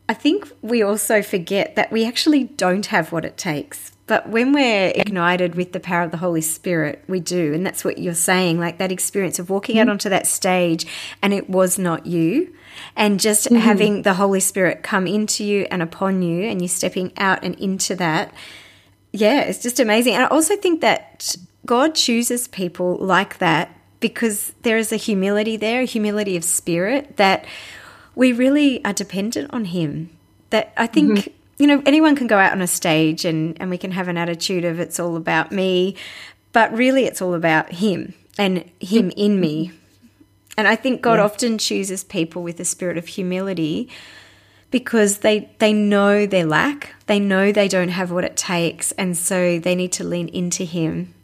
I 0.09 0.14
think 0.14 0.53
we 0.62 0.81
also 0.81 1.23
forget 1.23 1.75
that 1.75 1.91
we 1.91 2.07
actually 2.07 2.45
don't 2.45 2.87
have 2.87 3.11
what 3.11 3.25
it 3.25 3.37
takes 3.37 3.93
but 4.09 4.27
when 4.27 4.55
we're 4.55 4.91
ignited 4.95 5.55
with 5.55 5.73
the 5.73 5.81
power 5.81 6.03
of 6.03 6.11
the 6.11 6.17
Holy 6.17 6.41
Spirit, 6.41 7.05
we 7.07 7.21
do. 7.21 7.53
And 7.53 7.64
that's 7.64 7.85
what 7.85 7.99
you're 7.99 8.14
saying 8.14 8.59
like 8.59 8.79
that 8.79 8.91
experience 8.91 9.38
of 9.38 9.51
walking 9.51 9.77
mm-hmm. 9.77 9.88
out 9.88 9.93
onto 9.93 10.09
that 10.09 10.27
stage 10.27 10.87
and 11.23 11.33
it 11.33 11.49
was 11.49 11.79
not 11.79 12.07
you. 12.07 12.53
And 12.97 13.21
just 13.21 13.47
mm-hmm. 13.47 13.57
having 13.57 14.03
the 14.03 14.14
Holy 14.14 14.41
Spirit 14.41 14.83
come 14.83 15.07
into 15.07 15.45
you 15.45 15.67
and 15.71 15.83
upon 15.83 16.23
you, 16.23 16.45
and 16.45 16.62
you 16.62 16.69
stepping 16.69 17.12
out 17.19 17.45
and 17.45 17.55
into 17.57 17.95
that. 17.97 18.33
Yeah, 19.12 19.40
it's 19.40 19.62
just 19.62 19.81
amazing. 19.81 20.14
And 20.14 20.25
I 20.25 20.29
also 20.29 20.57
think 20.57 20.81
that 20.81 21.37
God 21.66 21.94
chooses 21.94 22.49
people 22.49 22.97
like 22.97 23.38
that 23.38 23.75
because 24.01 24.53
there 24.62 24.79
is 24.79 24.92
a 24.92 24.97
humility 24.97 25.57
there, 25.57 25.81
a 25.81 25.87
humility 25.87 26.37
of 26.37 26.44
spirit 26.44 27.16
that 27.16 27.44
we 28.14 28.33
really 28.33 28.85
are 28.85 28.92
dependent 28.92 29.53
on 29.53 29.66
Him. 29.66 30.11
That 30.51 30.73
I 30.77 30.87
think 30.87 31.18
mm-hmm 31.18 31.35
you 31.59 31.66
know, 31.66 31.83
anyone 31.85 32.14
can 32.14 32.29
go 32.29 32.38
out 32.38 32.53
on 32.53 32.62
a 32.62 32.66
stage 32.66 33.25
and, 33.25 33.61
and 33.61 33.68
we 33.68 33.79
can 33.79 33.90
have 33.90 34.09
an 34.09 34.16
attitude 34.16 34.64
of 34.64 34.79
it's 34.79 35.01
all 35.01 35.16
about 35.16 35.51
me, 35.51 35.97
but 36.53 36.73
really 36.73 37.05
it's 37.05 37.21
all 37.21 37.35
about 37.35 37.73
Him 37.73 38.14
and 38.38 38.71
Him 38.81 39.11
in 39.16 39.40
me. 39.40 39.73
And 40.57 40.66
I 40.66 40.77
think 40.77 41.03
God 41.03 41.18
yeah. 41.18 41.25
often 41.25 41.59
chooses 41.59 42.05
people 42.05 42.42
with 42.42 42.61
a 42.61 42.64
spirit 42.64 42.97
of 42.97 43.07
humility 43.07 43.90
because 44.70 45.18
they 45.18 45.50
they 45.59 45.72
know 45.72 46.26
their 46.26 46.46
lack, 46.46 46.94
they 47.07 47.20
know 47.20 47.52
they 47.52 47.68
don't 47.68 47.90
have 47.90 48.11
what 48.11 48.24
it 48.24 48.37
takes, 48.37 48.92
and 48.92 49.16
so 49.16 49.59
they 49.59 49.74
need 49.74 49.92
to 49.92 50.04
lean 50.04 50.28
into 50.28 50.64
Him 50.64 51.14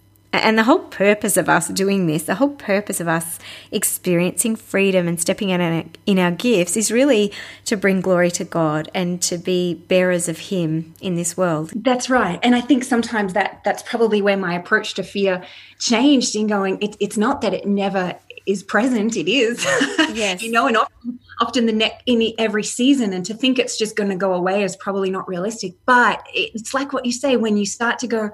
and 0.43 0.59
the 0.59 0.65
whole 0.65 0.81
purpose 0.81 1.37
of 1.37 1.49
us 1.49 1.69
doing 1.69 2.07
this, 2.07 2.25
the 2.25 2.35
whole 2.37 2.51
purpose 2.51 3.01
of 3.01 3.09
us 3.09 3.39
experiencing 3.71 4.57
freedom 4.57 5.07
and 5.07 5.21
stepping 5.21 5.53
out 5.53 5.87
in 6.07 6.19
our 6.19 6.33
gifts 6.33 6.77
is 6.77 6.91
really 6.91 7.33
to 7.67 7.77
bring 7.77 8.01
glory 8.01 8.31
to 8.33 8.45
God 8.45 8.91
and 8.95 9.23
to 9.23 9.39
be 9.39 9.75
bearers 9.75 10.29
of 10.29 10.39
Him 10.39 10.95
in 11.01 11.15
this 11.15 11.37
world. 11.37 11.73
That's 11.75 12.11
right. 12.11 12.41
And 12.43 12.55
I 12.55 12.61
think 12.61 12.85
sometimes 12.85 13.33
that 13.35 13.63
that's 13.65 13.83
probably 13.83 14.21
where 14.21 14.37
my 14.37 14.55
approach 14.55 14.95
to 14.95 15.03
fear 15.03 15.45
changed 15.79 16.35
in 16.35 16.47
going, 16.47 16.83
it, 16.83 16.97
it's 16.99 17.17
not 17.17 17.41
that 17.43 17.55
it 17.55 17.67
never 17.67 18.17
is 18.47 18.63
present 18.63 19.17
it 19.17 19.31
is. 19.31 19.65
Yes. 20.15 20.43
you 20.43 20.53
know 20.53 20.69
and 20.69 20.77
often, 20.77 21.19
often 21.41 21.67
the 21.67 21.73
neck 21.73 22.03
in 22.07 22.33
every 22.39 22.63
season 22.63 23.13
and 23.13 23.27
to 23.27 23.35
think 23.35 23.59
it's 23.59 23.77
just 23.77 23.97
going 23.97 24.11
to 24.11 24.17
go 24.17 24.33
away 24.33 24.63
is 24.63 24.77
probably 24.77 25.11
not 25.11 25.27
realistic 25.27 25.75
but 25.87 26.25
it's 26.33 26.73
like 26.73 26.93
what 26.93 27.05
you 27.05 27.11
say 27.11 27.37
when 27.37 27.57
you 27.57 27.67
start 27.67 27.99
to 27.99 28.07
go 28.07 28.31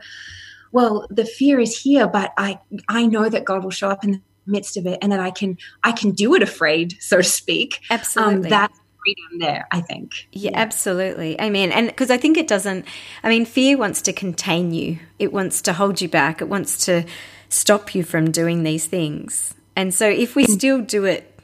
well 0.73 1.07
the 1.11 1.25
fear 1.25 1.59
is 1.59 1.81
here 1.81 2.07
but 2.07 2.35
i 2.37 2.59
i 2.89 3.07
know 3.07 3.31
that 3.31 3.47
god 3.47 3.65
will 3.65 3.71
show 3.71 3.89
up 3.89 4.05
in 4.05 4.11
the 4.13 4.21
midst 4.47 4.77
of 4.77 4.87
it 4.87 4.99
and 5.01 5.11
that 5.11 5.21
i 5.21 5.31
can 5.31 5.57
i 5.85 5.93
can 5.93 6.11
do 6.11 6.35
it 6.35 6.43
afraid 6.43 6.97
so 7.01 7.19
to 7.19 7.23
speak. 7.23 7.81
Um, 7.89 7.95
absolutely. 7.95 8.35
um, 8.35 8.43
that's 8.43 8.79
freedom 9.03 9.39
there 9.39 9.67
i 9.71 9.81
think. 9.81 10.29
Yeah, 10.33 10.51
yeah. 10.51 10.59
absolutely. 10.59 11.37
Mean, 11.41 11.73
and 11.73 11.87
because 11.87 12.11
i 12.11 12.19
think 12.19 12.37
it 12.37 12.49
doesn't 12.49 12.85
i 13.23 13.31
mean 13.31 13.47
fear 13.47 13.79
wants 13.79 14.03
to 14.03 14.13
contain 14.13 14.73
you. 14.73 14.99
It 15.19 15.33
wants 15.33 15.63
to 15.63 15.73
hold 15.73 16.03
you 16.03 16.09
back. 16.09 16.43
It 16.43 16.49
wants 16.49 16.85
to 16.85 17.07
stop 17.49 17.95
you 17.95 18.03
from 18.05 18.31
doing 18.31 18.65
these 18.65 18.87
things 18.87 19.55
and 19.77 19.95
so 19.95 20.09
if 20.09 20.35
we 20.37 20.45
still 20.45 20.81
do 20.81 21.05
it 21.05 21.41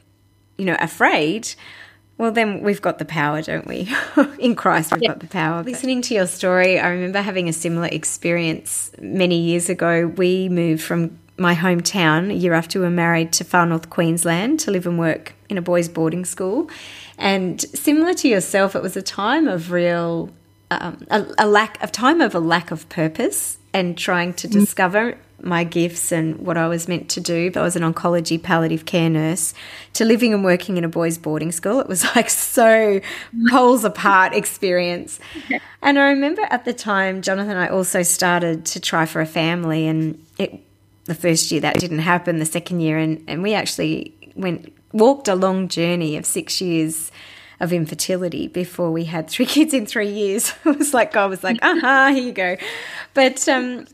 you 0.57 0.65
know 0.65 0.77
afraid 0.79 1.53
well, 2.17 2.31
then 2.31 2.63
we've 2.63 2.81
got 2.81 2.97
the 2.97 3.05
power, 3.05 3.41
don't 3.43 3.67
we? 3.67 3.93
In 4.39 4.55
Christ, 4.55 4.91
we've 4.91 5.07
got 5.07 5.19
the 5.19 5.27
power. 5.27 5.61
Listening 5.61 6.01
to 6.03 6.15
your 6.15 6.25
story, 6.25 6.79
I 6.79 6.89
remember 6.89 7.21
having 7.21 7.47
a 7.47 7.53
similar 7.53 7.87
experience 7.87 8.91
many 8.99 9.39
years 9.39 9.69
ago. 9.69 10.07
We 10.07 10.49
moved 10.49 10.81
from 10.81 11.19
my 11.37 11.53
hometown 11.53 12.31
a 12.31 12.33
year 12.33 12.53
after 12.53 12.79
we 12.79 12.85
were 12.85 12.91
married 12.91 13.31
to 13.33 13.43
far 13.43 13.67
north 13.67 13.91
Queensland 13.91 14.59
to 14.61 14.71
live 14.71 14.87
and 14.87 14.97
work 14.97 15.35
in 15.47 15.59
a 15.59 15.61
boys' 15.61 15.87
boarding 15.87 16.25
school. 16.25 16.71
And 17.19 17.61
similar 17.61 18.15
to 18.15 18.27
yourself, 18.27 18.75
it 18.75 18.81
was 18.81 18.97
a 18.97 19.03
time 19.03 19.47
of 19.47 19.71
real, 19.71 20.31
um, 20.71 21.05
a, 21.11 21.23
a 21.37 21.47
lack, 21.47 21.81
of 21.83 21.91
time 21.91 22.21
of 22.21 22.33
a 22.33 22.39
lack 22.39 22.71
of 22.71 22.89
purpose 22.89 23.59
and 23.73 23.95
trying 23.95 24.33
to 24.33 24.47
mm. 24.47 24.53
discover 24.53 25.19
my 25.41 25.63
gifts 25.63 26.11
and 26.11 26.37
what 26.39 26.57
I 26.57 26.67
was 26.67 26.87
meant 26.87 27.09
to 27.09 27.21
do. 27.21 27.51
I 27.55 27.61
was 27.61 27.75
an 27.75 27.83
oncology 27.83 28.41
palliative 28.41 28.85
care 28.85 29.09
nurse 29.09 29.53
to 29.93 30.05
living 30.05 30.33
and 30.33 30.43
working 30.43 30.77
in 30.77 30.83
a 30.83 30.89
boys' 30.89 31.17
boarding 31.17 31.51
school. 31.51 31.79
It 31.79 31.87
was 31.87 32.03
like 32.15 32.29
so 32.29 32.99
poles 33.49 33.83
apart 33.83 34.33
experience. 34.33 35.19
And 35.81 35.99
I 35.99 36.09
remember 36.09 36.41
at 36.49 36.65
the 36.65 36.73
time, 36.73 37.21
Jonathan 37.21 37.51
and 37.51 37.59
I 37.59 37.67
also 37.67 38.03
started 38.03 38.65
to 38.67 38.79
try 38.79 39.05
for 39.05 39.21
a 39.21 39.25
family, 39.25 39.87
and 39.87 40.23
it 40.37 40.59
the 41.05 41.15
first 41.15 41.51
year 41.51 41.61
that 41.61 41.79
didn't 41.79 41.99
happen. 41.99 42.39
The 42.39 42.45
second 42.45 42.79
year, 42.81 42.97
and 42.97 43.23
and 43.27 43.43
we 43.43 43.53
actually 43.53 44.13
went 44.35 44.73
walked 44.91 45.27
a 45.27 45.35
long 45.35 45.67
journey 45.67 46.17
of 46.17 46.25
six 46.25 46.61
years 46.61 47.11
of 47.59 47.73
infertility 47.73 48.47
before 48.47 48.91
we 48.91 49.05
had 49.05 49.29
three 49.29 49.45
kids 49.57 49.73
in 49.73 49.85
three 49.85 50.09
years. 50.09 50.53
it 50.65 50.77
was 50.77 50.93
like 50.93 51.13
God 51.13 51.29
was 51.29 51.43
like, 51.43 51.57
aha, 51.61 52.11
here 52.13 52.23
you 52.23 52.31
go. 52.31 52.57
But 53.13 53.47
um, 53.47 53.85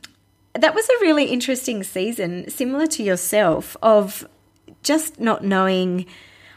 that 0.53 0.75
was 0.75 0.87
a 0.87 1.01
really 1.01 1.25
interesting 1.25 1.83
season, 1.83 2.49
similar 2.49 2.87
to 2.87 3.03
yourself, 3.03 3.75
of 3.81 4.27
just 4.81 5.19
not 5.19 5.43
knowing. 5.43 6.05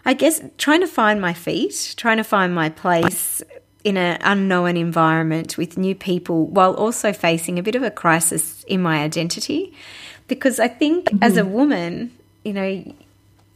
I 0.05 0.15
guess 0.15 0.41
trying 0.57 0.81
to 0.83 0.87
find 0.87 1.21
my 1.21 1.33
feet, 1.33 1.95
trying 1.97 2.19
to 2.19 2.25
find 2.25 2.55
my 2.55 2.69
place 2.69 3.43
in 3.83 3.97
an 3.97 4.19
unknown 4.21 4.77
environment 4.77 5.57
with 5.57 5.77
new 5.77 5.95
people 5.95 6.47
while 6.47 6.75
also 6.75 7.13
facing 7.13 7.59
a 7.59 7.63
bit 7.63 7.75
of 7.75 7.83
a 7.83 7.91
crisis 7.91 8.65
in 8.65 8.83
my 8.83 9.03
identity. 9.03 9.73
Because 10.29 10.59
I 10.59 10.69
think 10.69 11.07
mm-hmm. 11.07 11.23
as 11.23 11.37
a 11.37 11.45
woman, 11.45 12.11
you 12.45 12.53
know, 12.53 12.95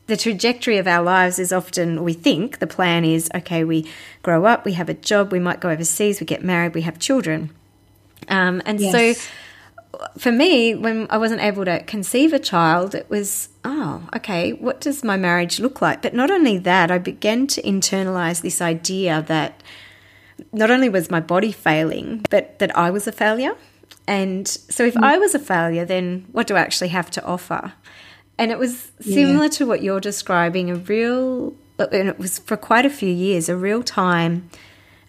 the 0.06 0.16
trajectory 0.16 0.78
of 0.78 0.86
our 0.86 1.02
lives 1.02 1.38
is 1.38 1.52
often, 1.52 2.04
we 2.04 2.12
think 2.12 2.58
the 2.58 2.66
plan 2.66 3.04
is 3.04 3.28
okay, 3.34 3.64
we 3.64 3.88
grow 4.22 4.44
up, 4.44 4.64
we 4.64 4.72
have 4.74 4.88
a 4.88 4.94
job, 4.94 5.32
we 5.32 5.40
might 5.40 5.60
go 5.60 5.68
overseas, 5.68 6.20
we 6.20 6.26
get 6.26 6.44
married, 6.44 6.74
we 6.74 6.82
have 6.82 6.98
children. 6.98 7.50
Um, 8.28 8.62
and 8.64 8.80
yes. 8.80 8.92
so 9.16 9.22
for 10.18 10.32
me, 10.32 10.74
when 10.74 11.06
I 11.10 11.18
wasn't 11.18 11.42
able 11.42 11.64
to 11.64 11.82
conceive 11.84 12.32
a 12.32 12.38
child, 12.38 12.94
it 12.94 13.08
was, 13.10 13.48
oh, 13.64 14.08
okay, 14.16 14.52
what 14.52 14.80
does 14.80 15.02
my 15.02 15.16
marriage 15.16 15.60
look 15.60 15.82
like? 15.82 16.02
But 16.02 16.14
not 16.14 16.30
only 16.30 16.58
that, 16.58 16.90
I 16.90 16.98
began 16.98 17.46
to 17.48 17.62
internalize 17.62 18.42
this 18.42 18.60
idea 18.60 19.24
that 19.28 19.62
not 20.52 20.70
only 20.70 20.88
was 20.88 21.10
my 21.10 21.20
body 21.20 21.52
failing, 21.52 22.24
but 22.30 22.58
that 22.58 22.76
I 22.76 22.90
was 22.90 23.06
a 23.06 23.12
failure. 23.12 23.56
And 24.06 24.48
so 24.48 24.84
if 24.84 24.94
mm. 24.94 25.04
I 25.04 25.18
was 25.18 25.34
a 25.34 25.38
failure, 25.38 25.84
then 25.84 26.26
what 26.32 26.46
do 26.46 26.56
I 26.56 26.60
actually 26.60 26.88
have 26.88 27.10
to 27.12 27.24
offer? 27.24 27.72
And 28.38 28.50
it 28.50 28.58
was 28.58 28.92
similar 29.00 29.44
yeah. 29.44 29.50
to 29.50 29.66
what 29.66 29.82
you're 29.82 30.00
describing 30.00 30.70
a 30.70 30.76
real, 30.76 31.54
and 31.78 32.08
it 32.08 32.18
was 32.18 32.38
for 32.38 32.56
quite 32.56 32.86
a 32.86 32.90
few 32.90 33.12
years, 33.12 33.48
a 33.48 33.56
real 33.56 33.82
time 33.82 34.48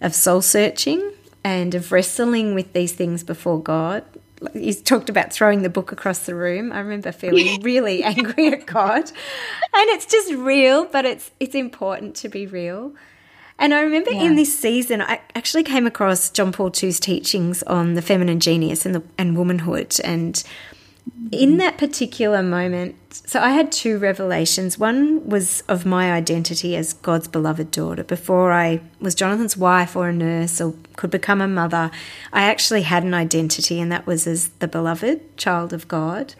of 0.01 0.13
soul 0.13 0.41
searching 0.41 1.13
and 1.43 1.73
of 1.73 1.91
wrestling 1.91 2.53
with 2.53 2.73
these 2.73 2.91
things 2.91 3.23
before 3.23 3.61
God. 3.61 4.03
You 4.53 4.73
talked 4.73 5.09
about 5.09 5.31
throwing 5.31 5.61
the 5.61 5.69
book 5.69 5.91
across 5.91 6.25
the 6.25 6.35
room. 6.35 6.71
I 6.71 6.79
remember 6.79 7.11
feeling 7.11 7.61
really 7.61 8.03
angry 8.03 8.47
at 8.47 8.65
God. 8.65 9.03
And 9.03 9.89
it's 9.89 10.05
just 10.05 10.33
real, 10.33 10.85
but 10.85 11.05
it's 11.05 11.31
it's 11.39 11.55
important 11.55 12.15
to 12.17 12.29
be 12.29 12.47
real. 12.47 12.93
And 13.59 13.75
I 13.75 13.81
remember 13.81 14.11
yeah. 14.11 14.23
in 14.23 14.35
this 14.35 14.57
season, 14.57 15.03
I 15.03 15.21
actually 15.35 15.61
came 15.63 15.85
across 15.85 16.31
John 16.31 16.51
Paul 16.51 16.71
II's 16.81 16.99
teachings 16.99 17.61
on 17.63 17.93
the 17.93 18.01
feminine 18.01 18.39
genius 18.39 18.87
and 18.87 18.95
the, 18.95 19.03
and 19.19 19.37
womanhood, 19.37 19.99
and 20.03 20.43
in 21.31 21.57
that 21.57 21.77
particular 21.77 22.41
moment, 22.41 22.95
so 23.11 23.39
I 23.39 23.51
had 23.51 23.71
two 23.71 23.97
revelations. 23.97 24.77
One 24.77 25.27
was 25.27 25.61
of 25.67 25.85
my 25.85 26.11
identity 26.11 26.75
as 26.75 26.93
God's 26.93 27.27
beloved 27.27 27.71
daughter. 27.71 28.03
Before 28.03 28.51
I 28.51 28.81
was 28.99 29.15
Jonathan's 29.15 29.55
wife 29.55 29.95
or 29.95 30.09
a 30.09 30.13
nurse 30.13 30.59
or 30.59 30.73
could 30.95 31.11
become 31.11 31.41
a 31.41 31.47
mother, 31.47 31.91
I 32.33 32.43
actually 32.43 32.83
had 32.83 33.03
an 33.03 33.13
identity, 33.13 33.79
and 33.79 33.91
that 33.91 34.07
was 34.07 34.25
as 34.25 34.49
the 34.59 34.67
beloved 34.67 35.37
child 35.37 35.73
of 35.73 35.87
God. 35.87 36.35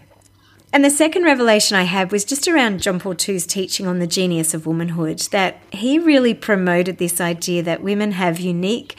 And 0.74 0.86
the 0.86 0.90
second 0.90 1.24
revelation 1.24 1.76
I 1.76 1.84
had 1.84 2.12
was 2.12 2.24
just 2.24 2.48
around 2.48 2.82
John 2.82 3.00
Paul 3.00 3.16
II's 3.16 3.46
teaching 3.46 3.88
on 3.88 4.00
the 4.00 4.08
genius 4.08 4.54
of 4.54 4.66
womanhood, 4.66 5.20
that 5.32 5.62
he 5.72 6.00
really 6.00 6.34
promoted 6.34 6.98
this 6.98 7.20
idea 7.20 7.62
that 7.64 7.84
women 7.84 8.14
have 8.14 8.40
unique 8.40 8.96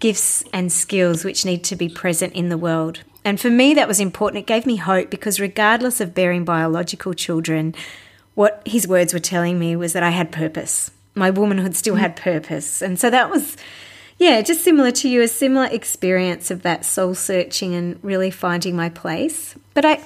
gifts 0.00 0.44
and 0.52 0.70
skills 0.70 1.24
which 1.24 1.46
need 1.46 1.64
to 1.64 1.76
be 1.76 1.88
present 1.88 2.34
in 2.34 2.50
the 2.50 2.58
world. 2.58 3.00
And 3.24 3.40
for 3.40 3.50
me, 3.50 3.74
that 3.74 3.88
was 3.88 4.00
important. 4.00 4.42
It 4.42 4.46
gave 4.46 4.66
me 4.66 4.76
hope 4.76 5.10
because, 5.10 5.40
regardless 5.40 6.00
of 6.00 6.14
bearing 6.14 6.44
biological 6.44 7.14
children, 7.14 7.74
what 8.34 8.62
his 8.66 8.86
words 8.86 9.14
were 9.14 9.20
telling 9.20 9.58
me 9.58 9.76
was 9.76 9.92
that 9.94 10.02
I 10.02 10.10
had 10.10 10.30
purpose. 10.30 10.90
My 11.14 11.30
womanhood 11.30 11.74
still 11.74 11.94
had 11.94 12.16
purpose. 12.16 12.82
And 12.82 12.98
so 12.98 13.08
that 13.08 13.30
was, 13.30 13.56
yeah, 14.18 14.42
just 14.42 14.62
similar 14.62 14.90
to 14.90 15.08
you, 15.08 15.22
a 15.22 15.28
similar 15.28 15.66
experience 15.66 16.50
of 16.50 16.62
that 16.62 16.84
soul 16.84 17.14
searching 17.14 17.74
and 17.74 17.98
really 18.02 18.30
finding 18.30 18.76
my 18.76 18.88
place. 18.88 19.54
But 19.72 19.84
I 19.84 19.96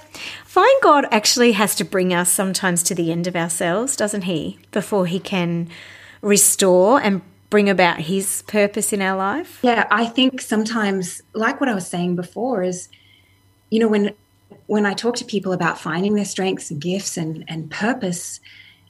find 0.45 0.83
God 0.83 1.07
actually 1.11 1.53
has 1.53 1.75
to 1.77 1.85
bring 1.85 2.13
us 2.13 2.31
sometimes 2.31 2.83
to 2.85 2.95
the 2.95 3.11
end 3.11 3.27
of 3.27 3.35
ourselves, 3.35 3.97
doesn't 3.97 4.23
He, 4.23 4.59
before 4.71 5.07
He 5.07 5.19
can 5.19 5.69
restore 6.21 7.01
and 7.01 7.23
bring 7.51 7.71
about 7.71 8.01
His 8.01 8.43
purpose 8.43 8.93
in 8.93 9.01
our 9.01 9.17
life? 9.17 9.59
Yeah, 9.63 9.87
I 9.91 10.07
think 10.07 10.41
sometimes, 10.41 11.23
like 11.33 11.61
what 11.61 11.71
I 11.71 11.75
was 11.75 11.89
saying 11.89 12.17
before, 12.17 12.63
is 12.63 12.91
you 13.71 13.79
know, 13.79 13.89
when 13.89 14.15
when 14.67 14.87
I 14.87 14.95
talk 14.95 15.17
to 15.17 15.25
people 15.25 15.53
about 15.53 15.79
finding 15.79 16.15
their 16.15 16.25
strengths 16.25 16.71
and 16.71 16.81
gifts 16.81 17.17
and, 17.17 17.45
and 17.49 17.71
purpose, 17.71 18.41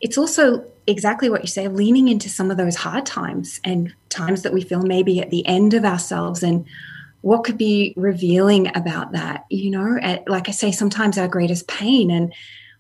it's 0.01 0.19
also 0.19 0.65
exactly 0.87 1.29
what 1.29 1.43
you 1.43 1.49
say, 1.49 1.69
leaning 1.69 2.09
into 2.09 2.29
some 2.29 2.51
of 2.51 2.57
those 2.57 2.77
hard 2.77 3.07
times 3.07 3.61
and 3.63 3.95
times 4.09 4.43
that 4.43 4.53
we 4.53 4.63
feel 4.63 4.83
maybe 4.83 5.21
at 5.21 5.31
the 5.31 5.47
end 5.47 5.75
of 5.75 5.85
ourselves 5.85 6.43
and 6.43 6.67
what 7.21 7.45
could 7.45 7.59
be 7.59 7.93
revealing 7.97 8.75
about 8.77 9.13
that, 9.13 9.45
you 9.51 9.71
know, 9.71 9.99
at, 10.03 10.29
like 10.29 10.49
I 10.49 10.53
say, 10.53 10.73
sometimes 10.73 11.19
our 11.19 11.29
greatest 11.29 11.69
pain 11.69 12.11
and 12.11 12.33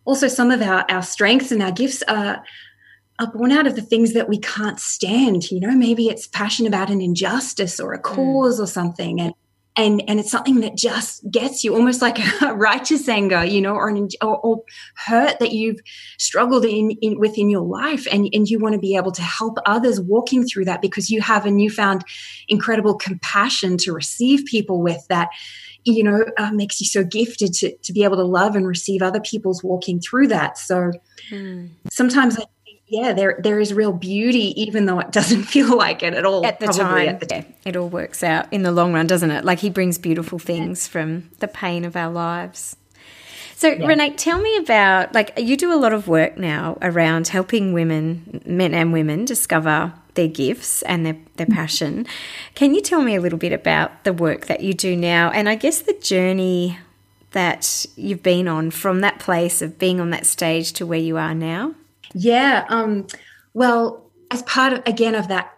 also 0.05 0.29
some 0.29 0.51
of 0.51 0.63
our, 0.63 0.85
our 0.89 1.03
strengths 1.03 1.53
and 1.53 1.63
our 1.63 1.73
gifts 1.73 2.03
are, 2.09 2.43
are 3.19 3.33
born 3.33 3.53
out 3.53 3.67
of 3.67 3.75
the 3.75 3.83
things 3.83 4.13
that 4.15 4.29
we 4.29 4.39
can't 4.39 4.81
stand, 4.81 5.51
you 5.51 5.61
know, 5.61 5.73
maybe 5.73 6.09
it's 6.09 6.29
passion 6.29 6.67
about 6.67 6.91
an 6.91 7.01
injustice 7.01 7.79
or 7.81 7.93
a 7.93 7.99
mm. 7.99 8.05
cause 8.05 8.59
mm. 8.59 8.63
or 8.63 8.67
something. 8.67 9.21
And 9.21 9.35
and 9.79 10.03
and 10.09 10.21
it's 10.21 10.31
something 10.31 10.61
that 10.61 10.77
just 10.77 11.23
gets 11.31 11.65
you 11.65 11.75
almost 11.75 12.03
like 12.03 12.19
a 12.43 12.53
righteous 12.55 13.09
anger 13.09 13.45
you 13.45 13.61
know 13.61 13.75
or, 13.75 13.89
an, 13.89 14.09
or, 14.21 14.37
or 14.39 14.63
hurt 15.07 15.39
that 15.39 15.53
you've 15.53 15.79
struggled 16.19 16.65
in, 16.65 16.91
in 17.01 17.19
within 17.19 17.49
your 17.49 17.63
life 17.63 18.07
and 18.13 18.29
and 18.33 18.49
you 18.49 18.59
want 18.59 18.75
to 18.75 18.79
be 18.79 18.97
able 18.97 19.13
to 19.13 19.23
help 19.23 19.57
others 19.65 20.01
walking 20.01 20.45
through 20.47 20.65
that 20.65 20.83
because 20.83 21.09
you 21.09 21.23
have 21.23 21.47
a 21.47 21.51
newfound 21.51 22.05
incredible 22.49 22.95
compassion 22.95 23.79
to 23.79 23.93
receive 23.93 24.45
people 24.45 24.83
with 24.83 25.07
that 25.09 25.29
you 25.85 26.03
know 26.03 26.25
uh, 26.37 26.51
makes 26.51 26.81
you 26.81 26.87
so 26.87 27.05
gifted 27.05 27.55
to, 27.55 27.75
to 27.79 27.93
be 27.93 28.05
able 28.05 28.17
to 28.17 28.25
love 28.25 28.57
and 28.57 28.67
receive 28.67 29.01
other 29.01 29.21
people's 29.21 29.63
walking 29.63 30.01
through 30.01 30.27
that 30.27 30.59
so 30.59 30.91
mm. 31.31 31.71
sometimes 31.91 32.39
I 32.39 32.45
yeah, 32.89 33.13
there 33.13 33.39
there 33.39 33.61
is 33.61 33.75
real 33.75 33.93
beauty, 33.93 34.61
even 34.61 34.87
though 34.87 34.99
it 34.99 35.13
doesn't 35.13 35.43
feel 35.55 35.77
like 35.77 36.03
it 36.03 36.15
at 36.15 36.25
all. 36.25 36.45
At 36.45 36.61
the 36.61 36.69
time, 36.69 37.09
at 37.09 37.21
the 37.21 37.27
yeah, 37.31 37.45
it 37.65 37.77
all 37.77 37.89
works 37.89 38.23
out 38.23 38.53
in 38.53 38.63
the 38.63 38.73
long 38.73 38.93
run, 38.93 39.07
doesn't 39.07 39.31
it? 39.31 39.45
Like 39.45 39.59
he 39.59 39.71
brings 39.71 39.99
beautiful 39.99 40.39
things 40.39 40.87
yeah. 40.87 40.93
from 40.93 41.31
the 41.41 41.49
pain 41.49 41.85
of 41.85 41.97
our 41.97 42.11
lives. 42.11 42.77
So, 43.57 43.69
yeah. 43.69 43.87
Renee, 43.87 44.11
tell 44.11 44.41
me 44.41 44.57
about 44.59 45.15
like 45.15 45.33
you 45.37 45.57
do 45.57 45.73
a 45.73 45.77
lot 45.77 45.93
of 45.93 46.07
work 46.07 46.39
now 46.39 46.79
around 46.81 47.29
helping 47.29 47.73
women, 47.73 48.41
men 48.47 48.73
and 48.73 48.93
women, 48.93 49.25
discover 49.25 49.93
their 50.15 50.29
gifts 50.29 50.83
and 50.83 51.05
their, 51.05 51.17
their 51.37 51.47
mm-hmm. 51.47 51.57
passion. 51.57 52.07
Can 52.55 52.73
you 52.73 52.81
tell 52.81 53.03
me 53.03 53.17
a 53.17 53.21
little 53.21 53.39
bit 53.39 53.53
about 53.53 54.05
the 54.05 54.13
work 54.13 54.47
that 54.47 54.61
you 54.61 54.75
do 54.75 54.97
now 54.97 55.31
and 55.31 55.49
I 55.49 55.57
guess 55.57 55.81
the 55.81 55.93
journey 55.95 56.79
that 57.33 57.85
you've 57.97 58.23
been 58.23 58.49
on 58.49 58.71
from 58.71 59.01
that 59.01 59.19
place 59.19 59.61
of 59.61 59.79
being 59.79 60.01
on 60.01 60.11
that 60.11 60.25
stage 60.25 60.73
to 60.75 60.87
where 60.87 60.99
you 60.99 61.17
are 61.17 61.35
now? 61.35 61.75
Yeah. 62.15 62.65
Um, 62.69 63.07
well, 63.55 64.11
as 64.31 64.43
part 64.43 64.73
of, 64.73 64.83
again, 64.87 65.15
of 65.15 65.29
that, 65.29 65.53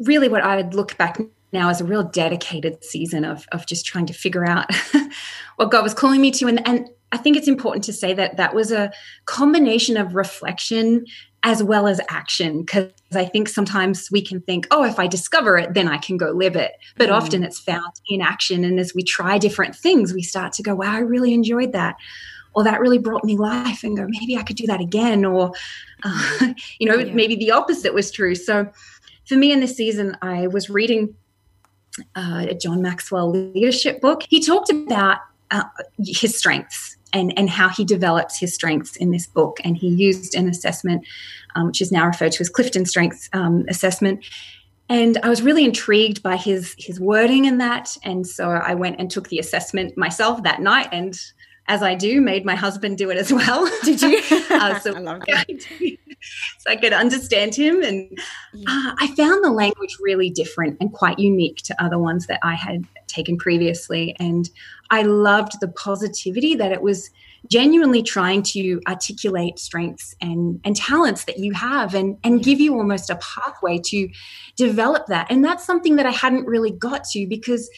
really 0.00 0.28
what 0.28 0.42
I 0.42 0.56
would 0.56 0.74
look 0.74 0.96
back 0.98 1.18
now 1.52 1.70
as 1.70 1.80
a 1.80 1.84
real 1.84 2.02
dedicated 2.02 2.84
season 2.84 3.24
of, 3.24 3.46
of 3.52 3.66
just 3.66 3.86
trying 3.86 4.06
to 4.06 4.12
figure 4.12 4.46
out 4.46 4.66
what 5.56 5.70
God 5.70 5.82
was 5.82 5.94
calling 5.94 6.20
me 6.20 6.30
to. 6.32 6.48
And, 6.48 6.66
and 6.68 6.88
I 7.12 7.16
think 7.16 7.36
it's 7.36 7.48
important 7.48 7.84
to 7.84 7.92
say 7.92 8.12
that 8.14 8.36
that 8.36 8.54
was 8.54 8.72
a 8.72 8.92
combination 9.26 9.96
of 9.96 10.14
reflection 10.14 11.06
as 11.44 11.62
well 11.62 11.86
as 11.86 12.00
action 12.10 12.62
because 12.62 12.90
I 13.14 13.24
think 13.24 13.48
sometimes 13.48 14.10
we 14.10 14.20
can 14.20 14.40
think, 14.40 14.66
oh, 14.72 14.82
if 14.84 14.98
I 14.98 15.06
discover 15.06 15.56
it, 15.56 15.74
then 15.74 15.86
I 15.86 15.96
can 15.98 16.16
go 16.16 16.30
live 16.30 16.56
it. 16.56 16.72
But 16.96 17.08
mm. 17.08 17.12
often 17.12 17.44
it's 17.44 17.60
found 17.60 17.92
in 18.08 18.20
action. 18.20 18.64
And 18.64 18.80
as 18.80 18.94
we 18.94 19.04
try 19.04 19.38
different 19.38 19.76
things, 19.76 20.12
we 20.12 20.22
start 20.22 20.52
to 20.54 20.62
go, 20.64 20.74
wow, 20.74 20.92
I 20.92 20.98
really 20.98 21.32
enjoyed 21.32 21.72
that 21.72 21.96
or 22.56 22.64
that 22.64 22.80
really 22.80 22.98
brought 22.98 23.22
me 23.22 23.36
life 23.36 23.84
and 23.84 23.96
go 23.96 24.06
maybe 24.08 24.36
i 24.36 24.42
could 24.42 24.56
do 24.56 24.66
that 24.66 24.80
again 24.80 25.24
or 25.24 25.52
uh, 26.02 26.52
you 26.80 26.88
know 26.88 26.96
yeah. 26.96 27.12
maybe 27.12 27.36
the 27.36 27.52
opposite 27.52 27.94
was 27.94 28.10
true. 28.10 28.34
So 28.34 28.68
for 29.28 29.36
me 29.36 29.52
in 29.52 29.60
this 29.60 29.76
season 29.76 30.16
i 30.22 30.48
was 30.48 30.68
reading 30.68 31.14
uh, 32.14 32.46
a 32.48 32.54
john 32.54 32.82
maxwell 32.82 33.30
leadership 33.30 34.00
book. 34.00 34.24
He 34.28 34.40
talked 34.40 34.70
about 34.70 35.18
uh, 35.50 35.62
his 35.98 36.36
strengths 36.36 36.96
and, 37.12 37.32
and 37.38 37.48
how 37.48 37.68
he 37.68 37.84
develops 37.84 38.38
his 38.38 38.52
strengths 38.52 38.96
in 38.96 39.12
this 39.12 39.26
book. 39.26 39.58
And 39.64 39.76
he 39.76 39.88
used 39.88 40.34
an 40.34 40.48
assessment 40.48 41.06
um, 41.56 41.66
which 41.66 41.80
is 41.80 41.90
now 41.90 42.06
referred 42.06 42.32
to 42.32 42.40
as 42.40 42.48
clifton 42.48 42.84
strengths 42.84 43.28
um, 43.32 43.64
assessment. 43.68 44.24
And 44.88 45.18
I 45.22 45.28
was 45.28 45.42
really 45.42 45.64
intrigued 45.64 46.22
by 46.22 46.36
his 46.36 46.76
his 46.78 47.00
wording 47.00 47.46
in 47.46 47.58
that, 47.58 47.96
and 48.04 48.24
so 48.24 48.50
I 48.50 48.74
went 48.74 49.00
and 49.00 49.10
took 49.10 49.30
the 49.30 49.40
assessment 49.40 49.96
myself 49.96 50.44
that 50.44 50.60
night, 50.60 50.88
and 50.92 51.18
as 51.68 51.82
I 51.82 51.94
do, 51.94 52.20
made 52.20 52.44
my 52.44 52.54
husband 52.54 52.98
do 52.98 53.10
it 53.10 53.18
as 53.18 53.32
well. 53.32 53.68
Did 53.84 54.02
you? 54.02 54.20
uh, 54.50 54.78
so, 54.78 54.94
I 54.96 55.00
love 55.00 55.22
that. 55.26 55.46
so 56.58 56.70
I 56.70 56.76
could 56.76 56.92
understand 56.92 57.54
him. 57.54 57.82
And 57.82 58.18
uh, 58.54 58.94
I 58.98 59.12
found 59.16 59.44
the 59.44 59.50
language 59.50 59.96
really 60.00 60.30
different 60.30 60.76
and 60.80 60.92
quite 60.92 61.18
unique 61.18 61.58
to 61.64 61.82
other 61.82 61.98
ones 61.98 62.26
that 62.26 62.40
I 62.42 62.54
had 62.54 62.84
taken 63.06 63.36
previously. 63.36 64.14
And 64.18 64.48
I 64.90 65.02
loved 65.02 65.60
the 65.60 65.68
positivity 65.68 66.54
that 66.54 66.72
it 66.72 66.82
was 66.82 67.10
genuinely 67.50 68.02
trying 68.02 68.42
to 68.42 68.80
articulate 68.88 69.58
strengths 69.58 70.16
and 70.20 70.60
and 70.64 70.74
talents 70.74 71.24
that 71.26 71.38
you 71.38 71.52
have 71.52 71.94
and 71.94 72.18
and 72.24 72.42
give 72.42 72.58
you 72.58 72.74
almost 72.74 73.08
a 73.08 73.16
pathway 73.16 73.78
to 73.78 74.08
develop 74.56 75.06
that 75.06 75.30
and 75.30 75.44
that's 75.44 75.64
something 75.64 75.94
that 75.94 76.06
i 76.06 76.10
hadn't 76.10 76.44
really 76.46 76.72
got 76.72 77.04
to 77.04 77.24
because 77.28 77.70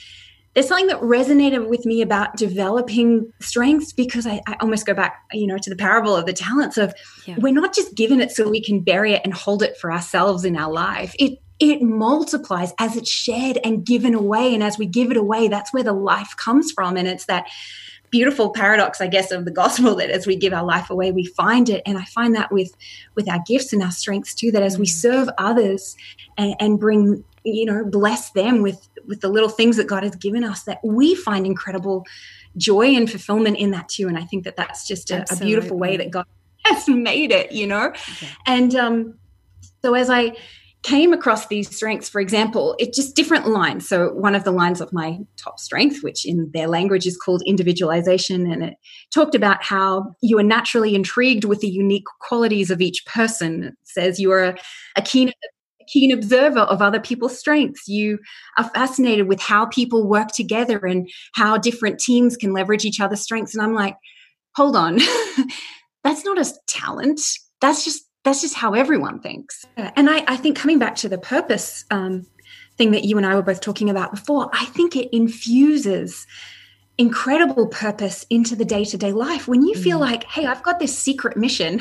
there's 0.55 0.69
something 0.69 0.89
that 0.89 1.01
resonated 1.01 1.69
with 1.69 1.87
me 1.87 2.03
about 2.03 2.37
developing 2.37 3.33
strengths 3.41 3.93
because 3.93 4.27
I, 4.27 4.41
I, 4.47 4.57
almost 4.61 4.87
go 4.87 4.95
back, 4.95 5.23
you 5.33 5.47
know, 5.47 5.59
to 5.59 5.71
the 5.71 5.77
parable 5.77 6.17
of 6.17 6.27
the 6.27 6.33
talents 6.33 6.79
of 6.79 6.95
yeah. 7.27 7.37
we're 7.39 7.53
not 7.53 7.75
just 7.75 7.95
given 7.95 8.21
it 8.21 8.33
so 8.33 8.49
we 8.49 8.63
can 8.63 8.81
bury 8.81 9.13
it 9.13 9.23
and 9.25 9.33
hold 9.33 9.63
it 9.63 9.77
for 9.77 9.93
ourselves 9.93 10.45
in 10.45 10.57
our 10.57 10.73
life. 10.73 11.15
It 11.19 11.39
it 11.61 11.83
multiplies 11.83 12.73
as 12.79 12.97
it's 12.97 13.11
shared 13.11 13.59
and 13.65 13.85
given 13.85 14.15
away. 14.15 14.55
And 14.55 14.63
as 14.63 14.79
we 14.79 14.87
give 14.87 15.11
it 15.11 15.17
away, 15.17 15.49
that's 15.49 15.73
where 15.73 15.83
the 15.83 15.93
life 15.93 16.37
comes 16.37 16.71
from. 16.71 16.97
And 16.97 17.09
it's 17.09 17.27
that 17.27 17.49
beautiful 18.11 18.51
paradox, 18.51 19.01
I 19.01 19.07
guess, 19.07 19.31
of 19.31 19.45
the 19.45 19.51
gospel 19.51 19.97
that 19.97 20.11
as 20.11 20.27
we 20.27 20.37
give 20.37 20.53
our 20.53 20.65
life 20.65 20.91
away, 20.91 21.13
we 21.13 21.25
find 21.25 21.69
it. 21.69 21.83
And 21.85 21.99
I 21.99 22.05
find 22.05 22.35
that 22.35 22.53
with 22.53 22.75
with 23.15 23.29
our 23.29 23.43
gifts 23.47 23.73
and 23.73 23.83
our 23.83 23.91
strengths 23.91 24.35
too, 24.35 24.53
that 24.53 24.63
as 24.63 24.79
we 24.79 24.87
mm. 24.87 24.91
serve 24.91 25.29
others 25.39 25.97
and, 26.37 26.55
and 26.61 26.81
bring, 26.81 27.25
you 27.55 27.65
know, 27.65 27.85
bless 27.85 28.31
them 28.33 28.63
with 28.63 28.89
with 29.07 29.21
the 29.21 29.29
little 29.29 29.49
things 29.49 29.77
that 29.77 29.87
God 29.87 30.03
has 30.03 30.15
given 30.17 30.45
us, 30.45 30.65
that 30.65 30.79
we 30.85 31.15
find 31.15 31.47
incredible 31.47 32.05
joy 32.57 32.95
and 32.95 33.11
fulfillment 33.11 33.57
in 33.57 33.71
that 33.71 33.89
too. 33.89 34.09
And 34.09 34.19
I 34.19 34.25
think 34.25 34.45
that 34.45 34.57
that's 34.57 34.87
just 34.87 35.11
a, 35.11 35.25
a 35.31 35.37
beautiful 35.37 35.79
way 35.79 35.97
that 35.97 36.11
God 36.11 36.27
has 36.65 36.89
made 36.89 37.33
it, 37.33 37.53
you 37.53 37.67
know. 37.67 37.89
Okay. 37.89 38.29
And 38.47 38.75
um, 38.75 39.15
so 39.83 39.95
as 39.95 40.11
I 40.11 40.37
came 40.83 41.13
across 41.13 41.49
these 41.49 41.75
strengths, 41.75 42.09
for 42.09 42.21
example, 42.21 42.77
it 42.79 42.95
just 42.95 43.17
different 43.17 43.49
lines. 43.49 43.89
So 43.89 44.13
one 44.13 44.35
of 44.35 44.45
the 44.45 44.53
lines 44.53 44.81
of 44.81 44.93
my 44.93 45.19
top 45.37 45.59
strength, 45.59 46.03
which 46.03 46.25
in 46.25 46.51
their 46.55 46.69
language 46.69 47.07
is 47.07 47.17
called 47.17 47.43
individualization, 47.47 48.51
and 48.51 48.63
it 48.63 48.75
talked 49.13 49.35
about 49.35 49.63
how 49.63 50.15
you 50.23 50.39
are 50.39 50.45
naturally 50.45 50.95
intrigued 50.95 51.45
with 51.45 51.61
the 51.61 51.69
unique 51.69 52.07
qualities 52.21 52.71
of 52.71 52.81
each 52.81 53.05
person. 53.07 53.65
It 53.65 53.75
says 53.83 54.21
you 54.21 54.31
are 54.31 54.45
a, 54.45 54.57
a 54.97 55.03
keen 55.03 55.33
keen 55.93 56.13
observer 56.13 56.61
of 56.61 56.83
other 56.83 57.01
people's 57.01 57.39
strengths. 57.39 57.89
You 57.89 58.19
are 58.57 58.69
fascinated 58.71 59.29
with 59.29 59.41
how 59.41 59.67
people 59.67 60.07
work 60.07 60.29
together 60.29 60.79
and 60.79 61.09
how 61.35 61.59
different 61.59 61.99
teams 61.99 62.37
can 62.37 62.53
leverage 62.53 62.85
each 62.85 63.01
other's 63.01 63.21
strengths. 63.21 63.55
And 63.55 63.63
I'm 63.63 63.75
like, 63.75 63.97
hold 64.55 64.77
on, 64.77 64.99
that's 66.05 66.25
not 66.25 66.39
a 66.39 66.53
talent. 66.67 67.21
That's 67.61 67.85
just 67.85 68.05
that's 68.25 68.41
just 68.41 68.55
how 68.55 68.75
everyone 68.75 69.21
thinks. 69.21 69.65
And 69.77 70.11
I, 70.11 70.25
I 70.27 70.37
think 70.37 70.57
coming 70.57 70.79
back 70.79 70.97
to 70.97 71.09
the 71.09 71.19
purpose 71.19 71.85
um, 71.91 72.27
thing 72.77 72.91
that 72.91 73.05
you 73.05 73.17
and 73.17 73.25
I 73.25 73.35
were 73.35 73.43
both 73.43 73.61
talking 73.61 73.89
about 73.89 74.11
before, 74.11 74.51
I 74.53 74.67
think 74.67 74.97
it 74.97 75.15
infuses 75.17 76.27
incredible 76.99 77.69
purpose 77.69 78.27
into 78.29 78.57
the 78.57 78.65
day 78.65 78.85
to 78.85 78.99
day 78.99 79.13
life. 79.13 79.47
When 79.47 79.63
you 79.63 79.75
feel 79.75 79.99
mm. 79.99 80.03
like, 80.03 80.25
hey, 80.25 80.47
I've 80.47 80.63
got 80.63 80.81
this 80.81 80.97
secret 80.99 81.37
mission, 81.37 81.81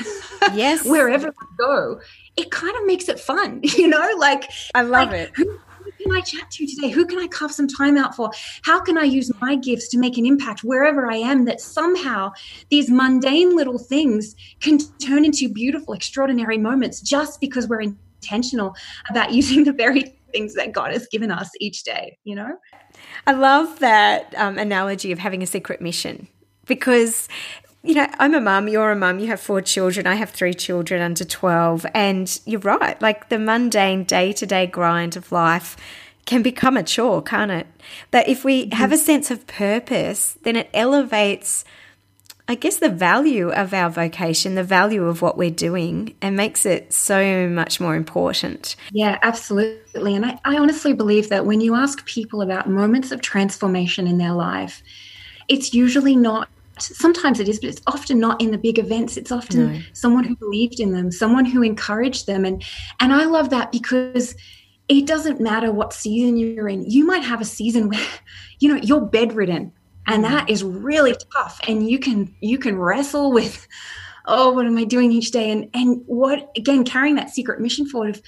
yes, 0.54 0.86
wherever 0.86 1.28
I 1.28 1.46
go, 1.58 2.00
it 2.38 2.52
kind 2.52 2.76
of 2.78 2.86
makes 2.86 3.10
it 3.10 3.20
fun, 3.20 3.60
you 3.64 3.88
know? 3.88 4.10
Like, 4.18 4.50
I 4.76 4.84
love 4.84 5.10
like, 5.10 5.22
it. 5.22 5.32
Who, 5.36 5.60
can 6.00 6.12
I 6.12 6.22
chat 6.22 6.50
to 6.52 6.68
today? 6.68 6.90
Who 6.90 7.06
can 7.06 7.18
I 7.18 7.28
carve 7.28 7.52
some 7.52 7.68
time 7.68 7.98
out 7.98 8.16
for? 8.16 8.32
How 8.64 8.80
can 8.80 8.98
I 8.98 9.04
use 9.04 9.32
my 9.42 9.56
gifts 9.56 9.88
to 9.90 9.98
make 9.98 10.18
an 10.18 10.26
impact 10.26 10.64
wherever 10.64 11.10
I 11.12 11.18
am? 11.18 11.46
That 11.46 11.60
somehow 11.60 12.32
these 12.70 12.90
mundane 12.90 13.56
little 13.56 13.80
things 13.80 14.36
can 14.60 14.78
turn 15.00 15.26
into 15.26 15.50
beautiful, 15.50 15.94
extraordinary 15.94 16.58
moments 16.58 17.02
just 17.02 17.42
because 17.42 17.68
we're 17.68 17.82
intentional 17.82 18.76
about 19.10 19.32
using 19.34 19.64
the 19.64 19.74
very 19.74 20.17
things 20.38 20.54
that 20.54 20.72
God 20.72 20.92
has 20.92 21.08
given 21.08 21.32
us 21.32 21.50
each 21.60 21.84
day, 21.84 22.18
you 22.24 22.36
know? 22.36 22.58
I 23.26 23.34
love 23.34 23.80
that 23.80 24.34
um, 24.38 24.58
analogy 24.58 25.12
of 25.12 25.20
having 25.20 25.42
a 25.42 25.48
secret 25.48 25.82
mission 25.82 26.28
because 26.66 27.28
you 27.84 27.94
know, 27.94 28.08
I'm 28.20 28.34
a 28.34 28.42
mum, 28.42 28.68
you're 28.68 28.92
a 28.92 28.96
mum, 28.98 29.20
you 29.20 29.28
have 29.28 29.40
four 29.40 29.62
children, 29.62 30.08
I 30.08 30.16
have 30.16 30.32
three 30.32 30.54
children 30.54 31.02
under 31.02 31.24
12. 31.24 31.86
And 31.94 32.40
you're 32.46 32.60
right, 32.60 33.02
like 33.02 33.30
the 33.30 33.40
mundane 33.40 34.04
day 34.04 34.34
to 34.34 34.46
day 34.46 34.68
grind 34.68 35.16
of 35.16 35.32
life 35.32 35.78
can 36.26 36.42
become 36.42 36.76
a 36.76 36.84
chore, 36.84 37.22
can't 37.22 37.52
it? 37.52 37.68
But 38.12 38.28
if 38.28 38.44
we 38.44 38.70
have 38.74 38.92
a 38.92 38.98
sense 38.98 39.32
of 39.32 39.48
purpose, 39.48 40.38
then 40.44 40.58
it 40.58 40.70
elevates, 40.74 41.64
I 42.50 42.56
guess, 42.56 42.78
the 42.78 42.90
value 42.90 43.50
of 43.50 43.74
our 43.74 43.90
vocation, 43.90 44.56
the 44.56 44.64
value 44.64 45.06
of 45.06 45.22
what 45.22 45.38
we're 45.38 45.52
doing, 45.52 46.16
and 46.22 46.38
makes 46.38 46.66
it 46.66 46.94
so 46.94 47.50
much 47.50 47.82
more 47.82 47.96
important. 47.96 48.78
Yeah, 48.92 49.20
absolutely. 49.22 50.16
And 50.16 50.26
I, 50.26 50.40
I 50.46 50.58
honestly 50.58 50.94
believe 50.94 51.28
that 51.28 51.46
when 51.46 51.60
you 51.60 51.76
ask 51.76 52.06
people 52.06 52.42
about 52.42 52.70
moments 52.70 53.12
of 53.12 53.22
transformation 53.22 54.08
in 54.08 54.18
their 54.18 54.32
life, 54.32 54.82
it's 55.50 55.74
usually 55.74 56.16
not 56.16 56.50
sometimes 56.80 57.40
it 57.40 57.50
is 57.50 57.60
but 57.60 57.70
it's 57.70 57.82
often 57.88 58.20
not 58.20 58.40
in 58.40 58.52
the 58.52 58.58
big 58.58 58.78
events 58.78 59.18
it's 59.18 59.32
often 59.32 59.74
no. 59.74 59.80
someone 59.94 60.24
who 60.24 60.36
believed 60.36 60.80
in 60.80 60.92
them 60.92 61.12
someone 61.12 61.44
who 61.44 61.64
encouraged 61.64 62.28
them 62.28 62.46
and 62.46 62.64
and 63.00 63.12
i 63.12 63.26
love 63.26 63.50
that 63.50 63.72
because 63.72 64.36
it 64.88 65.08
doesn't 65.08 65.42
matter 65.42 65.72
what 65.72 65.92
season 65.92 66.38
you're 66.38 66.70
in 66.70 66.88
you 66.88 67.04
might 67.04 67.24
have 67.24 67.42
a 67.42 67.46
season 67.46 67.90
where 67.90 68.06
you 68.60 68.72
know 68.72 68.80
you're 68.84 69.02
bedridden 69.02 69.72
and 70.08 70.24
mm. 70.24 70.30
that 70.30 70.50
is 70.50 70.64
really 70.64 71.16
tough 71.34 71.60
and 71.68 71.88
you 71.88 72.00
can 72.00 72.34
you 72.42 72.58
can 72.58 72.78
wrestle 72.78 73.32
with 73.32 73.68
oh 74.26 74.52
what 74.52 74.66
am 74.66 74.78
i 74.78 74.84
doing 74.84 75.12
each 75.12 75.32
day 75.32 75.52
and 75.52 75.70
and 75.74 76.02
what 76.06 76.52
again 76.56 76.84
carrying 76.84 77.16
that 77.16 77.30
secret 77.30 77.60
mission 77.60 77.88
forward 77.88 78.16
of 78.16 78.22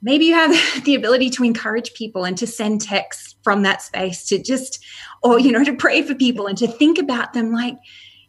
maybe 0.00 0.26
you 0.26 0.34
have 0.34 0.52
the 0.84 0.94
ability 0.94 1.30
to 1.30 1.44
encourage 1.44 1.92
people 1.94 2.24
and 2.24 2.38
to 2.38 2.46
send 2.46 2.80
texts 2.80 3.36
from 3.42 3.62
that 3.62 3.82
space 3.82 4.24
to 4.26 4.42
just 4.42 4.84
or 5.22 5.38
you 5.38 5.52
know 5.52 5.64
to 5.64 5.74
pray 5.74 6.02
for 6.02 6.14
people 6.14 6.46
and 6.46 6.58
to 6.58 6.66
think 6.66 6.98
about 6.98 7.32
them 7.32 7.52
like 7.52 7.76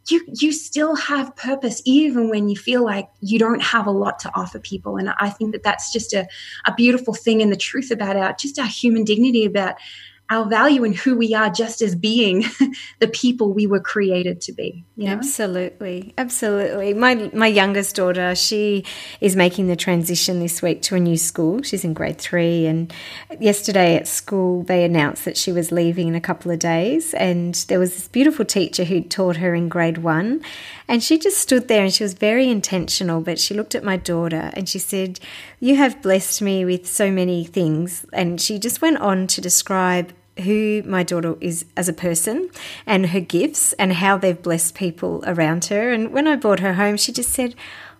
you 0.09 0.21
you 0.33 0.51
still 0.51 0.95
have 0.95 1.35
purpose 1.35 1.81
even 1.85 2.29
when 2.29 2.49
you 2.49 2.57
feel 2.57 2.83
like 2.83 3.07
you 3.21 3.39
don't 3.39 3.61
have 3.61 3.87
a 3.87 3.91
lot 3.91 4.19
to 4.19 4.31
offer 4.35 4.59
people 4.59 4.97
and 4.97 5.09
i 5.19 5.29
think 5.29 5.53
that 5.53 5.63
that's 5.63 5.93
just 5.93 6.13
a, 6.13 6.27
a 6.65 6.73
beautiful 6.73 7.13
thing 7.13 7.41
and 7.41 7.51
the 7.51 7.57
truth 7.57 7.89
about 7.89 8.17
our 8.17 8.33
just 8.33 8.59
our 8.59 8.67
human 8.67 9.03
dignity 9.03 9.45
about 9.45 9.75
our 10.33 10.45
value 10.45 10.83
and 10.83 10.95
who 10.95 11.15
we 11.15 11.33
are 11.33 11.49
just 11.49 11.81
as 11.81 11.95
being 11.95 12.45
the 12.99 13.07
people 13.07 13.53
we 13.53 13.67
were 13.67 13.79
created 13.79 14.41
to 14.41 14.53
be. 14.53 14.83
You 14.97 15.05
know? 15.05 15.11
Absolutely. 15.11 16.13
Absolutely. 16.17 16.93
My 16.93 17.29
my 17.33 17.47
youngest 17.47 17.95
daughter, 17.95 18.33
she 18.35 18.83
is 19.21 19.35
making 19.35 19.67
the 19.67 19.75
transition 19.75 20.39
this 20.39 20.61
week 20.61 20.81
to 20.83 20.95
a 20.95 20.99
new 20.99 21.17
school. 21.17 21.61
She's 21.61 21.83
in 21.83 21.93
grade 21.93 22.19
3 22.19 22.65
and 22.65 22.93
yesterday 23.39 23.95
at 23.95 24.07
school 24.07 24.63
they 24.63 24.83
announced 24.83 25.25
that 25.25 25.37
she 25.37 25.51
was 25.51 25.71
leaving 25.71 26.07
in 26.07 26.15
a 26.15 26.21
couple 26.21 26.51
of 26.51 26.59
days 26.59 27.13
and 27.13 27.55
there 27.67 27.79
was 27.79 27.93
this 27.93 28.07
beautiful 28.07 28.45
teacher 28.45 28.83
who 28.83 29.01
taught 29.01 29.37
her 29.37 29.53
in 29.53 29.69
grade 29.69 29.99
1 29.99 30.41
and 30.87 31.03
she 31.03 31.17
just 31.17 31.37
stood 31.37 31.67
there 31.67 31.83
and 31.83 31.93
she 31.93 32.03
was 32.03 32.13
very 32.13 32.49
intentional 32.49 33.21
but 33.21 33.39
she 33.39 33.53
looked 33.53 33.75
at 33.75 33.83
my 33.83 33.97
daughter 33.97 34.51
and 34.53 34.67
she 34.67 34.79
said, 34.79 35.19
"You 35.59 35.75
have 35.75 36.01
blessed 36.01 36.41
me 36.41 36.65
with 36.65 36.87
so 36.87 37.11
many 37.11 37.43
things." 37.45 38.05
And 38.13 38.39
she 38.39 38.59
just 38.59 38.81
went 38.81 38.97
on 38.97 39.27
to 39.27 39.41
describe 39.41 40.13
who 40.41 40.81
my 40.85 41.03
daughter 41.03 41.35
is 41.41 41.65
as 41.77 41.87
a 41.87 41.93
person 41.93 42.49
and 42.85 43.07
her 43.07 43.19
gifts 43.19 43.73
and 43.73 43.93
how 43.93 44.17
they've 44.17 44.41
blessed 44.41 44.75
people 44.75 45.23
around 45.27 45.65
her. 45.65 45.91
And 45.91 46.11
when 46.11 46.27
I 46.27 46.35
brought 46.35 46.59
her 46.59 46.73
home, 46.73 46.97
she 46.97 47.11
just 47.11 47.29
said, 47.29 47.55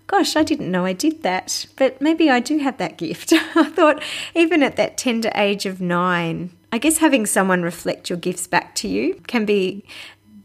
Gosh, 0.08 0.36
I 0.36 0.44
didn't 0.44 0.70
know 0.70 0.86
I 0.86 0.94
did 0.94 1.24
that, 1.24 1.66
but 1.78 2.02
maybe 2.02 2.30
I 2.30 2.40
do 2.40 2.58
have 2.58 2.78
that 2.78 2.98
gift. 2.98 3.32
I 3.56 3.70
thought, 3.70 4.04
even 4.36 4.62
at 4.62 4.76
that 4.76 4.98
tender 4.98 5.32
age 5.34 5.66
of 5.66 5.80
nine, 5.80 6.52
I 6.74 6.78
guess 6.78 6.98
having 6.98 7.26
someone 7.26 7.62
reflect 7.62 8.10
your 8.10 8.18
gifts 8.18 8.46
back 8.46 8.76
to 8.76 8.88
you 8.88 9.16
can 9.28 9.46
be 9.46 9.86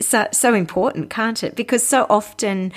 so, 0.00 0.28
so 0.32 0.54
important, 0.54 1.10
can't 1.10 1.42
it? 1.42 1.56
Because 1.56 1.84
so 1.86 2.06
often 2.08 2.72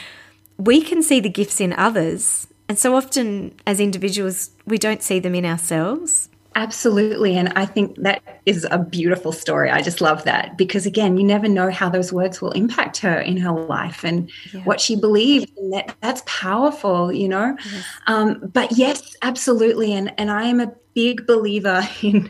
we 0.58 0.82
can 0.82 1.04
see 1.04 1.20
the 1.20 1.30
gifts 1.30 1.62
in 1.62 1.74
others, 1.74 2.48
and 2.68 2.80
so 2.80 2.96
often 2.96 3.54
as 3.68 3.80
individuals, 3.80 4.52
we 4.66 4.78
don't 4.78 5.04
see 5.04 5.20
them 5.20 5.36
in 5.36 5.46
ourselves. 5.46 6.30
Absolutely. 6.56 7.38
And 7.38 7.54
I 7.56 7.66
think 7.66 7.96
that 8.02 8.42
is 8.46 8.68
a 8.70 8.78
beautiful 8.78 9.32
story. 9.32 9.70
I 9.70 9.82
just 9.82 10.02
love 10.02 10.26
that 10.26 10.58
because, 10.58 10.86
again, 10.86 11.18
you 11.18 11.24
never 11.24 11.48
know 11.48 11.72
how 11.72 11.88
those 11.88 12.12
words 12.12 12.42
will 12.42 12.52
impact 12.52 12.98
her 12.98 13.20
in 13.20 13.38
her 13.38 13.52
life 13.52 14.04
and 14.04 14.30
yeah. 14.54 14.62
what 14.64 14.82
she 14.82 14.98
believed. 14.98 15.50
And 15.58 15.72
that, 15.72 15.96
that's 16.02 16.24
powerful, 16.26 17.12
you 17.12 17.30
know? 17.30 17.56
Yes. 17.64 17.86
Um, 18.08 18.52
but 18.54 18.78
yes, 18.78 19.16
absolutely. 19.22 19.94
And, 19.94 20.14
and 20.18 20.30
I 20.30 20.44
am 20.44 20.60
a 20.60 20.74
big 20.94 21.26
believer 21.26 21.88
in, 22.02 22.30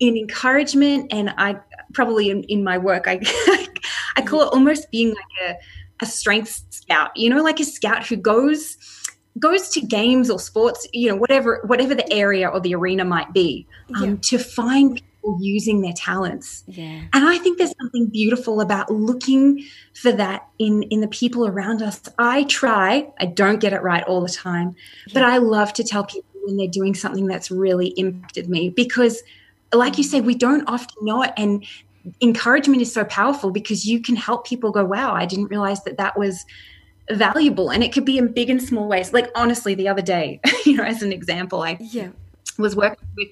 in 0.00 0.16
encouragement. 0.18 1.10
And 1.10 1.32
I 1.38 1.56
probably 1.94 2.28
in, 2.28 2.42
in 2.44 2.62
my 2.62 2.76
work, 2.76 3.08
I, 3.08 3.20
I 4.16 4.22
call 4.22 4.42
it 4.42 4.52
almost 4.52 4.90
being 4.90 5.08
like 5.08 5.48
a, 5.48 5.54
a 6.02 6.06
strength 6.06 6.62
scout, 6.68 7.16
you 7.16 7.30
know, 7.30 7.42
like 7.42 7.58
a 7.58 7.64
scout 7.64 8.06
who 8.06 8.16
goes 8.16 8.76
goes 9.38 9.68
to 9.70 9.80
games 9.80 10.30
or 10.30 10.38
sports, 10.38 10.86
you 10.92 11.08
know, 11.08 11.16
whatever 11.16 11.60
whatever 11.64 11.94
the 11.94 12.10
area 12.12 12.48
or 12.48 12.60
the 12.60 12.74
arena 12.74 13.04
might 13.04 13.32
be, 13.32 13.66
um, 13.96 14.04
yeah. 14.04 14.16
to 14.22 14.38
find 14.38 14.94
people 14.96 15.38
using 15.40 15.80
their 15.80 15.92
talents. 15.92 16.64
Yeah. 16.66 17.02
And 17.12 17.28
I 17.28 17.38
think 17.38 17.58
there's 17.58 17.74
something 17.80 18.06
beautiful 18.06 18.60
about 18.60 18.90
looking 18.90 19.64
for 19.94 20.12
that 20.12 20.46
in 20.58 20.82
in 20.84 21.00
the 21.00 21.08
people 21.08 21.46
around 21.46 21.82
us. 21.82 22.00
I 22.18 22.44
try, 22.44 23.08
I 23.20 23.26
don't 23.26 23.60
get 23.60 23.72
it 23.72 23.82
right 23.82 24.04
all 24.04 24.20
the 24.20 24.32
time, 24.32 24.74
yeah. 25.06 25.14
but 25.14 25.22
I 25.22 25.38
love 25.38 25.72
to 25.74 25.84
tell 25.84 26.04
people 26.04 26.24
when 26.44 26.56
they're 26.56 26.68
doing 26.68 26.94
something 26.94 27.26
that's 27.26 27.50
really 27.50 27.88
impacted 27.96 28.48
me 28.48 28.70
because 28.70 29.22
like 29.74 29.98
you 29.98 30.04
say, 30.04 30.20
we 30.20 30.34
don't 30.34 30.64
often 30.68 31.04
know 31.04 31.22
it 31.22 31.32
and 31.36 31.64
encouragement 32.20 32.80
is 32.80 32.92
so 32.92 33.04
powerful 33.04 33.50
because 33.50 33.84
you 33.84 34.00
can 34.00 34.16
help 34.16 34.46
people 34.46 34.70
go, 34.70 34.84
wow, 34.84 35.12
I 35.12 35.26
didn't 35.26 35.46
realize 35.46 35.82
that 35.84 35.98
that 35.98 36.16
was 36.18 36.44
valuable. 37.10 37.70
And 37.70 37.82
it 37.82 37.92
could 37.92 38.04
be 38.04 38.18
in 38.18 38.32
big 38.32 38.50
and 38.50 38.62
small 38.62 38.88
ways. 38.88 39.12
Like, 39.12 39.30
honestly, 39.34 39.74
the 39.74 39.88
other 39.88 40.02
day, 40.02 40.40
you 40.64 40.76
know, 40.76 40.84
as 40.84 41.02
an 41.02 41.12
example, 41.12 41.62
I 41.62 41.78
yeah. 41.80 42.08
was 42.58 42.76
working 42.76 43.08
with 43.16 43.28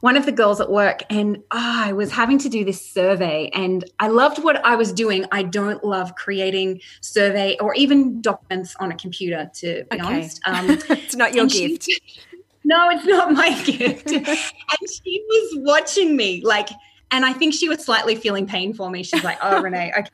one 0.00 0.16
of 0.16 0.24
the 0.24 0.32
girls 0.32 0.60
at 0.60 0.70
work 0.70 1.02
and 1.10 1.36
oh, 1.50 1.82
I 1.84 1.92
was 1.92 2.10
having 2.10 2.38
to 2.38 2.48
do 2.48 2.64
this 2.64 2.84
survey 2.84 3.50
and 3.52 3.84
I 4.00 4.08
loved 4.08 4.42
what 4.42 4.64
I 4.64 4.74
was 4.74 4.92
doing. 4.92 5.26
I 5.30 5.42
don't 5.42 5.84
love 5.84 6.14
creating 6.14 6.80
survey 7.02 7.56
or 7.60 7.74
even 7.74 8.22
documents 8.22 8.74
on 8.80 8.90
a 8.90 8.96
computer 8.96 9.50
to 9.56 9.84
be 9.90 9.96
okay. 9.96 10.00
honest. 10.00 10.40
Um, 10.46 10.70
it's 10.70 11.14
not 11.14 11.34
your 11.34 11.46
gift. 11.46 11.84
She, 11.84 11.98
no, 12.64 12.88
it's 12.90 13.04
not 13.04 13.32
my 13.32 13.50
gift. 13.62 14.10
and 14.10 14.26
she 14.26 15.24
was 15.28 15.58
watching 15.58 16.16
me 16.16 16.42
like 16.42 16.70
and 17.12 17.24
I 17.24 17.32
think 17.32 17.54
she 17.54 17.68
was 17.68 17.84
slightly 17.84 18.14
feeling 18.14 18.46
pain 18.46 18.72
for 18.72 18.88
me. 18.88 19.02
She's 19.02 19.24
like, 19.24 19.38
"Oh, 19.42 19.60
Renee, 19.60 19.92
okay, 19.98 20.10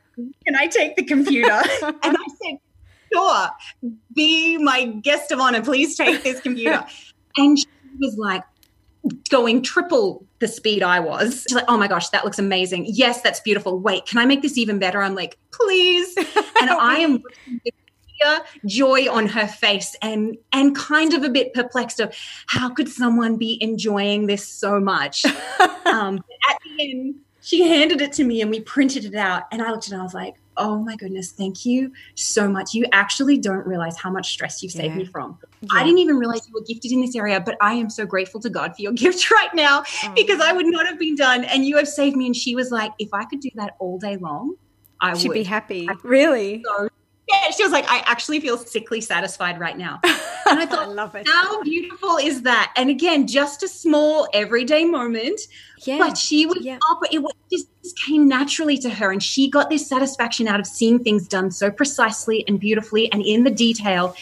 can 0.46 0.56
I 0.56 0.66
take 0.66 0.96
the 0.96 1.04
computer?" 1.04 1.60
and 1.82 2.16
I 2.16 2.26
said, 2.42 2.58
"Sure, 3.16 3.48
be 4.14 4.58
my 4.58 4.86
guest 4.86 5.32
of 5.32 5.40
honor. 5.40 5.62
Please 5.62 5.96
take 5.96 6.22
this 6.22 6.40
computer." 6.40 6.84
and 7.36 7.58
she 7.58 7.66
was 7.98 8.16
like, 8.16 8.42
going 9.30 9.62
triple 9.62 10.24
the 10.38 10.48
speed 10.48 10.82
I 10.82 11.00
was. 11.00 11.44
She's 11.48 11.54
like, 11.54 11.64
oh 11.68 11.76
my 11.76 11.88
gosh, 11.88 12.08
that 12.10 12.24
looks 12.24 12.38
amazing. 12.38 12.86
Yes, 12.88 13.22
that's 13.22 13.40
beautiful. 13.40 13.78
Wait, 13.78 14.06
can 14.06 14.18
I 14.18 14.26
make 14.26 14.42
this 14.42 14.58
even 14.58 14.78
better? 14.78 15.00
I'm 15.00 15.14
like, 15.14 15.38
please. 15.52 16.16
And 16.16 16.70
I 16.70 16.98
am 16.98 17.22
joy 18.66 19.10
on 19.10 19.26
her 19.26 19.46
face 19.46 19.94
and 20.00 20.36
and 20.52 20.74
kind 20.74 21.12
of 21.12 21.22
a 21.22 21.28
bit 21.28 21.52
perplexed 21.52 22.00
of 22.00 22.14
how 22.46 22.70
could 22.70 22.88
someone 22.88 23.36
be 23.36 23.58
enjoying 23.60 24.26
this 24.26 24.46
so 24.46 24.80
much. 24.80 25.24
um, 25.86 26.22
at 26.48 26.58
the 26.64 26.90
end, 26.90 27.16
she 27.42 27.68
handed 27.68 28.00
it 28.00 28.12
to 28.14 28.24
me 28.24 28.40
and 28.40 28.50
we 28.50 28.60
printed 28.60 29.04
it 29.04 29.14
out. 29.14 29.44
And 29.52 29.62
I 29.62 29.70
looked 29.70 29.86
at 29.86 29.92
it 29.92 29.94
and 29.94 30.00
I 30.00 30.04
was 30.04 30.14
like, 30.14 30.36
oh 30.56 30.78
my 30.78 30.96
goodness, 30.96 31.32
thank 31.32 31.64
you 31.64 31.92
so 32.14 32.48
much. 32.48 32.74
You 32.74 32.86
actually 32.92 33.38
don't 33.38 33.66
realize 33.66 33.96
how 33.96 34.10
much 34.10 34.32
stress 34.32 34.62
you've 34.62 34.72
saved 34.72 34.96
me 34.96 35.04
from. 35.04 35.38
Yeah. 35.60 35.68
I 35.72 35.84
didn't 35.84 35.98
even 35.98 36.16
realize 36.16 36.46
you 36.46 36.54
were 36.54 36.64
gifted 36.66 36.92
in 36.92 37.00
this 37.00 37.14
area, 37.14 37.40
but 37.40 37.56
I 37.60 37.74
am 37.74 37.90
so 37.90 38.06
grateful 38.06 38.40
to 38.40 38.50
God 38.50 38.74
for 38.74 38.82
your 38.82 38.92
gift 39.04 39.30
right 39.30 39.54
now 39.54 39.82
oh. 40.04 40.12
because 40.14 40.40
I 40.40 40.52
would 40.52 40.66
not 40.66 40.86
have 40.86 40.98
been 40.98 41.16
done. 41.16 41.44
And 41.44 41.64
you 41.64 41.76
have 41.76 41.88
saved 41.88 42.16
me. 42.16 42.26
And 42.26 42.36
she 42.36 42.54
was 42.54 42.70
like, 42.70 42.92
if 42.98 43.12
I 43.12 43.24
could 43.24 43.40
do 43.40 43.50
that 43.54 43.76
all 43.78 43.98
day 43.98 44.16
long, 44.16 44.54
I 45.00 45.16
She'd 45.16 45.28
would. 45.28 45.34
be 45.34 45.42
happy. 45.42 45.88
really? 46.02 46.62
So 46.64 46.88
yeah, 47.28 47.50
she 47.50 47.62
was 47.64 47.72
like, 47.72 47.84
I 47.88 47.98
actually 48.06 48.40
feel 48.40 48.56
sickly 48.56 49.00
satisfied 49.00 49.58
right 49.58 49.76
now. 49.76 50.00
And 50.48 50.60
I 50.60 50.66
thought, 50.66 50.84
I 50.84 50.86
love 50.86 51.16
it. 51.16 51.26
How 51.26 51.60
beautiful 51.64 52.18
is 52.18 52.42
that? 52.42 52.72
And 52.76 52.88
again, 52.88 53.26
just 53.26 53.64
a 53.64 53.68
small 53.68 54.28
everyday 54.32 54.84
moment. 54.84 55.40
Yeah. 55.84 55.98
But 55.98 56.16
she 56.16 56.46
was 56.46 56.58
yeah. 56.60 56.78
up, 56.88 57.00
it 57.10 57.20
just 57.50 57.68
came 58.06 58.28
naturally 58.28 58.78
to 58.78 58.88
her. 58.88 59.10
And 59.10 59.20
she 59.20 59.50
got 59.50 59.70
this 59.70 59.88
satisfaction 59.88 60.46
out 60.46 60.60
of 60.60 60.66
seeing 60.68 61.02
things 61.02 61.26
done 61.26 61.50
so 61.50 61.68
precisely 61.68 62.46
and 62.46 62.60
beautifully 62.60 63.10
and 63.10 63.22
in 63.22 63.42
the 63.42 63.50
detail. 63.50 64.14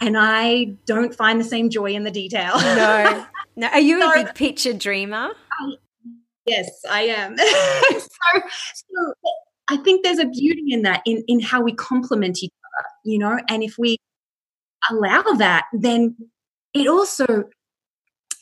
And 0.00 0.16
I 0.18 0.76
don't 0.86 1.14
find 1.14 1.38
the 1.38 1.44
same 1.44 1.68
joy 1.68 1.92
in 1.92 2.04
the 2.04 2.10
detail. 2.10 2.58
No. 2.58 3.26
No. 3.56 3.66
Are 3.68 3.80
you 3.80 4.00
so, 4.00 4.12
a 4.12 4.24
big 4.24 4.34
picture 4.34 4.72
dreamer? 4.72 5.28
I, 5.28 5.74
yes, 6.46 6.70
I 6.88 7.02
am. 7.02 7.36
so, 7.98 8.40
so 8.74 9.14
I 9.70 9.76
think 9.76 10.02
there's 10.02 10.18
a 10.18 10.26
beauty 10.26 10.72
in 10.72 10.82
that, 10.82 11.00
in, 11.06 11.22
in 11.28 11.38
how 11.38 11.62
we 11.62 11.72
complement 11.72 12.42
each 12.42 12.52
other, 12.64 12.88
you 13.04 13.18
know, 13.18 13.38
and 13.48 13.62
if 13.62 13.76
we 13.78 13.98
allow 14.90 15.22
that, 15.38 15.66
then 15.72 16.16
it 16.74 16.88
also 16.88 17.44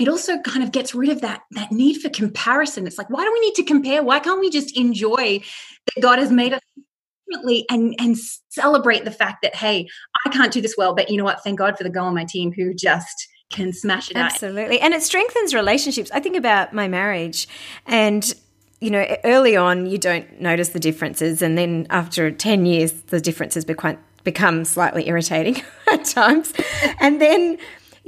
it 0.01 0.09
also 0.09 0.39
kind 0.43 0.63
of 0.63 0.71
gets 0.71 0.95
rid 0.95 1.11
of 1.11 1.21
that 1.21 1.43
that 1.51 1.71
need 1.71 2.01
for 2.01 2.09
comparison. 2.09 2.87
It's 2.87 2.97
like, 2.97 3.11
why 3.11 3.25
do 3.25 3.33
we 3.33 3.41
need 3.41 3.55
to 3.57 3.65
compare? 3.65 4.03
Why 4.03 4.21
can't 4.21 4.41
we 4.41 4.49
just 4.49 4.77
enjoy 4.77 5.41
that 5.95 6.01
God 6.01 6.19
has 6.19 6.31
made 6.31 6.55
us 6.55 6.61
differently 7.27 7.67
and 7.71 7.95
and 7.99 8.17
celebrate 8.49 9.05
the 9.05 9.11
fact 9.11 9.43
that 9.43 9.55
hey, 9.55 9.87
I 10.25 10.31
can't 10.31 10.53
do 10.53 10.63
this 10.63 10.77
well, 10.79 10.95
but 10.95 11.11
you 11.11 11.19
know 11.19 11.25
what? 11.25 11.43
Thank 11.45 11.59
God 11.59 11.77
for 11.77 11.85
the 11.85 11.91
girl 11.91 12.07
on 12.07 12.15
my 12.15 12.25
team 12.25 12.53
who 12.53 12.73
just 12.73 13.29
can 13.51 13.73
smash 13.73 14.11
it 14.11 14.17
Absolutely. 14.17 14.63
out. 14.63 14.65
Absolutely. 14.65 14.81
And 14.81 14.95
it 14.95 15.03
strengthens 15.03 15.55
relationships. 15.55 16.11
I 16.13 16.21
think 16.21 16.37
about 16.37 16.73
my 16.73 16.89
marriage 16.89 17.49
and 17.87 18.35
you 18.81 18.91
know, 18.91 19.05
early 19.25 19.57
on 19.57 19.87
you 19.87 19.99
don't 19.99 20.41
notice 20.41 20.71
the 20.71 20.81
differences, 20.81 21.43
and 21.43 21.59
then 21.59 21.87
after 21.91 22.31
10 22.31 22.67
years, 22.67 22.93
the 22.93 23.21
differences 23.21 23.65
become, 23.65 24.65
slightly 24.65 25.09
irritating 25.09 25.63
at 25.93 26.05
times. 26.05 26.53
And 27.01 27.21
then 27.21 27.59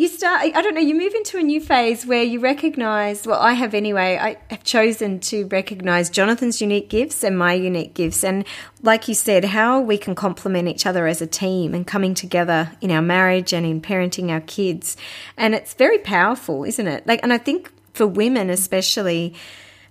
you 0.00 0.08
start, 0.08 0.40
I 0.54 0.62
don't 0.62 0.74
know, 0.74 0.80
you 0.80 0.94
move 0.94 1.12
into 1.14 1.36
a 1.36 1.42
new 1.42 1.60
phase 1.60 2.06
where 2.06 2.22
you 2.22 2.40
recognize, 2.40 3.26
well, 3.26 3.38
I 3.38 3.52
have 3.52 3.74
anyway, 3.74 4.18
I 4.18 4.38
have 4.48 4.64
chosen 4.64 5.20
to 5.20 5.46
recognize 5.48 6.08
Jonathan's 6.08 6.60
unique 6.62 6.88
gifts 6.88 7.22
and 7.22 7.38
my 7.38 7.52
unique 7.52 7.92
gifts. 7.92 8.24
And 8.24 8.46
like 8.82 9.08
you 9.08 9.14
said, 9.14 9.44
how 9.44 9.78
we 9.78 9.98
can 9.98 10.14
complement 10.14 10.68
each 10.68 10.86
other 10.86 11.06
as 11.06 11.20
a 11.20 11.26
team 11.26 11.74
and 11.74 11.86
coming 11.86 12.14
together 12.14 12.72
in 12.80 12.90
our 12.90 13.02
marriage 13.02 13.52
and 13.52 13.66
in 13.66 13.82
parenting 13.82 14.30
our 14.30 14.40
kids. 14.40 14.96
And 15.36 15.54
it's 15.54 15.74
very 15.74 15.98
powerful, 15.98 16.64
isn't 16.64 16.86
it? 16.86 17.06
Like, 17.06 17.20
and 17.22 17.30
I 17.30 17.38
think 17.38 17.70
for 17.92 18.06
women 18.06 18.48
especially, 18.48 19.34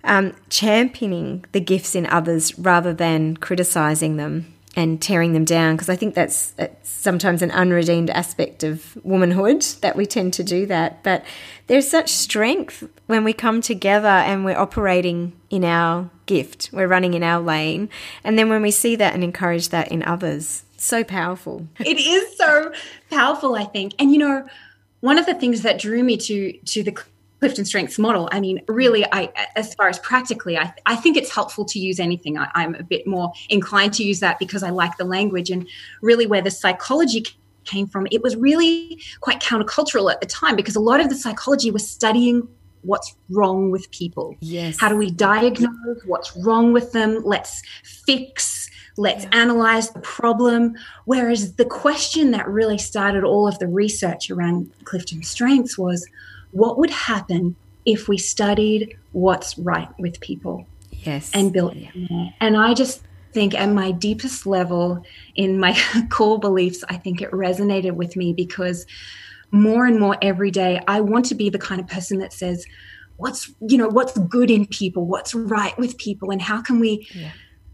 um, 0.04 0.34
championing 0.48 1.44
the 1.52 1.60
gifts 1.60 1.94
in 1.94 2.06
others 2.06 2.58
rather 2.58 2.92
than 2.92 3.36
criticizing 3.36 4.16
them 4.16 4.54
and 4.76 5.02
tearing 5.02 5.32
them 5.32 5.44
down 5.44 5.74
because 5.74 5.88
I 5.88 5.96
think 5.96 6.14
that's, 6.14 6.52
that's, 6.52 6.88
sometimes 6.88 7.40
an 7.40 7.50
unredeemed 7.50 8.10
aspect 8.10 8.62
of 8.62 8.96
womanhood 9.04 9.62
that 9.80 9.96
we 9.96 10.04
tend 10.04 10.34
to 10.34 10.44
do 10.44 10.66
that. 10.66 11.02
But 11.02 11.24
there's 11.66 11.88
such 11.88 12.10
strength 12.10 12.86
when 13.06 13.24
we 13.24 13.32
come 13.32 13.62
together 13.62 14.08
and 14.08 14.44
we're 14.44 14.58
operating 14.58 15.32
in 15.48 15.64
our 15.64 16.10
gift, 16.26 16.68
we're 16.72 16.86
running 16.86 17.14
in 17.14 17.22
our 17.22 17.40
lane, 17.40 17.88
and 18.22 18.38
then 18.38 18.50
when 18.50 18.60
we 18.62 18.70
see 18.70 18.96
that 18.96 19.14
and 19.14 19.24
encourage 19.24 19.70
that 19.70 19.90
in 19.90 20.02
others, 20.02 20.64
so 20.76 21.02
powerful. 21.02 21.66
It 21.78 21.98
is 21.98 22.36
so 22.36 22.72
powerful, 23.10 23.54
I 23.54 23.64
think. 23.64 23.94
And 23.98 24.12
you 24.12 24.18
know, 24.18 24.46
one 25.00 25.18
of 25.18 25.26
the 25.26 25.34
things 25.34 25.62
that 25.62 25.78
drew 25.78 26.04
me 26.04 26.16
to 26.18 26.52
to 26.52 26.82
the 26.82 26.92
Clifton 27.40 27.64
Strengths 27.64 27.98
model, 27.98 28.28
I 28.32 28.38
mean, 28.38 28.62
really, 28.68 29.04
I 29.12 29.32
as 29.56 29.74
far 29.74 29.88
as 29.88 29.98
practically, 29.98 30.58
I, 30.58 30.72
I 30.86 30.94
think 30.94 31.16
it's 31.16 31.34
helpful 31.34 31.64
to 31.64 31.78
use 31.78 31.98
anything. 31.98 32.38
I, 32.38 32.50
I'm 32.54 32.74
a 32.74 32.82
bit 32.82 33.06
more 33.06 33.32
inclined 33.48 33.94
to 33.94 34.04
use 34.04 34.20
that 34.20 34.38
because 34.38 34.62
I 34.62 34.70
like 34.70 34.96
the 34.98 35.04
language 35.04 35.50
and 35.50 35.66
really 36.02 36.26
where 36.26 36.42
the 36.42 36.50
psychology 36.50 37.24
came 37.64 37.86
from. 37.86 38.06
It 38.10 38.22
was 38.22 38.36
really 38.36 39.00
quite 39.20 39.40
countercultural 39.40 40.12
at 40.12 40.20
the 40.20 40.26
time 40.26 40.54
because 40.54 40.76
a 40.76 40.80
lot 40.80 41.00
of 41.00 41.08
the 41.08 41.14
psychology 41.14 41.70
was 41.70 41.88
studying 41.88 42.46
what's 42.82 43.14
wrong 43.30 43.70
with 43.70 43.90
people. 43.90 44.36
Yes. 44.40 44.78
How 44.78 44.88
do 44.88 44.96
we 44.96 45.10
diagnose 45.10 46.02
what's 46.04 46.36
wrong 46.36 46.72
with 46.72 46.92
them? 46.92 47.22
Let's 47.24 47.62
fix. 47.82 48.70
Let's 48.96 49.24
yeah. 49.24 49.30
analyze 49.32 49.90
the 49.90 50.00
problem. 50.00 50.74
Whereas 51.06 51.54
the 51.54 51.64
question 51.64 52.32
that 52.32 52.46
really 52.48 52.78
started 52.78 53.24
all 53.24 53.48
of 53.48 53.58
the 53.58 53.68
research 53.68 54.30
around 54.30 54.70
Clifton 54.84 55.22
Strengths 55.22 55.78
was 55.78 56.06
what 56.52 56.78
would 56.78 56.90
happen 56.90 57.56
if 57.86 58.08
we 58.08 58.18
studied 58.18 58.96
what's 59.12 59.58
right 59.58 59.88
with 59.98 60.20
people 60.20 60.66
yes. 60.90 61.30
and 61.34 61.52
built 61.52 61.74
and 62.40 62.56
i 62.56 62.74
just 62.74 63.02
think 63.32 63.54
at 63.54 63.68
my 63.68 63.90
deepest 63.92 64.46
level 64.46 65.02
in 65.36 65.58
my 65.58 65.78
core 66.10 66.38
beliefs 66.38 66.84
i 66.88 66.96
think 66.96 67.20
it 67.22 67.30
resonated 67.30 67.92
with 67.92 68.16
me 68.16 68.32
because 68.32 68.86
more 69.50 69.86
and 69.86 69.98
more 69.98 70.16
every 70.22 70.50
day 70.50 70.80
i 70.88 71.00
want 71.00 71.24
to 71.24 71.34
be 71.34 71.48
the 71.48 71.58
kind 71.58 71.80
of 71.80 71.86
person 71.86 72.18
that 72.18 72.32
says 72.32 72.66
what's 73.20 73.52
you 73.60 73.76
know 73.76 73.88
what's 73.88 74.18
good 74.18 74.50
in 74.50 74.66
people? 74.66 75.06
What's 75.06 75.34
right 75.34 75.78
with 75.78 75.96
people? 75.98 76.30
And 76.30 76.40
how 76.42 76.60
can 76.62 76.80
we 76.80 77.06
yeah. 77.12 77.30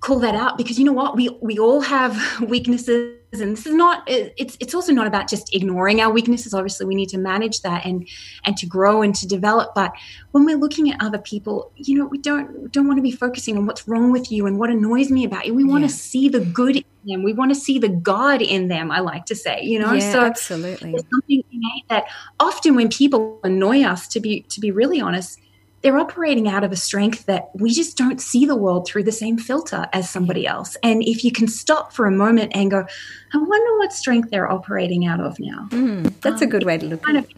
Call 0.07 0.21
that 0.21 0.37
out 0.37 0.57
because 0.57 0.79
you 0.79 0.85
know 0.85 0.93
what? 0.93 1.17
We 1.17 1.29
we 1.41 1.59
all 1.59 1.81
have 1.81 2.41
weaknesses 2.49 3.17
and 3.33 3.57
this 3.57 3.67
is 3.67 3.75
not 3.75 4.05
it's 4.07 4.57
it's 4.61 4.73
also 4.73 4.93
not 4.93 5.07
about 5.09 5.29
just 5.29 5.53
ignoring 5.55 6.01
our 6.01 6.11
weaknesses. 6.11 6.55
Obviously 6.55 6.87
we 6.87 6.95
need 6.95 7.09
to 7.09 7.19
manage 7.19 7.63
that 7.63 7.85
and 7.85 8.09
and 8.45 8.57
to 8.57 8.67
grow 8.67 9.03
and 9.03 9.15
to 9.17 9.27
develop. 9.27 9.75
But 9.75 9.93
when 10.31 10.45
we're 10.45 10.57
looking 10.57 10.93
at 10.93 11.03
other 11.03 11.19
people 11.19 11.73
you 11.77 11.99
know 11.99 12.07
we 12.07 12.19
don't 12.19 12.71
don't 12.73 12.87
want 12.87 12.99
to 12.99 13.03
be 13.03 13.11
focusing 13.11 13.59
on 13.59 13.67
what's 13.67 13.89
wrong 13.89 14.13
with 14.13 14.31
you 14.31 14.47
and 14.47 14.59
what 14.61 14.71
annoys 14.71 15.11
me 15.11 15.25
about 15.25 15.45
you. 15.47 15.55
We 15.55 15.65
want 15.65 15.83
yeah. 15.83 15.89
to 15.89 15.95
see 15.95 16.29
the 16.29 16.41
good 16.41 16.77
in 16.77 16.85
them. 17.05 17.25
We 17.25 17.33
want 17.33 17.51
to 17.51 17.61
see 17.61 17.79
the 17.79 17.89
god 17.89 18.43
in 18.43 18.69
them 18.69 18.91
i 18.91 18.99
like 18.99 19.27
to 19.27 19.35
say 19.35 19.61
you 19.63 19.79
know? 19.79 19.93
Yeah, 19.93 20.13
so 20.13 20.21
absolutely. 20.23 20.95
something 21.11 21.43
that 21.89 22.05
often 22.41 22.75
when 22.75 22.89
people 22.89 23.41
annoy 23.45 23.83
us 23.83 24.09
to 24.09 24.21
be 24.21 24.43
to 24.43 24.61
be 24.61 24.71
really 24.71 25.01
honest 25.01 25.41
they're 25.87 25.99
operating 25.99 26.49
out 26.49 26.65
of 26.65 26.73
a 26.73 26.77
strength 26.77 27.27
that 27.27 27.49
we 27.55 27.73
just 27.73 27.97
don't 27.97 28.21
see 28.21 28.45
the 28.45 28.57
world 28.57 28.89
through 28.89 29.05
the 29.05 29.13
same 29.13 29.39
filter 29.39 29.87
as 29.93 30.11
somebody 30.11 30.45
else. 30.45 30.77
And 30.83 31.01
if 31.05 31.23
you 31.23 31.31
can 31.31 31.47
stop 31.47 31.93
for 31.93 32.07
a 32.07 32.11
moment 32.11 32.51
and 32.57 32.73
go, 32.73 32.85
I 33.33 33.39
wonder 33.39 33.79
what 33.79 33.93
strength 33.93 34.33
they're 34.33 34.51
operating 34.51 35.07
out 35.07 35.21
of 35.21 35.39
now. 35.39 35.69
Mm, 35.71 36.13
that's 36.23 36.43
um, 36.43 36.49
a 36.49 36.51
good 36.51 36.65
way 36.65 36.77
to 36.77 36.87
look 36.87 37.09
at 37.09 37.15
it. 37.15 37.33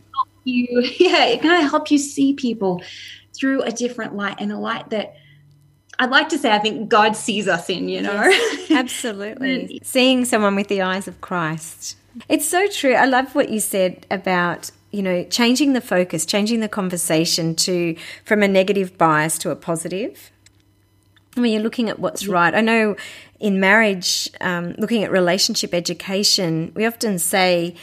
You, 0.45 0.67
yeah, 0.99 1.27
it 1.27 1.43
kind 1.43 1.63
of 1.63 1.71
help 1.71 1.91
you 1.91 1.99
see 1.99 2.33
people 2.33 2.83
through 3.37 3.65
a 3.65 3.71
different 3.71 4.17
light 4.17 4.37
and 4.39 4.51
a 4.51 4.59
light 4.59 4.89
that 4.89 5.17
I'd 5.99 6.09
like 6.09 6.31
to 6.31 6.39
say 6.39 6.51
I 6.51 6.59
think 6.59 6.89
God 6.89 7.17
sees 7.17 7.49
us 7.49 7.69
in, 7.69 7.91
you 7.91 8.01
know. 8.01 8.25
Yes, 8.29 8.71
absolutely. 8.71 9.79
Seeing 9.85 10.25
someone 10.25 10.57
with 10.57 10.69
the 10.69 10.81
eyes 10.81 11.07
of 11.07 11.21
Christ. 11.21 11.99
It's 12.31 12.49
so 12.49 12.67
true. 12.69 12.95
I 12.95 13.05
love 13.05 13.35
what 13.35 13.51
you 13.51 13.61
said 13.61 14.07
about 14.11 14.71
you 14.91 15.03
know, 15.03 15.25
changing 15.25 15.73
the 15.75 15.81
focus, 15.81 16.25
changing 16.25 16.61
the 16.61 16.69
conversation 16.69 17.55
to 17.55 17.97
from 18.25 18.43
a 18.43 18.49
negative 18.49 18.97
bias 18.97 19.39
to 19.39 19.51
a 19.51 19.57
positive. 19.57 20.31
when 21.35 21.53
you're 21.53 21.63
looking 21.63 21.89
at 21.89 21.99
what's 21.99 22.27
right. 22.27 22.55
I 22.55 22.61
know 22.61 22.97
in 23.39 23.61
marriage, 23.61 24.29
um, 24.41 24.75
looking 24.79 25.05
at 25.05 25.11
relationship 25.11 25.73
education, 25.73 26.73
we 26.75 26.85
often 26.85 27.19
say 27.19 27.77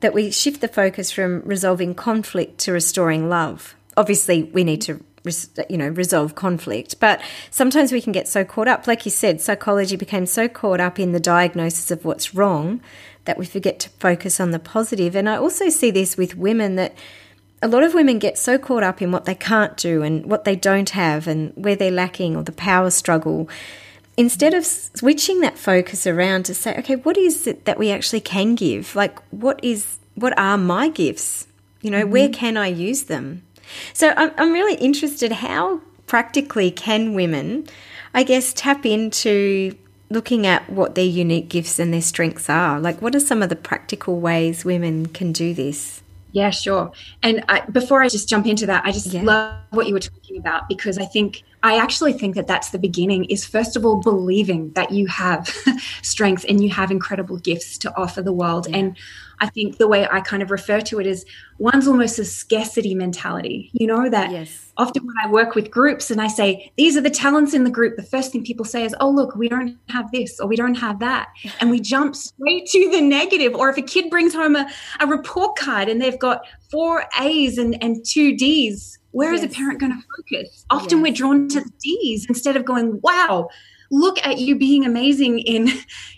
that 0.00 0.12
we 0.12 0.30
shift 0.30 0.60
the 0.60 0.68
focus 0.68 1.10
from 1.10 1.42
resolving 1.44 1.94
conflict 1.94 2.58
to 2.58 2.72
restoring 2.72 3.28
love. 3.28 3.74
Obviously, 3.96 4.44
we 4.44 4.64
need 4.64 4.80
to 4.82 5.02
you 5.68 5.76
know 5.76 5.88
resolve 5.88 6.34
conflict 6.34 6.98
but 7.00 7.20
sometimes 7.50 7.92
we 7.92 8.00
can 8.00 8.12
get 8.12 8.26
so 8.26 8.44
caught 8.44 8.68
up 8.68 8.86
like 8.86 9.04
you 9.04 9.10
said 9.10 9.40
psychology 9.40 9.96
became 9.96 10.24
so 10.24 10.48
caught 10.48 10.80
up 10.80 10.98
in 10.98 11.12
the 11.12 11.20
diagnosis 11.20 11.90
of 11.90 12.04
what's 12.04 12.34
wrong 12.34 12.80
that 13.28 13.36
we 13.36 13.44
forget 13.44 13.78
to 13.78 13.90
focus 13.90 14.40
on 14.40 14.52
the 14.52 14.58
positive. 14.58 15.14
And 15.14 15.28
i 15.28 15.36
also 15.36 15.68
see 15.68 15.90
this 15.90 16.16
with 16.16 16.34
women 16.34 16.76
that 16.76 16.96
a 17.60 17.68
lot 17.68 17.82
of 17.82 17.92
women 17.92 18.18
get 18.18 18.38
so 18.38 18.56
caught 18.56 18.82
up 18.82 19.02
in 19.02 19.12
what 19.12 19.26
they 19.26 19.34
can't 19.34 19.76
do 19.76 20.02
and 20.02 20.24
what 20.24 20.44
they 20.44 20.56
don't 20.56 20.88
have 20.90 21.28
and 21.28 21.52
where 21.54 21.76
they're 21.76 21.90
lacking 21.90 22.36
or 22.36 22.42
the 22.42 22.52
power 22.52 22.88
struggle. 22.88 23.46
Instead 24.16 24.54
of 24.54 24.64
switching 24.64 25.40
that 25.42 25.58
focus 25.58 26.06
around 26.06 26.44
to 26.44 26.54
say 26.54 26.74
okay 26.78 26.96
what 26.96 27.18
is 27.18 27.46
it 27.46 27.66
that 27.66 27.78
we 27.78 27.90
actually 27.90 28.20
can 28.20 28.54
give? 28.54 28.96
Like 28.96 29.18
what 29.30 29.62
is 29.62 29.98
what 30.14 30.36
are 30.38 30.56
my 30.56 30.88
gifts? 30.88 31.46
You 31.82 31.90
know 31.90 32.04
mm-hmm. 32.04 32.10
where 32.10 32.28
can 32.30 32.56
i 32.56 32.68
use 32.68 33.02
them? 33.04 33.42
So 33.92 34.14
I'm, 34.16 34.30
I'm 34.38 34.52
really 34.52 34.76
interested 34.76 35.32
how 35.32 35.82
practically 36.06 36.70
can 36.70 37.12
women, 37.12 37.68
I 38.14 38.22
guess, 38.22 38.54
tap 38.54 38.86
into 38.86 39.76
looking 40.10 40.46
at 40.46 40.68
what 40.70 40.94
their 40.94 41.04
unique 41.04 41.48
gifts 41.48 41.78
and 41.78 41.92
their 41.92 42.02
strengths 42.02 42.48
are? 42.48 42.80
Like, 42.80 43.00
what 43.02 43.14
are 43.14 43.20
some 43.20 43.42
of 43.42 43.48
the 43.48 43.56
practical 43.56 44.20
ways 44.20 44.64
women 44.64 45.06
can 45.06 45.32
do 45.32 45.54
this? 45.54 46.02
Yeah, 46.32 46.50
sure. 46.50 46.92
And 47.22 47.44
I, 47.48 47.60
before 47.60 48.02
I 48.02 48.08
just 48.08 48.28
jump 48.28 48.46
into 48.46 48.66
that, 48.66 48.84
I 48.84 48.92
just 48.92 49.06
yeah. 49.06 49.22
love 49.22 49.54
what 49.70 49.86
you 49.86 49.94
were 49.94 50.00
talking 50.00 50.38
about 50.38 50.68
because 50.68 50.98
I 50.98 51.04
think 51.04 51.42
I 51.62 51.76
actually 51.78 52.12
think 52.12 52.36
that 52.36 52.46
that's 52.46 52.70
the 52.70 52.78
beginning 52.78 53.24
is 53.24 53.44
first 53.44 53.76
of 53.76 53.84
all 53.84 54.00
believing 54.00 54.70
that 54.72 54.92
you 54.92 55.06
have 55.08 55.48
strengths 56.02 56.44
and 56.44 56.62
you 56.62 56.70
have 56.70 56.90
incredible 56.90 57.36
gifts 57.38 57.76
to 57.78 57.96
offer 57.96 58.22
the 58.22 58.32
world. 58.32 58.68
Yeah. 58.68 58.76
And 58.76 58.96
I 59.40 59.48
think 59.48 59.78
the 59.78 59.88
way 59.88 60.06
I 60.08 60.20
kind 60.20 60.42
of 60.42 60.50
refer 60.50 60.80
to 60.80 61.00
it 61.00 61.06
is 61.06 61.24
one's 61.58 61.86
almost 61.86 62.18
a 62.18 62.24
scarcity 62.24 62.94
mentality. 62.94 63.70
You 63.72 63.86
know, 63.86 64.08
that 64.08 64.30
yes. 64.30 64.72
often 64.76 65.04
when 65.04 65.16
I 65.22 65.30
work 65.30 65.54
with 65.54 65.70
groups 65.70 66.10
and 66.10 66.20
I 66.20 66.28
say, 66.28 66.72
these 66.76 66.96
are 66.96 67.00
the 67.00 67.10
talents 67.10 67.54
in 67.54 67.64
the 67.64 67.70
group, 67.70 67.96
the 67.96 68.02
first 68.02 68.32
thing 68.32 68.44
people 68.44 68.64
say 68.64 68.84
is, 68.84 68.94
oh, 69.00 69.10
look, 69.10 69.34
we 69.36 69.48
don't 69.48 69.78
have 69.88 70.10
this 70.12 70.38
or 70.40 70.48
we 70.48 70.56
don't 70.56 70.76
have 70.76 71.00
that. 71.00 71.28
And 71.60 71.70
we 71.70 71.80
jump 71.80 72.14
straight 72.14 72.66
to 72.66 72.90
the 72.90 73.00
negative. 73.00 73.54
Or 73.54 73.68
if 73.68 73.76
a 73.76 73.82
kid 73.82 74.10
brings 74.10 74.32
home 74.32 74.54
a, 74.54 74.70
a 75.00 75.06
report 75.06 75.56
card 75.56 75.88
and 75.88 76.00
they've 76.00 76.18
got 76.18 76.44
four 76.70 77.04
A's 77.20 77.58
and, 77.58 77.82
and 77.82 78.04
two 78.04 78.36
D's, 78.36 78.97
where 79.12 79.32
yes. 79.32 79.42
is 79.42 79.50
a 79.50 79.54
parent 79.54 79.80
going 79.80 79.92
to 79.92 80.06
focus? 80.16 80.64
Often 80.70 80.98
yes. 80.98 81.02
we're 81.02 81.14
drawn 81.14 81.48
to 81.48 81.60
the 81.60 81.70
D's 81.80 82.26
instead 82.28 82.56
of 82.56 82.64
going, 82.64 83.00
wow, 83.02 83.48
look 83.90 84.18
at 84.24 84.38
you 84.38 84.56
being 84.56 84.84
amazing 84.84 85.38
in, 85.40 85.68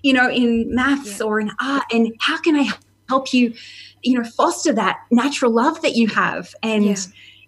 you 0.03 0.13
know, 0.13 0.31
in 0.31 0.75
maths 0.75 1.21
yeah. 1.21 1.27
or 1.27 1.41
in 1.41 1.51
art. 1.61 1.85
And 1.93 2.15
how 2.21 2.39
can 2.41 2.57
I 2.57 2.69
help 3.09 3.35
you 3.35 3.53
you 4.03 4.17
know 4.17 4.25
foster 4.25 4.73
that 4.73 5.01
natural 5.11 5.51
love 5.51 5.83
that 5.83 5.95
you 5.95 6.07
have 6.07 6.55
and 6.63 6.85
yeah. 6.85 6.97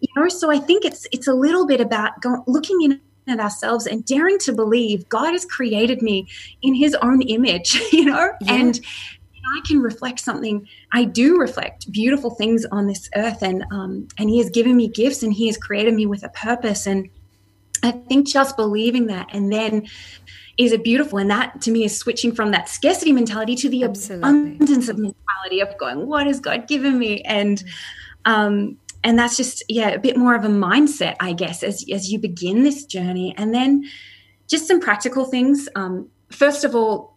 you 0.00 0.08
know 0.16 0.28
so 0.28 0.50
i 0.50 0.58
think 0.58 0.84
it's 0.84 1.06
it's 1.12 1.28
a 1.28 1.32
little 1.32 1.66
bit 1.66 1.80
about 1.80 2.20
go, 2.20 2.42
looking 2.46 2.82
in 2.82 3.00
at 3.28 3.38
ourselves 3.38 3.86
and 3.86 4.04
daring 4.04 4.38
to 4.38 4.52
believe 4.52 5.08
god 5.08 5.30
has 5.30 5.44
created 5.44 6.02
me 6.02 6.26
in 6.62 6.74
his 6.74 6.94
own 6.96 7.22
image 7.22 7.80
you 7.92 8.04
know 8.04 8.32
yeah. 8.40 8.54
and 8.54 8.80
I 9.44 9.60
can 9.66 9.80
reflect 9.80 10.20
something. 10.20 10.66
I 10.92 11.04
do 11.04 11.38
reflect 11.38 11.90
beautiful 11.90 12.30
things 12.30 12.64
on 12.66 12.86
this 12.86 13.08
earth, 13.16 13.42
and 13.42 13.64
um, 13.70 14.08
and 14.18 14.30
He 14.30 14.38
has 14.38 14.50
given 14.50 14.76
me 14.76 14.88
gifts, 14.88 15.22
and 15.22 15.32
He 15.32 15.46
has 15.46 15.56
created 15.56 15.94
me 15.94 16.06
with 16.06 16.22
a 16.22 16.28
purpose. 16.30 16.86
And 16.86 17.08
I 17.82 17.90
think 17.92 18.28
just 18.28 18.56
believing 18.56 19.06
that, 19.06 19.28
and 19.32 19.52
then 19.52 19.88
is 20.58 20.72
a 20.72 20.78
beautiful 20.78 21.18
and 21.18 21.30
that 21.30 21.60
to 21.62 21.70
me 21.70 21.84
is 21.84 21.96
switching 21.96 22.34
from 22.34 22.50
that 22.50 22.68
scarcity 22.68 23.12
mentality 23.12 23.54
to 23.56 23.68
the 23.68 23.84
Absolutely. 23.84 24.28
abundance 24.28 24.88
of 24.88 24.98
mentality 24.98 25.60
of 25.60 25.76
going 25.78 26.06
what 26.06 26.26
has 26.26 26.40
god 26.40 26.68
given 26.68 26.98
me 26.98 27.22
and 27.22 27.64
um 28.26 28.76
and 29.02 29.18
that's 29.18 29.36
just 29.36 29.64
yeah 29.68 29.88
a 29.88 29.98
bit 29.98 30.16
more 30.16 30.34
of 30.34 30.44
a 30.44 30.48
mindset 30.48 31.16
i 31.20 31.32
guess 31.32 31.62
as 31.62 31.84
as 31.90 32.12
you 32.12 32.18
begin 32.18 32.62
this 32.62 32.84
journey 32.84 33.34
and 33.38 33.54
then 33.54 33.82
just 34.46 34.66
some 34.66 34.80
practical 34.80 35.24
things 35.24 35.68
um 35.74 36.08
first 36.30 36.64
of 36.64 36.74
all 36.74 37.11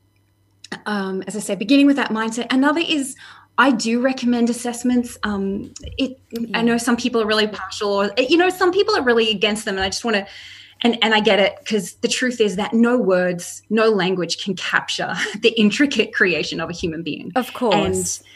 um 0.86 1.24
as 1.28 1.36
i 1.36 1.40
said 1.40 1.60
beginning 1.60 1.86
with 1.86 1.96
that 1.96 2.12
mindset 2.12 2.48
another 2.50 2.82
is 2.82 3.16
I 3.58 3.72
do 3.72 4.02
recommend 4.02 4.50
assessments. 4.50 5.18
Um, 5.24 5.74
it, 5.98 6.20
yeah. 6.32 6.58
I 6.58 6.62
know 6.62 6.78
some 6.78 6.98
people 6.98 7.22
are 7.22 7.26
really 7.26 7.48
partial, 7.48 7.90
or 7.90 8.12
you 8.18 8.36
know, 8.36 8.50
some 8.50 8.74
people 8.74 8.98
are 8.98 9.02
really 9.02 9.30
against 9.32 9.64
them, 9.64 9.76
and 9.76 9.84
I 9.86 9.88
just 9.88 10.04
want 10.04 10.18
to 10.18 10.28
and 10.82 10.98
and 11.02 11.14
I 11.14 11.20
get 11.20 11.40
it 11.40 11.56
because 11.60 11.94
the 11.96 12.08
truth 12.08 12.42
is 12.42 12.58
that 12.58 12.74
no 12.74 12.98
words, 12.98 13.62
no 13.70 13.90
language 13.90 14.44
can 14.44 14.56
capture 14.56 15.14
the 15.40 15.50
intricate 15.60 16.14
creation 16.14 16.60
of 16.60 16.70
a 16.70 16.74
human 16.74 17.04
being. 17.04 17.32
Of 17.36 17.54
course. 17.54 18.20
And, 18.20 18.28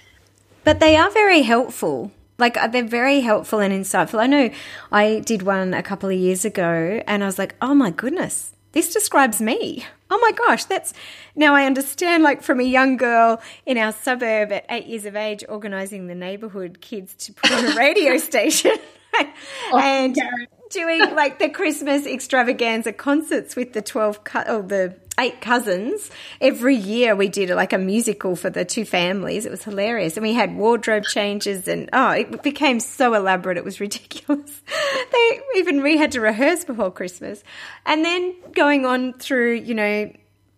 but 0.64 0.80
they 0.80 0.96
are 0.96 1.10
very 1.12 1.42
helpful. 1.42 2.12
Like 2.38 2.58
uh, 2.58 2.68
they're 2.68 2.84
very 2.84 3.20
helpful 3.20 3.60
and 3.60 3.74
insightful. 3.74 4.20
I 4.20 4.28
know 4.28 4.50
I 4.92 5.20
did 5.20 5.44
one 5.44 5.74
a 5.74 5.84
couple 5.84 6.10
of 6.10 6.18
years 6.18 6.46
ago 6.46 7.02
and 7.06 7.24
I 7.24 7.26
was 7.26 7.38
like, 7.38 7.56
"Oh 7.62 7.76
my 7.76 7.92
goodness, 7.92 8.54
this 8.72 8.94
describes 8.94 9.42
me." 9.42 9.86
Oh 10.12 10.20
my 10.20 10.32
gosh, 10.32 10.66
that's 10.66 10.94
now 11.36 11.54
I 11.56 11.66
understand 11.66 12.24
like 12.24 12.42
from 12.42 12.60
a 12.60 12.64
young 12.64 12.98
girl 12.98 13.42
in 13.66 13.78
our 13.78 13.92
suburb 13.92 14.52
at 14.52 14.66
8 14.70 14.86
years 14.88 15.06
of 15.06 15.16
age 15.16 15.44
organizing 15.48 16.08
the 16.08 16.16
neighborhood 16.16 16.82
kids 16.82 17.14
to 17.26 17.34
put 17.34 17.52
on 17.52 17.66
a 17.66 17.76
radio 17.78 18.18
station. 18.18 18.78
oh, 19.14 19.78
and 19.78 20.16
Karen 20.16 20.48
doing 20.70 21.16
like 21.16 21.40
the 21.40 21.50
Christmas 21.50 22.06
extravaganza 22.06 22.94
concerts 22.94 23.56
with 23.56 23.74
the 23.74 23.82
12 23.82 24.24
co- 24.24 24.44
oh, 24.48 24.62
the 24.62 24.96
eight 25.20 25.42
cousins. 25.42 26.10
Every 26.40 26.76
year 26.76 27.16
we 27.16 27.28
did 27.28 27.50
like 27.50 27.74
a 27.74 27.78
musical 27.78 28.36
for 28.36 28.50
the 28.50 28.66
two 28.66 28.86
families. 28.86 29.46
It 29.46 29.52
was 29.52 29.64
hilarious. 29.64 30.16
And 30.16 30.24
we 30.24 30.34
had 30.34 30.56
wardrobe 30.56 31.04
changes 31.04 31.68
and 31.68 31.90
oh, 31.92 32.12
it 32.12 32.42
became 32.42 32.80
so 32.80 33.14
elaborate. 33.14 33.58
It 33.58 33.66
was 33.66 33.80
ridiculous. 33.80 34.62
they 35.12 35.42
even 35.56 35.84
we 35.84 35.98
had 35.98 36.14
to 36.14 36.22
rehearse 36.22 36.64
before 36.64 36.92
Christmas. 36.92 37.44
And 37.86 38.06
then 38.06 38.36
going 38.54 38.86
on 38.86 39.14
through, 39.14 39.56
you 39.56 39.76
know, 39.76 40.12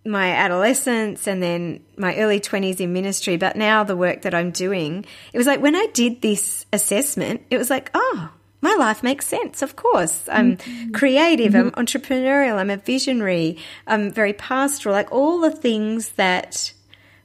my 0.04 0.32
adolescence 0.32 1.28
and 1.28 1.44
then 1.44 1.84
my 1.96 2.18
early 2.18 2.40
20s 2.40 2.80
in 2.80 2.92
ministry, 2.92 3.38
but 3.38 3.56
now 3.56 3.84
the 3.84 3.96
work 3.96 4.24
that 4.24 4.34
I'm 4.34 4.52
doing, 4.52 5.06
it 5.32 5.38
was 5.38 5.46
like 5.46 5.62
when 5.62 5.76
I 5.76 5.88
did 5.94 6.22
this 6.22 6.66
assessment, 6.74 7.42
it 7.52 7.58
was 7.58 7.70
like, 7.70 7.92
oh, 7.94 8.32
my 8.62 8.76
life 8.76 9.04
makes 9.04 9.28
sense. 9.28 9.62
Of 9.62 9.76
course, 9.76 10.28
I'm 10.32 10.58
mm-hmm. 10.58 10.92
creative. 10.92 11.54
Mm-hmm. 11.54 11.78
I'm 11.78 11.86
entrepreneurial. 11.86 12.56
I'm 12.56 12.70
a 12.70 12.78
visionary. 12.78 13.58
I'm 13.88 14.12
very 14.12 14.34
pastoral. 14.34 14.94
Like 14.94 15.12
all 15.12 15.40
the 15.40 15.52
things 15.52 16.10
that 16.14 16.74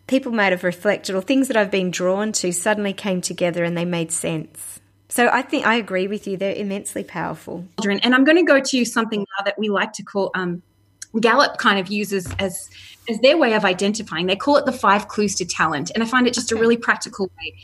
people 0.06 0.32
might 0.32 0.52
have 0.52 0.64
reflected 0.64 1.14
or 1.14 1.20
things 1.20 1.48
that 1.48 1.56
I've 1.56 1.70
been 1.70 1.90
drawn 1.90 2.32
to 2.32 2.52
suddenly 2.52 2.92
came 2.92 3.20
together 3.20 3.64
and 3.64 3.76
they 3.76 3.84
made 3.84 4.12
sense. 4.12 4.80
So 5.08 5.28
I 5.28 5.42
think 5.42 5.66
I 5.66 5.76
agree 5.76 6.08
with 6.08 6.26
you. 6.26 6.36
They're 6.36 6.54
immensely 6.54 7.04
powerful. 7.04 7.66
And 7.84 8.14
I'm 8.14 8.24
going 8.24 8.36
to 8.36 8.42
go 8.42 8.60
to 8.60 8.84
something 8.84 9.20
now 9.20 9.44
that 9.44 9.58
we 9.58 9.68
like 9.68 9.92
to 9.94 10.02
call 10.02 10.30
um, 10.34 10.62
Gallup 11.20 11.58
kind 11.58 11.78
of 11.78 11.88
uses 11.88 12.32
as 12.38 12.68
as 13.08 13.20
their 13.20 13.38
way 13.38 13.54
of 13.54 13.64
identifying. 13.64 14.26
They 14.26 14.36
call 14.36 14.56
it 14.56 14.66
the 14.66 14.72
five 14.72 15.08
clues 15.08 15.36
to 15.36 15.44
talent, 15.44 15.90
and 15.94 16.02
I 16.02 16.06
find 16.06 16.26
it 16.26 16.34
just 16.34 16.52
a 16.52 16.56
really 16.56 16.76
practical 16.76 17.30
way 17.38 17.54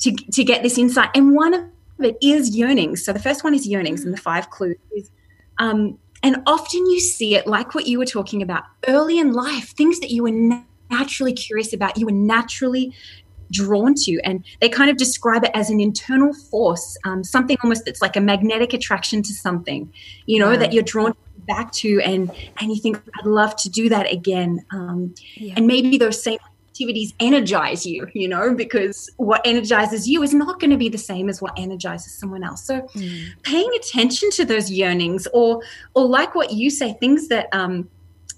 to 0.00 0.12
to 0.12 0.44
get 0.44 0.62
this 0.62 0.78
insight. 0.78 1.10
And 1.14 1.34
one 1.34 1.54
of 1.54 1.64
it 2.06 2.16
is 2.22 2.56
yearnings. 2.56 3.04
So 3.04 3.12
the 3.12 3.18
first 3.18 3.44
one 3.44 3.54
is 3.54 3.66
yearnings, 3.66 4.04
and 4.04 4.12
the 4.12 4.20
five 4.20 4.50
clues 4.50 4.76
is, 4.96 5.10
um, 5.58 5.98
and 6.22 6.42
often 6.46 6.86
you 6.86 7.00
see 7.00 7.34
it 7.34 7.46
like 7.46 7.74
what 7.74 7.86
you 7.86 7.98
were 7.98 8.06
talking 8.06 8.42
about 8.42 8.64
early 8.86 9.18
in 9.18 9.32
life, 9.32 9.70
things 9.70 10.00
that 10.00 10.10
you 10.10 10.22
were 10.24 10.64
naturally 10.90 11.32
curious 11.32 11.72
about, 11.72 11.96
you 11.98 12.06
were 12.06 12.12
naturally 12.12 12.92
drawn 13.50 13.94
to, 13.94 14.20
and 14.24 14.44
they 14.60 14.68
kind 14.68 14.90
of 14.90 14.96
describe 14.96 15.44
it 15.44 15.50
as 15.54 15.70
an 15.70 15.80
internal 15.80 16.34
force, 16.34 16.96
um, 17.04 17.24
something 17.24 17.56
almost 17.62 17.84
that's 17.84 18.02
like 18.02 18.16
a 18.16 18.20
magnetic 18.20 18.72
attraction 18.74 19.22
to 19.22 19.32
something, 19.32 19.92
you 20.26 20.38
know, 20.38 20.50
wow. 20.50 20.56
that 20.56 20.72
you're 20.72 20.82
drawn 20.82 21.14
back 21.46 21.72
to, 21.72 22.00
and 22.02 22.30
and 22.60 22.70
you 22.70 22.80
think 22.80 23.00
I'd 23.18 23.26
love 23.26 23.56
to 23.56 23.70
do 23.70 23.88
that 23.88 24.12
again, 24.12 24.64
um, 24.70 25.14
yeah. 25.34 25.54
and 25.56 25.66
maybe 25.66 25.96
those 25.96 26.22
same 26.22 26.38
activities 26.78 27.12
energize 27.18 27.84
you, 27.84 28.06
you 28.14 28.28
know, 28.28 28.54
because 28.54 29.10
what 29.16 29.40
energizes 29.44 30.08
you 30.08 30.22
is 30.22 30.32
not 30.32 30.60
going 30.60 30.70
to 30.70 30.76
be 30.76 30.88
the 30.88 30.98
same 30.98 31.28
as 31.28 31.42
what 31.42 31.52
energizes 31.56 32.12
someone 32.12 32.44
else. 32.44 32.64
So 32.64 32.82
mm. 32.94 33.26
paying 33.42 33.70
attention 33.76 34.30
to 34.32 34.44
those 34.44 34.70
yearnings 34.70 35.26
or 35.32 35.62
or 35.94 36.06
like 36.06 36.34
what 36.34 36.52
you 36.52 36.70
say, 36.70 36.92
things 36.94 37.28
that 37.28 37.48
um 37.52 37.88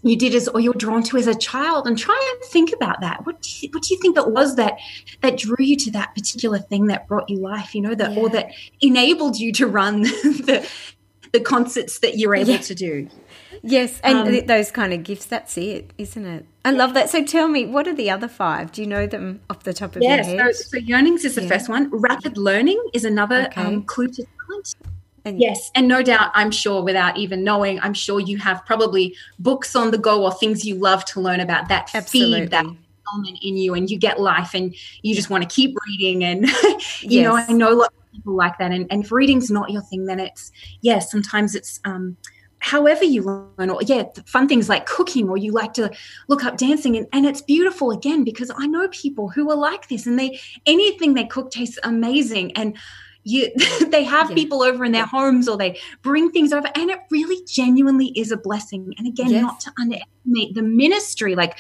you 0.02 0.16
did 0.16 0.34
as 0.34 0.48
or 0.48 0.60
you're 0.60 0.72
drawn 0.72 1.02
to 1.02 1.18
as 1.18 1.26
a 1.26 1.34
child 1.34 1.86
and 1.86 1.98
try 1.98 2.32
and 2.32 2.50
think 2.50 2.72
about 2.72 3.02
that 3.02 3.26
what 3.26 3.42
do 3.42 3.50
you, 3.60 3.68
what 3.72 3.82
do 3.82 3.92
you 3.92 4.00
think 4.00 4.14
that 4.14 4.30
was 4.30 4.56
that 4.56 4.78
that 5.20 5.36
drew 5.36 5.56
you 5.58 5.76
to 5.76 5.90
that 5.90 6.14
particular 6.14 6.58
thing 6.58 6.86
that 6.86 7.06
brought 7.06 7.28
you 7.28 7.36
life 7.36 7.74
you 7.74 7.82
know 7.82 7.94
that 7.94 8.12
yeah. 8.14 8.18
or 8.18 8.30
that 8.30 8.50
enabled 8.80 9.36
you 9.36 9.52
to 9.52 9.66
run 9.66 10.00
the 10.48 10.66
the 11.34 11.40
concerts 11.40 11.98
that 11.98 12.16
you're 12.16 12.34
able 12.34 12.52
yeah. 12.52 12.56
to 12.56 12.74
do 12.74 13.10
Yes, 13.62 14.00
and 14.02 14.28
um, 14.28 14.46
those 14.46 14.70
kind 14.70 14.92
of 14.92 15.02
gifts, 15.02 15.26
that's 15.26 15.56
it, 15.58 15.92
isn't 15.98 16.24
it? 16.24 16.46
I 16.64 16.70
love 16.70 16.94
that. 16.94 17.10
So 17.10 17.24
tell 17.24 17.48
me, 17.48 17.66
what 17.66 17.86
are 17.88 17.94
the 17.94 18.10
other 18.10 18.28
five? 18.28 18.72
Do 18.72 18.82
you 18.82 18.86
know 18.86 19.06
them 19.06 19.40
off 19.48 19.64
the 19.64 19.72
top 19.72 19.96
of 19.96 20.02
yeah, 20.02 20.16
your 20.16 20.24
head? 20.24 20.36
Yes, 20.36 20.70
so, 20.70 20.78
so 20.78 20.84
yearnings 20.84 21.24
is 21.24 21.34
the 21.34 21.42
yeah. 21.42 21.48
first 21.48 21.68
one. 21.68 21.90
Rapid 21.90 22.36
learning 22.36 22.82
is 22.92 23.04
another 23.04 23.46
okay. 23.46 23.62
um, 23.62 23.82
clue 23.82 24.08
to 24.08 24.24
talent. 24.46 24.74
And 25.24 25.40
yes, 25.40 25.70
and 25.74 25.86
no 25.86 26.02
doubt, 26.02 26.30
I'm 26.34 26.50
sure 26.50 26.82
without 26.82 27.16
even 27.18 27.44
knowing, 27.44 27.78
I'm 27.80 27.94
sure 27.94 28.20
you 28.20 28.38
have 28.38 28.64
probably 28.64 29.14
books 29.38 29.76
on 29.76 29.90
the 29.90 29.98
go 29.98 30.24
or 30.24 30.32
things 30.32 30.64
you 30.64 30.76
love 30.76 31.04
to 31.06 31.20
learn 31.20 31.40
about 31.40 31.68
that 31.68 31.90
Absolutely. 31.94 32.40
feed 32.40 32.50
that 32.52 32.64
element 32.64 33.38
in 33.42 33.56
you, 33.56 33.74
and 33.74 33.90
you 33.90 33.98
get 33.98 34.18
life, 34.18 34.54
and 34.54 34.74
you 35.02 35.14
just 35.14 35.28
want 35.28 35.42
to 35.42 35.48
keep 35.48 35.76
reading. 35.88 36.24
And 36.24 36.46
you 37.00 37.20
yes. 37.20 37.24
know, 37.24 37.36
I 37.36 37.52
know 37.52 37.72
a 37.72 37.76
lot 37.76 37.88
of 37.88 38.12
people 38.12 38.34
like 38.34 38.56
that. 38.58 38.72
And, 38.72 38.86
and 38.90 39.04
if 39.04 39.12
reading's 39.12 39.50
not 39.50 39.70
your 39.70 39.82
thing, 39.82 40.06
then 40.06 40.20
it's 40.20 40.52
yes, 40.80 40.80
yeah, 40.82 40.98
sometimes 41.00 41.54
it's 41.54 41.80
um, 41.84 42.16
however 42.60 43.04
you 43.04 43.22
learn 43.22 43.70
or 43.70 43.80
yeah 43.82 44.04
fun 44.26 44.46
things 44.46 44.68
like 44.68 44.86
cooking 44.86 45.28
or 45.28 45.36
you 45.36 45.50
like 45.52 45.72
to 45.72 45.90
look 46.28 46.44
up 46.44 46.56
dancing 46.56 46.96
and, 46.96 47.06
and 47.12 47.26
it's 47.26 47.42
beautiful 47.42 47.90
again 47.90 48.22
because 48.22 48.50
i 48.56 48.66
know 48.66 48.86
people 48.88 49.28
who 49.28 49.50
are 49.50 49.56
like 49.56 49.88
this 49.88 50.06
and 50.06 50.18
they 50.18 50.38
anything 50.66 51.14
they 51.14 51.24
cook 51.24 51.50
tastes 51.50 51.78
amazing 51.82 52.52
and 52.56 52.76
you 53.24 53.50
they 53.88 54.04
have 54.04 54.30
yeah. 54.30 54.36
people 54.36 54.62
over 54.62 54.84
in 54.84 54.92
their 54.92 55.06
homes 55.06 55.48
or 55.48 55.56
they 55.56 55.78
bring 56.02 56.30
things 56.30 56.52
over 56.52 56.68
and 56.74 56.90
it 56.90 57.00
really 57.10 57.44
genuinely 57.46 58.12
is 58.16 58.30
a 58.30 58.36
blessing 58.36 58.94
and 58.98 59.06
again 59.06 59.30
yes. 59.30 59.42
not 59.42 59.60
to 59.60 59.72
underestimate 59.80 60.54
the 60.54 60.62
ministry 60.62 61.34
like 61.34 61.58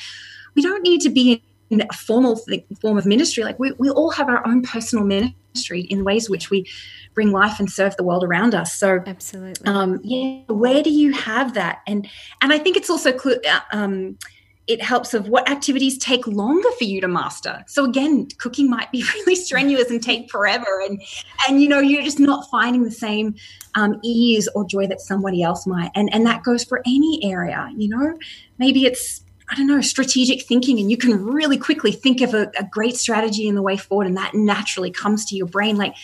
we 0.54 0.62
don't 0.62 0.82
need 0.82 1.00
to 1.00 1.10
be 1.10 1.42
in 1.70 1.82
a 1.82 1.92
formal 1.94 2.36
th- 2.36 2.64
form 2.80 2.98
of 2.98 3.06
ministry 3.06 3.44
like 3.44 3.58
we, 3.58 3.72
we 3.78 3.88
all 3.90 4.10
have 4.10 4.28
our 4.28 4.46
own 4.46 4.62
personal 4.62 5.04
ministry 5.04 5.82
in 5.82 6.04
ways 6.04 6.28
which 6.28 6.50
we 6.50 6.66
bring 7.14 7.32
life 7.32 7.58
and 7.58 7.70
serve 7.70 7.96
the 7.96 8.04
world 8.04 8.24
around 8.24 8.54
us. 8.54 8.74
So 8.74 9.02
absolutely, 9.06 9.66
um, 9.66 10.00
yeah. 10.02 10.42
Where 10.48 10.82
do 10.82 10.90
you 10.90 11.12
have 11.12 11.54
that? 11.54 11.80
And 11.86 12.08
and 12.40 12.52
I 12.52 12.58
think 12.58 12.76
it's 12.76 12.90
also 12.90 13.16
cl- 13.16 13.40
uh, 13.48 13.60
um, 13.72 14.18
it 14.66 14.80
helps 14.80 15.14
of 15.14 15.28
what 15.28 15.50
activities 15.50 15.98
take 15.98 16.26
longer 16.28 16.70
for 16.78 16.84
you 16.84 17.00
to 17.00 17.08
master. 17.08 17.64
So 17.66 17.84
again, 17.84 18.28
cooking 18.38 18.70
might 18.70 18.92
be 18.92 19.02
really 19.14 19.34
strenuous 19.34 19.90
and 19.90 20.02
take 20.02 20.30
forever, 20.30 20.80
and 20.86 21.02
and 21.48 21.60
you 21.60 21.68
know 21.68 21.80
you're 21.80 22.04
just 22.04 22.20
not 22.20 22.48
finding 22.50 22.84
the 22.84 22.90
same 22.90 23.34
um, 23.74 23.98
ease 24.02 24.48
or 24.54 24.64
joy 24.64 24.86
that 24.86 25.00
somebody 25.00 25.42
else 25.42 25.66
might. 25.66 25.90
And 25.94 26.12
and 26.12 26.24
that 26.26 26.42
goes 26.42 26.64
for 26.64 26.82
any 26.86 27.20
area. 27.24 27.70
You 27.76 27.88
know, 27.88 28.18
maybe 28.58 28.86
it's 28.86 29.24
I 29.50 29.56
don't 29.56 29.66
know, 29.66 29.80
strategic 29.80 30.42
thinking, 30.42 30.78
and 30.78 30.90
you 30.90 30.96
can 30.96 31.24
really 31.24 31.58
quickly 31.58 31.92
think 31.92 32.20
of 32.20 32.34
a, 32.34 32.50
a, 32.58 32.64
great 32.70 32.96
strategy 32.96 33.48
in 33.48 33.56
the 33.56 33.62
way 33.62 33.76
forward, 33.76 34.06
and 34.06 34.16
that 34.16 34.32
naturally 34.32 34.92
comes 34.92 35.24
to 35.26 35.36
your 35.36 35.46
brain. 35.46 35.76
Like 35.76 35.94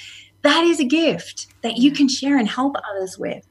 that 0.42 0.64
is 0.64 0.80
a 0.80 0.84
gift 0.84 1.46
that 1.62 1.76
you 1.76 1.92
can 1.92 2.08
share 2.08 2.38
and 2.38 2.48
help 2.48 2.76
others 2.90 3.18
with. 3.18 3.46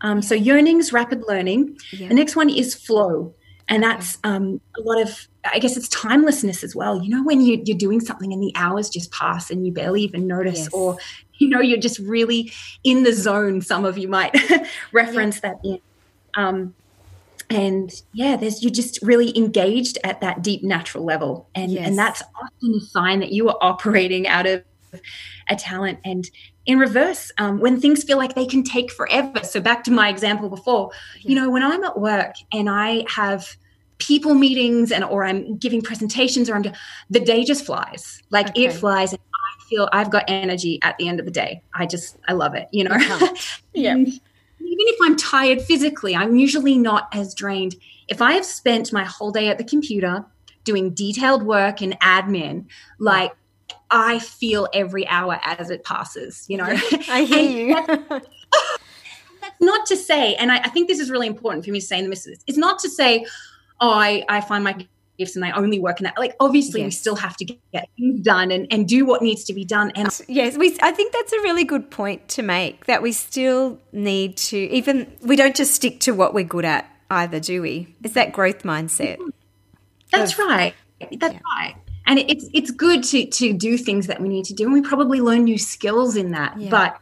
Um, 0.00 0.22
so 0.22 0.34
yearnings, 0.34 0.92
rapid 0.92 1.24
learning. 1.26 1.78
Yeah. 1.92 2.08
The 2.08 2.14
next 2.14 2.36
one 2.36 2.50
is 2.50 2.74
flow. 2.74 3.34
And 3.68 3.82
that's 3.82 4.18
um, 4.24 4.60
a 4.76 4.82
lot 4.82 5.00
of, 5.00 5.26
I 5.50 5.58
guess 5.58 5.76
it's 5.76 5.88
timelessness 5.88 6.62
as 6.62 6.76
well. 6.76 7.02
You 7.02 7.08
know, 7.08 7.24
when 7.24 7.40
you, 7.40 7.60
are 7.60 7.78
doing 7.78 8.00
something 8.00 8.30
and 8.32 8.42
the 8.42 8.52
hours 8.54 8.90
just 8.90 9.10
pass 9.10 9.50
and 9.50 9.66
you 9.66 9.72
barely 9.72 10.02
even 10.02 10.26
notice, 10.26 10.58
yes. 10.58 10.68
or, 10.72 10.98
you 11.38 11.48
know, 11.48 11.60
you're 11.60 11.78
just 11.78 11.98
really 12.00 12.52
in 12.82 13.04
the 13.04 13.12
zone. 13.12 13.62
Some 13.62 13.86
of 13.86 13.96
you 13.96 14.08
might 14.08 14.36
reference 14.92 15.36
yeah. 15.36 15.52
that 15.52 15.56
in. 15.64 15.78
Um, 16.36 16.74
and 17.54 18.02
yeah, 18.12 18.36
there's 18.36 18.62
you're 18.62 18.72
just 18.72 18.98
really 19.00 19.36
engaged 19.38 19.96
at 20.02 20.20
that 20.20 20.42
deep 20.42 20.64
natural 20.64 21.04
level. 21.04 21.48
And, 21.54 21.70
yes. 21.70 21.86
and 21.86 21.96
that's 21.96 22.22
often 22.42 22.74
a 22.74 22.80
sign 22.80 23.20
that 23.20 23.32
you 23.32 23.48
are 23.48 23.56
operating 23.60 24.26
out 24.26 24.46
of 24.46 24.64
a 25.48 25.56
talent 25.56 25.98
and 26.04 26.30
in 26.66 26.78
reverse 26.78 27.30
um, 27.38 27.60
when 27.60 27.80
things 27.80 28.04
feel 28.04 28.16
like 28.16 28.34
they 28.34 28.46
can 28.46 28.62
take 28.62 28.92
forever 28.92 29.42
so 29.42 29.60
back 29.60 29.82
to 29.82 29.90
my 29.90 30.08
example 30.08 30.48
before 30.48 30.90
yeah. 31.16 31.30
you 31.30 31.34
know 31.34 31.50
when 31.50 31.64
i'm 31.64 31.82
at 31.82 31.98
work 31.98 32.36
and 32.52 32.70
i 32.70 33.04
have 33.08 33.56
people 33.98 34.34
meetings 34.34 34.92
and 34.92 35.02
or 35.02 35.24
i'm 35.24 35.56
giving 35.56 35.82
presentations 35.82 36.48
or 36.48 36.54
i'm 36.54 36.64
the 37.10 37.18
day 37.18 37.42
just 37.42 37.66
flies 37.66 38.22
like 38.30 38.50
okay. 38.50 38.66
it 38.66 38.72
flies 38.72 39.12
and 39.12 39.20
i 39.20 39.64
feel 39.64 39.88
i've 39.92 40.10
got 40.10 40.22
energy 40.28 40.78
at 40.82 40.96
the 40.98 41.08
end 41.08 41.18
of 41.18 41.26
the 41.26 41.32
day 41.32 41.60
i 41.74 41.84
just 41.84 42.16
i 42.28 42.32
love 42.32 42.54
it 42.54 42.68
you 42.70 42.84
know 42.84 42.96
yeah 43.74 43.96
even 44.74 44.86
if 44.88 44.96
i'm 45.02 45.16
tired 45.16 45.62
physically 45.62 46.16
i'm 46.16 46.36
usually 46.36 46.76
not 46.76 47.08
as 47.12 47.34
drained 47.34 47.76
if 48.08 48.20
i 48.20 48.32
have 48.32 48.44
spent 48.44 48.92
my 48.92 49.04
whole 49.04 49.30
day 49.30 49.48
at 49.48 49.58
the 49.58 49.64
computer 49.64 50.24
doing 50.64 50.90
detailed 50.90 51.42
work 51.42 51.80
and 51.80 51.98
admin 52.00 52.66
like 52.98 53.32
I 53.90 54.18
feel 54.18 54.68
every 54.74 55.06
hour 55.06 55.38
as 55.44 55.70
it 55.70 55.84
passes, 55.84 56.46
you 56.48 56.56
know. 56.56 56.64
I 57.08 57.24
hear 57.24 57.50
you. 57.50 58.20
not 59.60 59.86
to 59.86 59.96
say, 59.96 60.34
and 60.34 60.50
I, 60.50 60.58
I, 60.58 60.68
think 60.68 60.88
this 60.88 60.98
is 60.98 61.10
really 61.10 61.26
important 61.26 61.64
for 61.64 61.70
me 61.70 61.80
to 61.80 61.86
say 61.86 61.98
in 61.98 62.04
the 62.04 62.08
midst 62.08 62.26
of 62.26 62.32
this, 62.32 62.44
it's 62.46 62.58
not 62.58 62.78
to 62.80 62.90
say, 62.90 63.24
oh, 63.80 63.92
I, 63.92 64.24
I 64.28 64.40
find 64.40 64.64
my 64.64 64.86
gifts 65.18 65.36
and 65.36 65.44
I 65.44 65.52
only 65.52 65.78
work 65.78 66.00
in 66.00 66.04
that. 66.04 66.18
Like, 66.18 66.34
obviously, 66.40 66.80
yes. 66.80 66.86
we 66.86 66.90
still 66.92 67.16
have 67.16 67.36
to 67.38 67.44
get 67.44 67.88
things 67.96 68.20
done 68.20 68.50
and, 68.50 68.66
and 68.70 68.88
do 68.88 69.04
what 69.04 69.22
needs 69.22 69.44
to 69.44 69.54
be 69.54 69.64
done. 69.64 69.92
And 69.94 70.08
yes, 70.28 70.56
we, 70.56 70.76
I 70.82 70.92
think 70.92 71.12
that's 71.12 71.32
a 71.32 71.40
really 71.40 71.64
good 71.64 71.90
point 71.90 72.28
to 72.30 72.42
make 72.42 72.86
that 72.86 73.02
we 73.02 73.12
still 73.12 73.78
need 73.92 74.36
to, 74.38 74.56
even, 74.56 75.12
we 75.22 75.36
don't 75.36 75.56
just 75.56 75.74
stick 75.74 76.00
to 76.00 76.12
what 76.12 76.34
we're 76.34 76.44
good 76.44 76.64
at 76.64 76.90
either, 77.10 77.40
do 77.40 77.62
we? 77.62 77.94
It's 78.02 78.14
that 78.14 78.32
growth 78.32 78.62
mindset. 78.62 79.18
Mm-hmm. 79.18 79.28
That's 80.12 80.32
of, 80.32 80.38
right. 80.38 80.74
That's 81.18 81.34
yeah. 81.34 81.40
right 81.56 81.76
and 82.06 82.18
it's 82.18 82.48
it's 82.52 82.70
good 82.70 83.02
to 83.02 83.26
to 83.26 83.52
do 83.52 83.76
things 83.76 84.06
that 84.06 84.20
we 84.20 84.28
need 84.28 84.44
to 84.44 84.54
do 84.54 84.64
and 84.64 84.72
we 84.72 84.82
probably 84.82 85.20
learn 85.20 85.44
new 85.44 85.58
skills 85.58 86.16
in 86.16 86.32
that 86.32 86.58
yeah. 86.58 86.70
but 86.70 86.98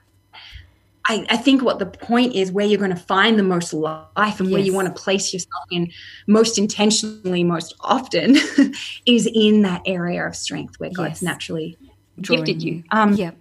I, 1.09 1.27
I, 1.31 1.37
think 1.37 1.63
what 1.63 1.79
the 1.79 1.87
point 1.87 2.35
is 2.35 2.53
where 2.53 2.65
you're 2.65 2.79
going 2.79 2.91
to 2.91 2.97
find 2.97 3.39
the 3.39 3.43
most 3.43 3.73
life 3.73 4.05
and 4.17 4.49
yes. 4.49 4.53
where 4.53 4.61
you 4.61 4.73
want 4.73 4.95
to 4.95 5.03
place 5.03 5.33
yourself 5.33 5.65
in 5.71 5.91
most 6.27 6.59
intentionally 6.59 7.43
most 7.43 7.75
often 7.81 8.37
is 9.07 9.29
in 9.35 9.63
that 9.63 9.83
area 9.85 10.27
of 10.27 10.37
strength 10.37 10.79
where 10.79 10.91
god's 10.91 11.11
yes. 11.11 11.23
naturally 11.23 11.77
Drawing 12.21 12.45
gifted 12.45 12.63
you, 12.63 12.75
you. 12.75 12.85
um 12.93 13.15
yeah 13.15 13.33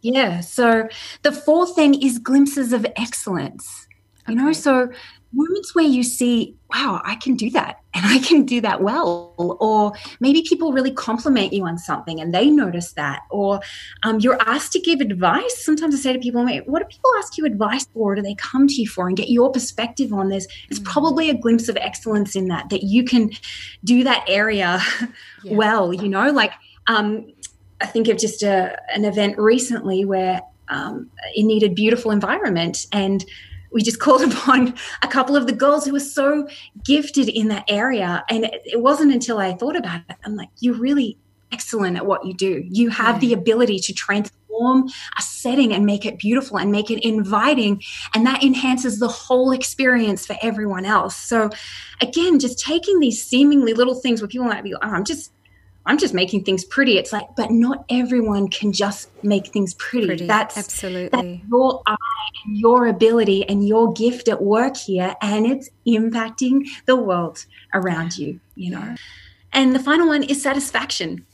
yeah 0.00 0.40
so 0.40 0.88
the 1.22 1.32
fourth 1.32 1.74
thing 1.74 2.00
is 2.02 2.18
glimpses 2.18 2.72
of 2.72 2.86
excellence 2.96 3.86
you 4.26 4.34
okay. 4.34 4.42
know 4.42 4.52
so 4.52 4.90
moments 5.34 5.74
where 5.74 5.84
you 5.84 6.02
see, 6.02 6.56
wow, 6.74 7.00
I 7.04 7.14
can 7.16 7.36
do 7.36 7.50
that 7.50 7.80
and 7.94 8.04
I 8.04 8.18
can 8.18 8.44
do 8.44 8.60
that 8.62 8.82
well. 8.82 9.34
Or 9.38 9.92
maybe 10.18 10.42
people 10.42 10.72
really 10.72 10.90
compliment 10.90 11.52
you 11.52 11.64
on 11.66 11.78
something 11.78 12.20
and 12.20 12.34
they 12.34 12.50
notice 12.50 12.92
that. 12.94 13.22
Or 13.30 13.60
um, 14.02 14.18
you're 14.18 14.40
asked 14.40 14.72
to 14.72 14.80
give 14.80 15.00
advice. 15.00 15.64
Sometimes 15.64 15.94
I 15.94 15.98
say 15.98 16.12
to 16.12 16.18
people, 16.18 16.44
what 16.66 16.80
do 16.80 16.84
people 16.86 17.10
ask 17.18 17.38
you 17.38 17.46
advice 17.46 17.86
for? 17.86 18.12
Or 18.12 18.14
do 18.16 18.22
they 18.22 18.34
come 18.34 18.66
to 18.66 18.74
you 18.74 18.88
for 18.88 19.06
and 19.06 19.16
get 19.16 19.30
your 19.30 19.52
perspective 19.52 20.12
on 20.12 20.28
this? 20.28 20.48
It's 20.68 20.80
mm. 20.80 20.84
probably 20.84 21.30
a 21.30 21.34
glimpse 21.34 21.68
of 21.68 21.76
excellence 21.76 22.34
in 22.34 22.48
that, 22.48 22.70
that 22.70 22.82
you 22.82 23.04
can 23.04 23.30
do 23.84 24.02
that 24.04 24.24
area 24.26 24.80
yeah. 25.44 25.56
well, 25.56 25.92
you 25.92 26.08
know, 26.08 26.30
like 26.30 26.52
um, 26.88 27.32
I 27.80 27.86
think 27.86 28.08
of 28.08 28.18
just 28.18 28.42
a, 28.42 28.76
an 28.92 29.04
event 29.04 29.38
recently 29.38 30.04
where 30.04 30.42
um, 30.68 31.10
it 31.34 31.44
needed 31.44 31.74
beautiful 31.74 32.10
environment 32.10 32.86
and 32.92 33.24
we 33.74 33.82
just 33.82 34.00
called 34.00 34.22
upon 34.22 34.74
a 35.02 35.08
couple 35.08 35.36
of 35.36 35.46
the 35.46 35.52
girls 35.52 35.84
who 35.84 35.92
were 35.92 36.00
so 36.00 36.48
gifted 36.84 37.28
in 37.28 37.48
that 37.48 37.64
area. 37.68 38.24
And 38.30 38.44
it, 38.44 38.62
it 38.64 38.80
wasn't 38.80 39.12
until 39.12 39.38
I 39.38 39.52
thought 39.52 39.76
about 39.76 40.00
it, 40.08 40.16
I'm 40.24 40.36
like, 40.36 40.48
you're 40.60 40.76
really 40.76 41.18
excellent 41.52 41.96
at 41.96 42.06
what 42.06 42.24
you 42.24 42.32
do. 42.32 42.64
You 42.68 42.88
have 42.90 43.16
yeah. 43.16 43.28
the 43.28 43.32
ability 43.34 43.78
to 43.80 43.92
transform 43.92 44.88
a 45.18 45.22
setting 45.22 45.72
and 45.72 45.84
make 45.84 46.06
it 46.06 46.18
beautiful 46.18 46.58
and 46.58 46.70
make 46.70 46.90
it 46.90 47.04
inviting. 47.06 47.82
And 48.14 48.26
that 48.26 48.42
enhances 48.42 48.98
the 48.98 49.08
whole 49.08 49.52
experience 49.52 50.24
for 50.26 50.36
everyone 50.42 50.84
else. 50.84 51.16
So, 51.16 51.50
again, 52.00 52.38
just 52.38 52.58
taking 52.58 53.00
these 53.00 53.22
seemingly 53.24 53.74
little 53.74 53.94
things 53.94 54.20
where 54.20 54.28
people 54.28 54.46
might 54.46 54.64
be, 54.64 54.74
oh, 54.74 54.78
I'm 54.82 55.04
just 55.04 55.32
I'm 55.86 55.98
just 55.98 56.14
making 56.14 56.44
things 56.44 56.64
pretty. 56.64 56.96
It's 56.96 57.12
like, 57.12 57.26
but 57.36 57.50
not 57.50 57.84
everyone 57.90 58.48
can 58.48 58.72
just 58.72 59.10
make 59.22 59.48
things 59.48 59.74
pretty. 59.74 60.06
pretty. 60.06 60.26
That's 60.26 60.56
absolutely 60.56 61.08
that's 61.08 61.48
your 61.48 61.82
eye 61.86 61.96
and 62.46 62.56
your 62.56 62.86
ability 62.86 63.46
and 63.48 63.66
your 63.66 63.92
gift 63.92 64.28
at 64.28 64.42
work 64.42 64.76
here, 64.76 65.14
and 65.20 65.46
it's 65.46 65.68
impacting 65.86 66.66
the 66.86 66.96
world 66.96 67.44
around 67.74 68.16
you. 68.16 68.40
You 68.54 68.70
know. 68.72 68.94
And 69.52 69.74
the 69.74 69.78
final 69.78 70.08
one 70.08 70.22
is 70.22 70.42
satisfaction. 70.42 71.24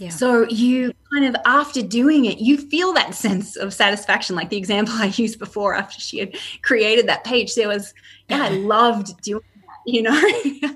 Yeah. 0.00 0.10
So 0.10 0.48
you 0.48 0.92
kind 1.12 1.24
of 1.24 1.34
after 1.44 1.82
doing 1.82 2.26
it, 2.26 2.38
you 2.38 2.56
feel 2.56 2.92
that 2.92 3.14
sense 3.14 3.56
of 3.56 3.74
satisfaction. 3.74 4.36
Like 4.36 4.50
the 4.50 4.56
example 4.56 4.94
I 4.96 5.06
used 5.16 5.38
before, 5.38 5.74
after 5.74 6.00
she 6.00 6.18
had 6.18 6.36
created 6.62 7.08
that 7.08 7.24
page, 7.24 7.54
there 7.54 7.68
was, 7.68 7.94
yeah, 8.28 8.44
I 8.44 8.48
loved 8.50 9.20
doing 9.22 9.42
you 9.88 10.02
know? 10.02 10.22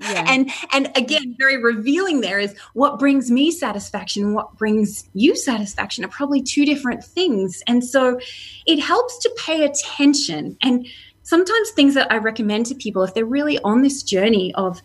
Yeah. 0.03 0.25
and 0.27 0.51
and 0.73 0.91
again 0.97 1.35
very 1.39 1.63
revealing 1.63 2.21
there 2.21 2.39
is 2.39 2.55
what 2.75 2.99
brings 2.99 3.31
me 3.31 3.51
satisfaction 3.51 4.35
what 4.35 4.57
brings 4.59 5.09
you 5.15 5.37
satisfaction 5.37 6.05
are 6.05 6.09
probably 6.09 6.43
two 6.43 6.65
different 6.67 7.05
things. 7.05 7.63
And 7.67 7.85
so 7.85 8.19
it 8.67 8.81
helps 8.81 9.19
to 9.21 9.31
pay 9.39 9.65
attention. 9.65 10.57
And 10.63 10.87
sometimes 11.23 11.71
things 11.71 11.95
that 11.95 12.11
i 12.11 12.17
recommend 12.17 12.67
to 12.67 12.75
people 12.75 13.05
if 13.05 13.15
they're 13.15 13.25
really 13.25 13.59
on 13.61 13.83
this 13.83 14.03
journey 14.03 14.53
of 14.57 14.83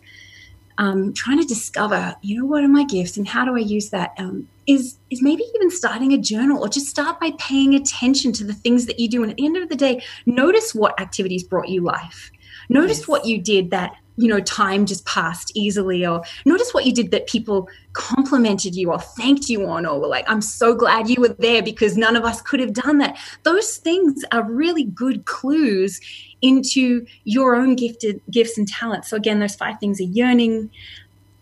um, 0.78 1.12
trying 1.12 1.40
to 1.40 1.44
discover 1.44 2.14
you 2.22 2.38
know 2.38 2.46
what 2.46 2.62
are 2.62 2.68
my 2.68 2.84
gifts 2.84 3.16
and 3.16 3.26
how 3.26 3.44
do 3.44 3.56
i 3.56 3.58
use 3.58 3.90
that 3.90 4.14
um, 4.18 4.46
is 4.68 4.98
is 5.10 5.22
maybe 5.22 5.42
even 5.56 5.70
starting 5.70 6.12
a 6.12 6.18
journal 6.18 6.62
or 6.62 6.68
just 6.68 6.86
start 6.86 7.18
by 7.18 7.32
paying 7.38 7.74
attention 7.74 8.32
to 8.34 8.44
the 8.44 8.52
things 8.52 8.86
that 8.86 9.00
you 9.00 9.08
do. 9.08 9.22
And 9.22 9.32
at 9.32 9.38
the 9.38 9.46
end 9.46 9.56
of 9.56 9.68
the 9.68 9.76
day 9.76 10.04
notice 10.26 10.74
what 10.74 11.00
activities 11.00 11.42
brought 11.42 11.68
you 11.68 11.80
life. 11.80 12.30
Notice 12.68 13.00
yes. 13.00 13.08
what 13.08 13.24
you 13.24 13.40
did 13.40 13.70
that 13.70 13.96
you 14.18 14.26
know, 14.26 14.40
time 14.40 14.84
just 14.84 15.06
passed 15.06 15.52
easily, 15.54 16.04
or 16.04 16.22
notice 16.44 16.74
what 16.74 16.84
you 16.84 16.92
did 16.92 17.12
that 17.12 17.28
people 17.28 17.68
complimented 17.92 18.74
you 18.74 18.90
or 18.90 18.98
thanked 18.98 19.48
you 19.48 19.64
on, 19.66 19.86
or 19.86 20.00
were 20.00 20.08
like, 20.08 20.28
I'm 20.28 20.40
so 20.40 20.74
glad 20.74 21.08
you 21.08 21.20
were 21.20 21.36
there 21.38 21.62
because 21.62 21.96
none 21.96 22.16
of 22.16 22.24
us 22.24 22.42
could 22.42 22.58
have 22.58 22.72
done 22.72 22.98
that. 22.98 23.16
Those 23.44 23.76
things 23.76 24.24
are 24.32 24.42
really 24.42 24.84
good 24.84 25.24
clues 25.24 26.00
into 26.42 27.06
your 27.22 27.54
own 27.54 27.76
gifted 27.76 28.20
gifts 28.28 28.58
and 28.58 28.66
talents. 28.66 29.08
So 29.08 29.16
again, 29.16 29.38
those 29.38 29.54
five 29.54 29.78
things 29.78 30.00
are 30.00 30.04
yearning, 30.04 30.70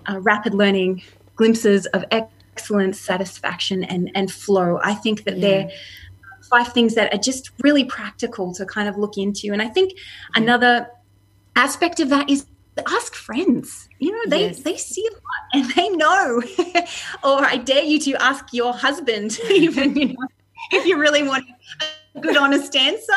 uh, 0.06 0.20
rapid 0.20 0.52
learning, 0.52 1.02
glimpses 1.34 1.86
of 1.86 2.04
excellence, 2.10 3.00
satisfaction, 3.00 3.84
and 3.84 4.10
and 4.14 4.30
flow. 4.30 4.80
I 4.82 4.92
think 4.92 5.24
that 5.24 5.38
yeah. 5.38 5.48
they're 5.48 5.70
five 6.50 6.74
things 6.74 6.94
that 6.94 7.12
are 7.12 7.18
just 7.18 7.50
really 7.62 7.84
practical 7.84 8.52
to 8.54 8.66
kind 8.66 8.86
of 8.86 8.98
look 8.98 9.16
into. 9.16 9.52
And 9.52 9.62
I 9.62 9.68
think 9.68 9.94
another 10.34 10.88
aspect 11.56 12.00
of 12.00 12.10
that 12.10 12.28
is 12.30 12.46
ask 12.88 13.14
friends. 13.14 13.88
You 13.98 14.12
know, 14.12 14.30
they 14.30 14.46
yes. 14.46 14.60
they 14.60 14.76
see 14.76 15.06
a 15.06 15.12
lot 15.12 15.20
and 15.54 15.70
they 15.74 15.88
know. 15.90 16.42
or 17.24 17.44
I 17.44 17.56
dare 17.56 17.84
you 17.84 17.98
to 18.00 18.22
ask 18.22 18.52
your 18.52 18.72
husband, 18.72 19.38
even 19.50 19.96
you 19.96 20.08
know, 20.08 20.26
if 20.72 20.86
you 20.86 20.98
really 20.98 21.22
want 21.22 21.44
a 22.14 22.20
good 22.20 22.36
honest 22.36 22.74
answer. 22.76 23.12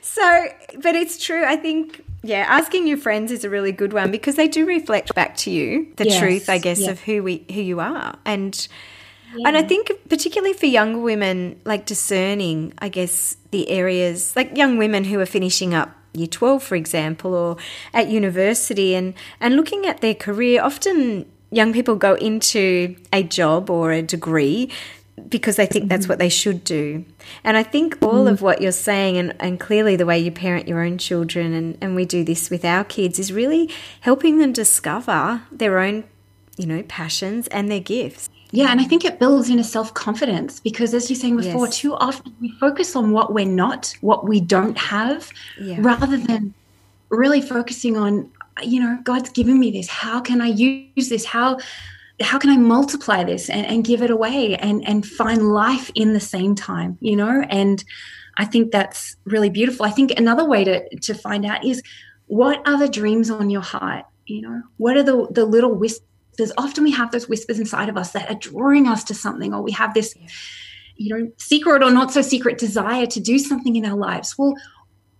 so, 0.00 0.46
but 0.82 0.94
it's 0.94 1.24
true. 1.24 1.44
I 1.44 1.56
think 1.56 2.04
yeah, 2.22 2.46
asking 2.48 2.86
your 2.86 2.98
friends 2.98 3.30
is 3.30 3.44
a 3.44 3.50
really 3.50 3.72
good 3.72 3.92
one 3.92 4.10
because 4.10 4.36
they 4.36 4.48
do 4.48 4.66
reflect 4.66 5.14
back 5.14 5.36
to 5.38 5.50
you 5.50 5.92
the 5.96 6.06
yes. 6.06 6.18
truth, 6.18 6.48
I 6.48 6.58
guess, 6.58 6.80
yes. 6.80 6.90
of 6.90 7.00
who 7.00 7.22
we 7.22 7.44
who 7.50 7.60
you 7.60 7.80
are 7.80 8.16
and. 8.24 8.68
Yeah. 9.36 9.48
And 9.48 9.56
I 9.56 9.64
think, 9.64 9.90
particularly 10.08 10.52
for 10.52 10.66
younger 10.66 11.00
women, 11.00 11.60
like 11.64 11.86
discerning, 11.86 12.72
I 12.78 12.88
guess, 12.88 13.36
the 13.50 13.68
areas, 13.68 14.36
like 14.36 14.56
young 14.56 14.78
women 14.78 15.02
who 15.02 15.18
are 15.18 15.26
finishing 15.26 15.74
up 15.74 15.90
year 16.14 16.26
12 16.26 16.62
for 16.62 16.76
example 16.76 17.34
or 17.34 17.56
at 17.92 18.08
university 18.08 18.94
and 18.94 19.14
and 19.40 19.56
looking 19.56 19.84
at 19.84 20.00
their 20.00 20.14
career 20.14 20.62
often 20.62 21.26
young 21.50 21.72
people 21.72 21.96
go 21.96 22.14
into 22.14 22.96
a 23.12 23.22
job 23.22 23.70
or 23.70 23.92
a 23.92 24.02
degree 24.02 24.70
because 25.28 25.56
they 25.56 25.66
think 25.66 25.88
that's 25.88 26.06
mm. 26.06 26.08
what 26.08 26.18
they 26.18 26.28
should 26.28 26.64
do. 26.64 27.04
And 27.44 27.56
I 27.56 27.62
think 27.62 27.98
all 28.02 28.24
mm. 28.24 28.32
of 28.32 28.42
what 28.42 28.60
you're 28.60 28.72
saying, 28.72 29.16
and, 29.16 29.34
and 29.38 29.60
clearly 29.60 29.96
the 29.96 30.06
way 30.06 30.18
you 30.18 30.30
parent 30.30 30.68
your 30.68 30.84
own 30.84 30.98
children, 30.98 31.52
and, 31.52 31.78
and 31.80 31.94
we 31.94 32.04
do 32.04 32.24
this 32.24 32.50
with 32.50 32.64
our 32.64 32.84
kids, 32.84 33.18
is 33.18 33.32
really 33.32 33.70
helping 34.00 34.38
them 34.38 34.52
discover 34.52 35.42
their 35.52 35.78
own, 35.78 36.04
you 36.56 36.66
know, 36.66 36.82
passions 36.82 37.46
and 37.48 37.70
their 37.70 37.80
gifts. 37.80 38.28
Yeah, 38.54 38.70
and 38.70 38.80
I 38.80 38.84
think 38.84 39.04
it 39.04 39.18
builds 39.18 39.50
in 39.50 39.58
a 39.58 39.64
self 39.64 39.92
confidence 39.94 40.60
because, 40.60 40.94
as 40.94 41.10
you're 41.10 41.18
saying 41.18 41.36
before, 41.38 41.66
yes. 41.66 41.76
too 41.76 41.94
often 41.94 42.32
we 42.40 42.52
focus 42.60 42.94
on 42.94 43.10
what 43.10 43.34
we're 43.34 43.46
not, 43.46 43.92
what 44.00 44.28
we 44.28 44.40
don't 44.40 44.78
have, 44.78 45.28
yeah. 45.60 45.78
rather 45.80 46.16
than 46.16 46.54
really 47.08 47.42
focusing 47.42 47.96
on, 47.96 48.30
you 48.62 48.80
know, 48.80 48.96
God's 49.02 49.30
given 49.30 49.58
me 49.58 49.72
this. 49.72 49.88
How 49.88 50.20
can 50.20 50.40
I 50.40 50.46
use 50.46 51.08
this? 51.08 51.24
How 51.24 51.58
how 52.20 52.38
can 52.38 52.48
I 52.48 52.56
multiply 52.56 53.24
this 53.24 53.50
and, 53.50 53.66
and 53.66 53.84
give 53.84 54.02
it 54.02 54.10
away 54.12 54.54
and 54.54 54.86
and 54.86 55.04
find 55.04 55.52
life 55.52 55.90
in 55.96 56.12
the 56.12 56.20
same 56.20 56.54
time? 56.54 56.96
You 57.00 57.16
know, 57.16 57.44
and 57.50 57.82
I 58.36 58.44
think 58.44 58.70
that's 58.70 59.16
really 59.24 59.50
beautiful. 59.50 59.84
I 59.84 59.90
think 59.90 60.12
another 60.12 60.44
way 60.44 60.62
to 60.62 60.96
to 60.96 61.12
find 61.12 61.44
out 61.44 61.64
is 61.64 61.82
what 62.26 62.62
are 62.68 62.78
the 62.78 62.88
dreams 62.88 63.30
on 63.30 63.50
your 63.50 63.62
heart. 63.62 64.04
You 64.26 64.42
know, 64.42 64.62
what 64.76 64.96
are 64.96 65.02
the 65.02 65.26
the 65.32 65.44
little 65.44 65.74
whispers 65.74 66.06
there's 66.36 66.52
often 66.58 66.84
we 66.84 66.92
have 66.92 67.10
those 67.10 67.28
whispers 67.28 67.58
inside 67.58 67.88
of 67.88 67.96
us 67.96 68.12
that 68.12 68.30
are 68.30 68.38
drawing 68.38 68.86
us 68.86 69.04
to 69.04 69.14
something 69.14 69.54
or 69.54 69.62
we 69.62 69.72
have 69.72 69.94
this 69.94 70.14
you 70.96 71.14
know 71.14 71.30
secret 71.38 71.82
or 71.82 71.90
not 71.90 72.12
so 72.12 72.22
secret 72.22 72.58
desire 72.58 73.06
to 73.06 73.20
do 73.20 73.38
something 73.38 73.76
in 73.76 73.84
our 73.84 73.96
lives 73.96 74.36
well 74.38 74.54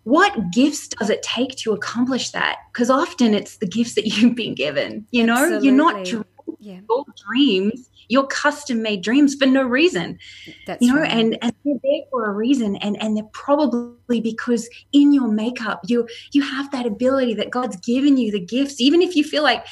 what 0.05 0.51
gifts 0.53 0.89
does 0.89 1.09
it 1.09 1.23
take 1.23 1.57
to 1.57 1.73
accomplish 1.73 2.31
that 2.31 2.59
because 2.73 2.91
often 2.91 3.35
it's 3.35 3.57
the 3.57 3.67
gifts 3.67 3.95
that 3.95 4.07
you've 4.17 4.35
been 4.35 4.55
given 4.55 5.07
you 5.11 5.25
know 5.25 5.35
Absolutely. 5.35 5.67
you're 5.67 5.77
not 5.77 6.11
yeah. 6.61 6.81
your 6.89 7.05
dreams 7.29 7.91
your 8.09 8.27
custom 8.27 8.83
made 8.83 9.03
dreams 9.03 9.35
for 9.35 9.47
no 9.47 9.63
reason 9.63 10.19
That's 10.67 10.83
you 10.83 10.93
know 10.93 11.01
right. 11.01 11.11
and 11.11 11.39
and 11.43 11.55
they're 11.65 11.79
there 11.83 12.03
for 12.11 12.27
a 12.27 12.33
reason 12.33 12.77
and 12.77 13.01
and 13.03 13.17
they're 13.17 13.25
probably 13.33 14.21
because 14.21 14.69
in 14.93 15.13
your 15.13 15.29
makeup 15.29 15.81
you 15.87 16.07
you 16.33 16.43
have 16.43 16.71
that 16.73 16.87
ability 16.87 17.35
that 17.35 17.51
god's 17.51 17.77
given 17.77 18.17
you 18.17 18.31
the 18.31 18.41
gifts 18.41 18.81
even 18.81 19.03
if 19.03 19.17
you 19.17 19.25
feel 19.25 19.43
like 19.43 19.67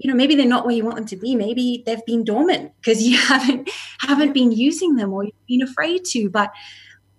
you 0.00 0.10
know 0.10 0.16
maybe 0.16 0.34
they're 0.34 0.46
not 0.46 0.64
where 0.64 0.74
you 0.74 0.82
want 0.82 0.96
them 0.96 1.06
to 1.06 1.16
be. 1.16 1.36
Maybe 1.36 1.82
they've 1.84 2.04
been 2.06 2.24
dormant 2.24 2.72
because 2.80 3.06
you 3.06 3.18
haven't 3.32 3.70
haven't 4.00 4.32
been 4.32 4.50
using 4.50 4.96
them 4.96 5.12
or 5.12 5.24
you've 5.24 5.46
been 5.46 5.62
afraid 5.62 6.04
to. 6.06 6.30
But 6.30 6.52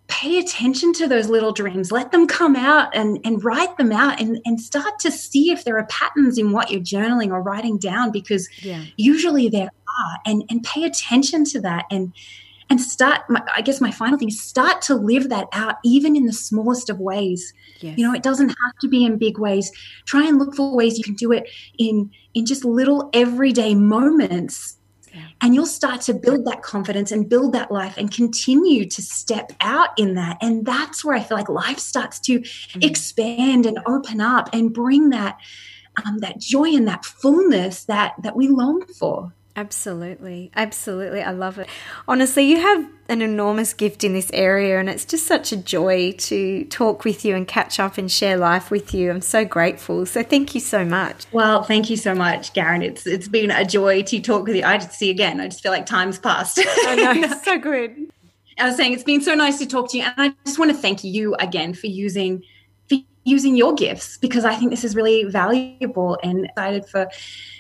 pay 0.07 0.39
attention 0.39 0.91
to 0.91 1.07
those 1.07 1.29
little 1.29 1.53
dreams. 1.53 1.91
Let 1.91 2.11
them 2.11 2.27
come 2.27 2.55
out 2.55 2.93
and 2.95 3.19
and 3.23 3.43
write 3.43 3.77
them 3.77 3.91
out 3.91 4.19
and 4.19 4.39
and 4.45 4.59
start 4.59 4.99
to 5.01 5.11
see 5.11 5.51
if 5.51 5.63
there 5.63 5.77
are 5.77 5.85
patterns 5.85 6.39
in 6.39 6.51
what 6.51 6.71
you're 6.71 6.81
journaling 6.81 7.29
or 7.29 7.41
writing 7.41 7.77
down 7.77 8.11
because 8.11 8.49
yeah. 8.61 8.83
usually 8.97 9.47
there 9.47 9.69
are. 9.69 10.19
And 10.25 10.43
and 10.49 10.63
pay 10.63 10.83
attention 10.83 11.45
to 11.45 11.61
that 11.61 11.85
and 11.91 12.13
and 12.71 12.79
start 12.79 13.21
my, 13.29 13.43
i 13.55 13.61
guess 13.61 13.81
my 13.81 13.91
final 13.91 14.17
thing 14.17 14.29
is 14.29 14.41
start 14.41 14.81
to 14.81 14.95
live 14.95 15.29
that 15.29 15.47
out 15.51 15.75
even 15.83 16.15
in 16.15 16.25
the 16.25 16.33
smallest 16.33 16.89
of 16.89 16.99
ways 16.99 17.53
yes. 17.81 17.95
you 17.97 18.07
know 18.07 18.13
it 18.13 18.23
doesn't 18.23 18.49
have 18.49 18.75
to 18.79 18.87
be 18.87 19.03
in 19.03 19.17
big 19.17 19.37
ways 19.37 19.71
try 20.05 20.25
and 20.25 20.39
look 20.39 20.55
for 20.55 20.75
ways 20.75 20.97
you 20.97 21.03
can 21.03 21.13
do 21.13 21.31
it 21.31 21.47
in 21.77 22.09
in 22.33 22.45
just 22.45 22.63
little 22.63 23.09
everyday 23.13 23.75
moments 23.75 24.77
yeah. 25.13 25.25
and 25.41 25.53
you'll 25.53 25.65
start 25.65 25.99
to 25.99 26.13
build 26.13 26.45
that 26.45 26.61
confidence 26.61 27.11
and 27.11 27.27
build 27.27 27.53
that 27.53 27.69
life 27.71 27.97
and 27.97 28.11
continue 28.11 28.85
to 28.85 29.01
step 29.01 29.51
out 29.59 29.89
in 29.97 30.13
that 30.15 30.37
and 30.41 30.65
that's 30.65 31.03
where 31.03 31.15
i 31.15 31.21
feel 31.21 31.37
like 31.37 31.49
life 31.49 31.77
starts 31.77 32.19
to 32.19 32.39
mm-hmm. 32.39 32.79
expand 32.81 33.65
and 33.65 33.79
open 33.85 34.21
up 34.21 34.49
and 34.53 34.73
bring 34.73 35.09
that 35.09 35.37
um, 36.05 36.19
that 36.19 36.39
joy 36.39 36.73
and 36.73 36.87
that 36.87 37.03
fullness 37.03 37.83
that 37.83 38.13
that 38.23 38.37
we 38.37 38.47
long 38.47 38.85
for 38.97 39.33
Absolutely. 39.55 40.49
Absolutely. 40.55 41.21
I 41.21 41.31
love 41.31 41.59
it. 41.59 41.67
Honestly, 42.07 42.43
you 42.45 42.61
have 42.61 42.87
an 43.09 43.21
enormous 43.21 43.73
gift 43.73 44.03
in 44.03 44.13
this 44.13 44.31
area, 44.33 44.79
and 44.79 44.89
it's 44.89 45.03
just 45.03 45.27
such 45.27 45.51
a 45.51 45.57
joy 45.57 46.13
to 46.13 46.63
talk 46.65 47.03
with 47.03 47.25
you 47.25 47.35
and 47.35 47.47
catch 47.47 47.79
up 47.79 47.97
and 47.97 48.09
share 48.09 48.37
life 48.37 48.71
with 48.71 48.93
you. 48.93 49.09
I'm 49.11 49.21
so 49.21 49.43
grateful. 49.43 50.05
So, 50.05 50.23
thank 50.23 50.55
you 50.55 50.61
so 50.61 50.85
much. 50.85 51.25
Well, 51.33 51.63
thank 51.63 51.89
you 51.89 51.97
so 51.97 52.15
much, 52.15 52.53
Karen. 52.53 52.81
It's 52.81 53.05
It's 53.05 53.27
been 53.27 53.51
a 53.51 53.65
joy 53.65 54.03
to 54.03 54.21
talk 54.21 54.47
with 54.47 54.55
you. 54.55 54.63
I 54.63 54.77
just 54.77 54.93
see 54.93 55.09
again, 55.09 55.41
I 55.41 55.47
just 55.47 55.61
feel 55.61 55.71
like 55.71 55.85
time's 55.85 56.17
passed. 56.17 56.59
I 56.85 56.95
know. 56.95 57.35
so 57.43 57.59
good. 57.59 58.09
I 58.57 58.67
was 58.67 58.77
saying 58.77 58.93
it's 58.93 59.03
been 59.03 59.21
so 59.21 59.33
nice 59.33 59.59
to 59.59 59.65
talk 59.65 59.89
to 59.91 59.97
you. 59.97 60.03
And 60.03 60.13
I 60.17 60.33
just 60.45 60.59
want 60.59 60.71
to 60.71 60.77
thank 60.77 61.03
you 61.03 61.35
again 61.35 61.73
for 61.73 61.87
using 61.87 62.43
using 63.23 63.55
your 63.55 63.73
gifts 63.73 64.17
because 64.17 64.45
I 64.45 64.55
think 64.55 64.71
this 64.71 64.83
is 64.83 64.95
really 64.95 65.23
valuable 65.25 66.17
and 66.23 66.45
excited 66.45 66.85
for 66.85 67.07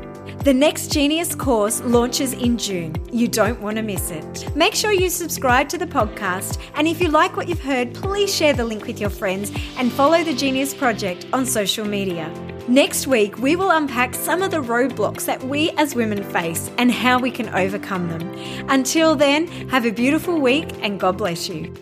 The 0.46 0.54
next 0.54 0.92
Genius 0.92 1.34
course 1.34 1.80
launches 1.82 2.32
in 2.32 2.56
June. 2.56 2.94
You 3.10 3.26
don't 3.26 3.60
want 3.60 3.78
to 3.78 3.82
miss 3.82 4.12
it. 4.12 4.54
Make 4.54 4.76
sure 4.76 4.92
you 4.92 5.10
subscribe 5.10 5.68
to 5.70 5.78
the 5.78 5.88
podcast, 5.88 6.60
and 6.76 6.86
if 6.86 7.00
you 7.00 7.08
like 7.08 7.36
what 7.36 7.48
you've 7.48 7.60
heard, 7.60 7.92
please 7.94 8.32
share 8.32 8.52
the 8.52 8.64
link 8.64 8.86
with 8.86 9.00
your 9.00 9.10
friends 9.10 9.50
and 9.76 9.90
follow 9.90 10.22
the 10.22 10.34
Genius 10.34 10.72
Project 10.72 11.26
on 11.32 11.46
social 11.46 11.84
media. 11.84 12.32
Next 12.68 13.06
week, 13.06 13.38
we 13.38 13.56
will 13.56 13.70
unpack 13.70 14.14
some 14.14 14.42
of 14.42 14.50
the 14.50 14.62
roadblocks 14.62 15.24
that 15.24 15.42
we 15.42 15.70
as 15.72 15.94
women 15.94 16.22
face 16.22 16.70
and 16.78 16.92
how 16.92 17.18
we 17.18 17.30
can 17.30 17.48
overcome 17.48 18.08
them. 18.08 18.22
Until 18.68 19.16
then, 19.16 19.46
have 19.68 19.84
a 19.84 19.90
beautiful 19.90 20.40
week 20.40 20.68
and 20.80 21.00
God 21.00 21.18
bless 21.18 21.48
you. 21.48 21.74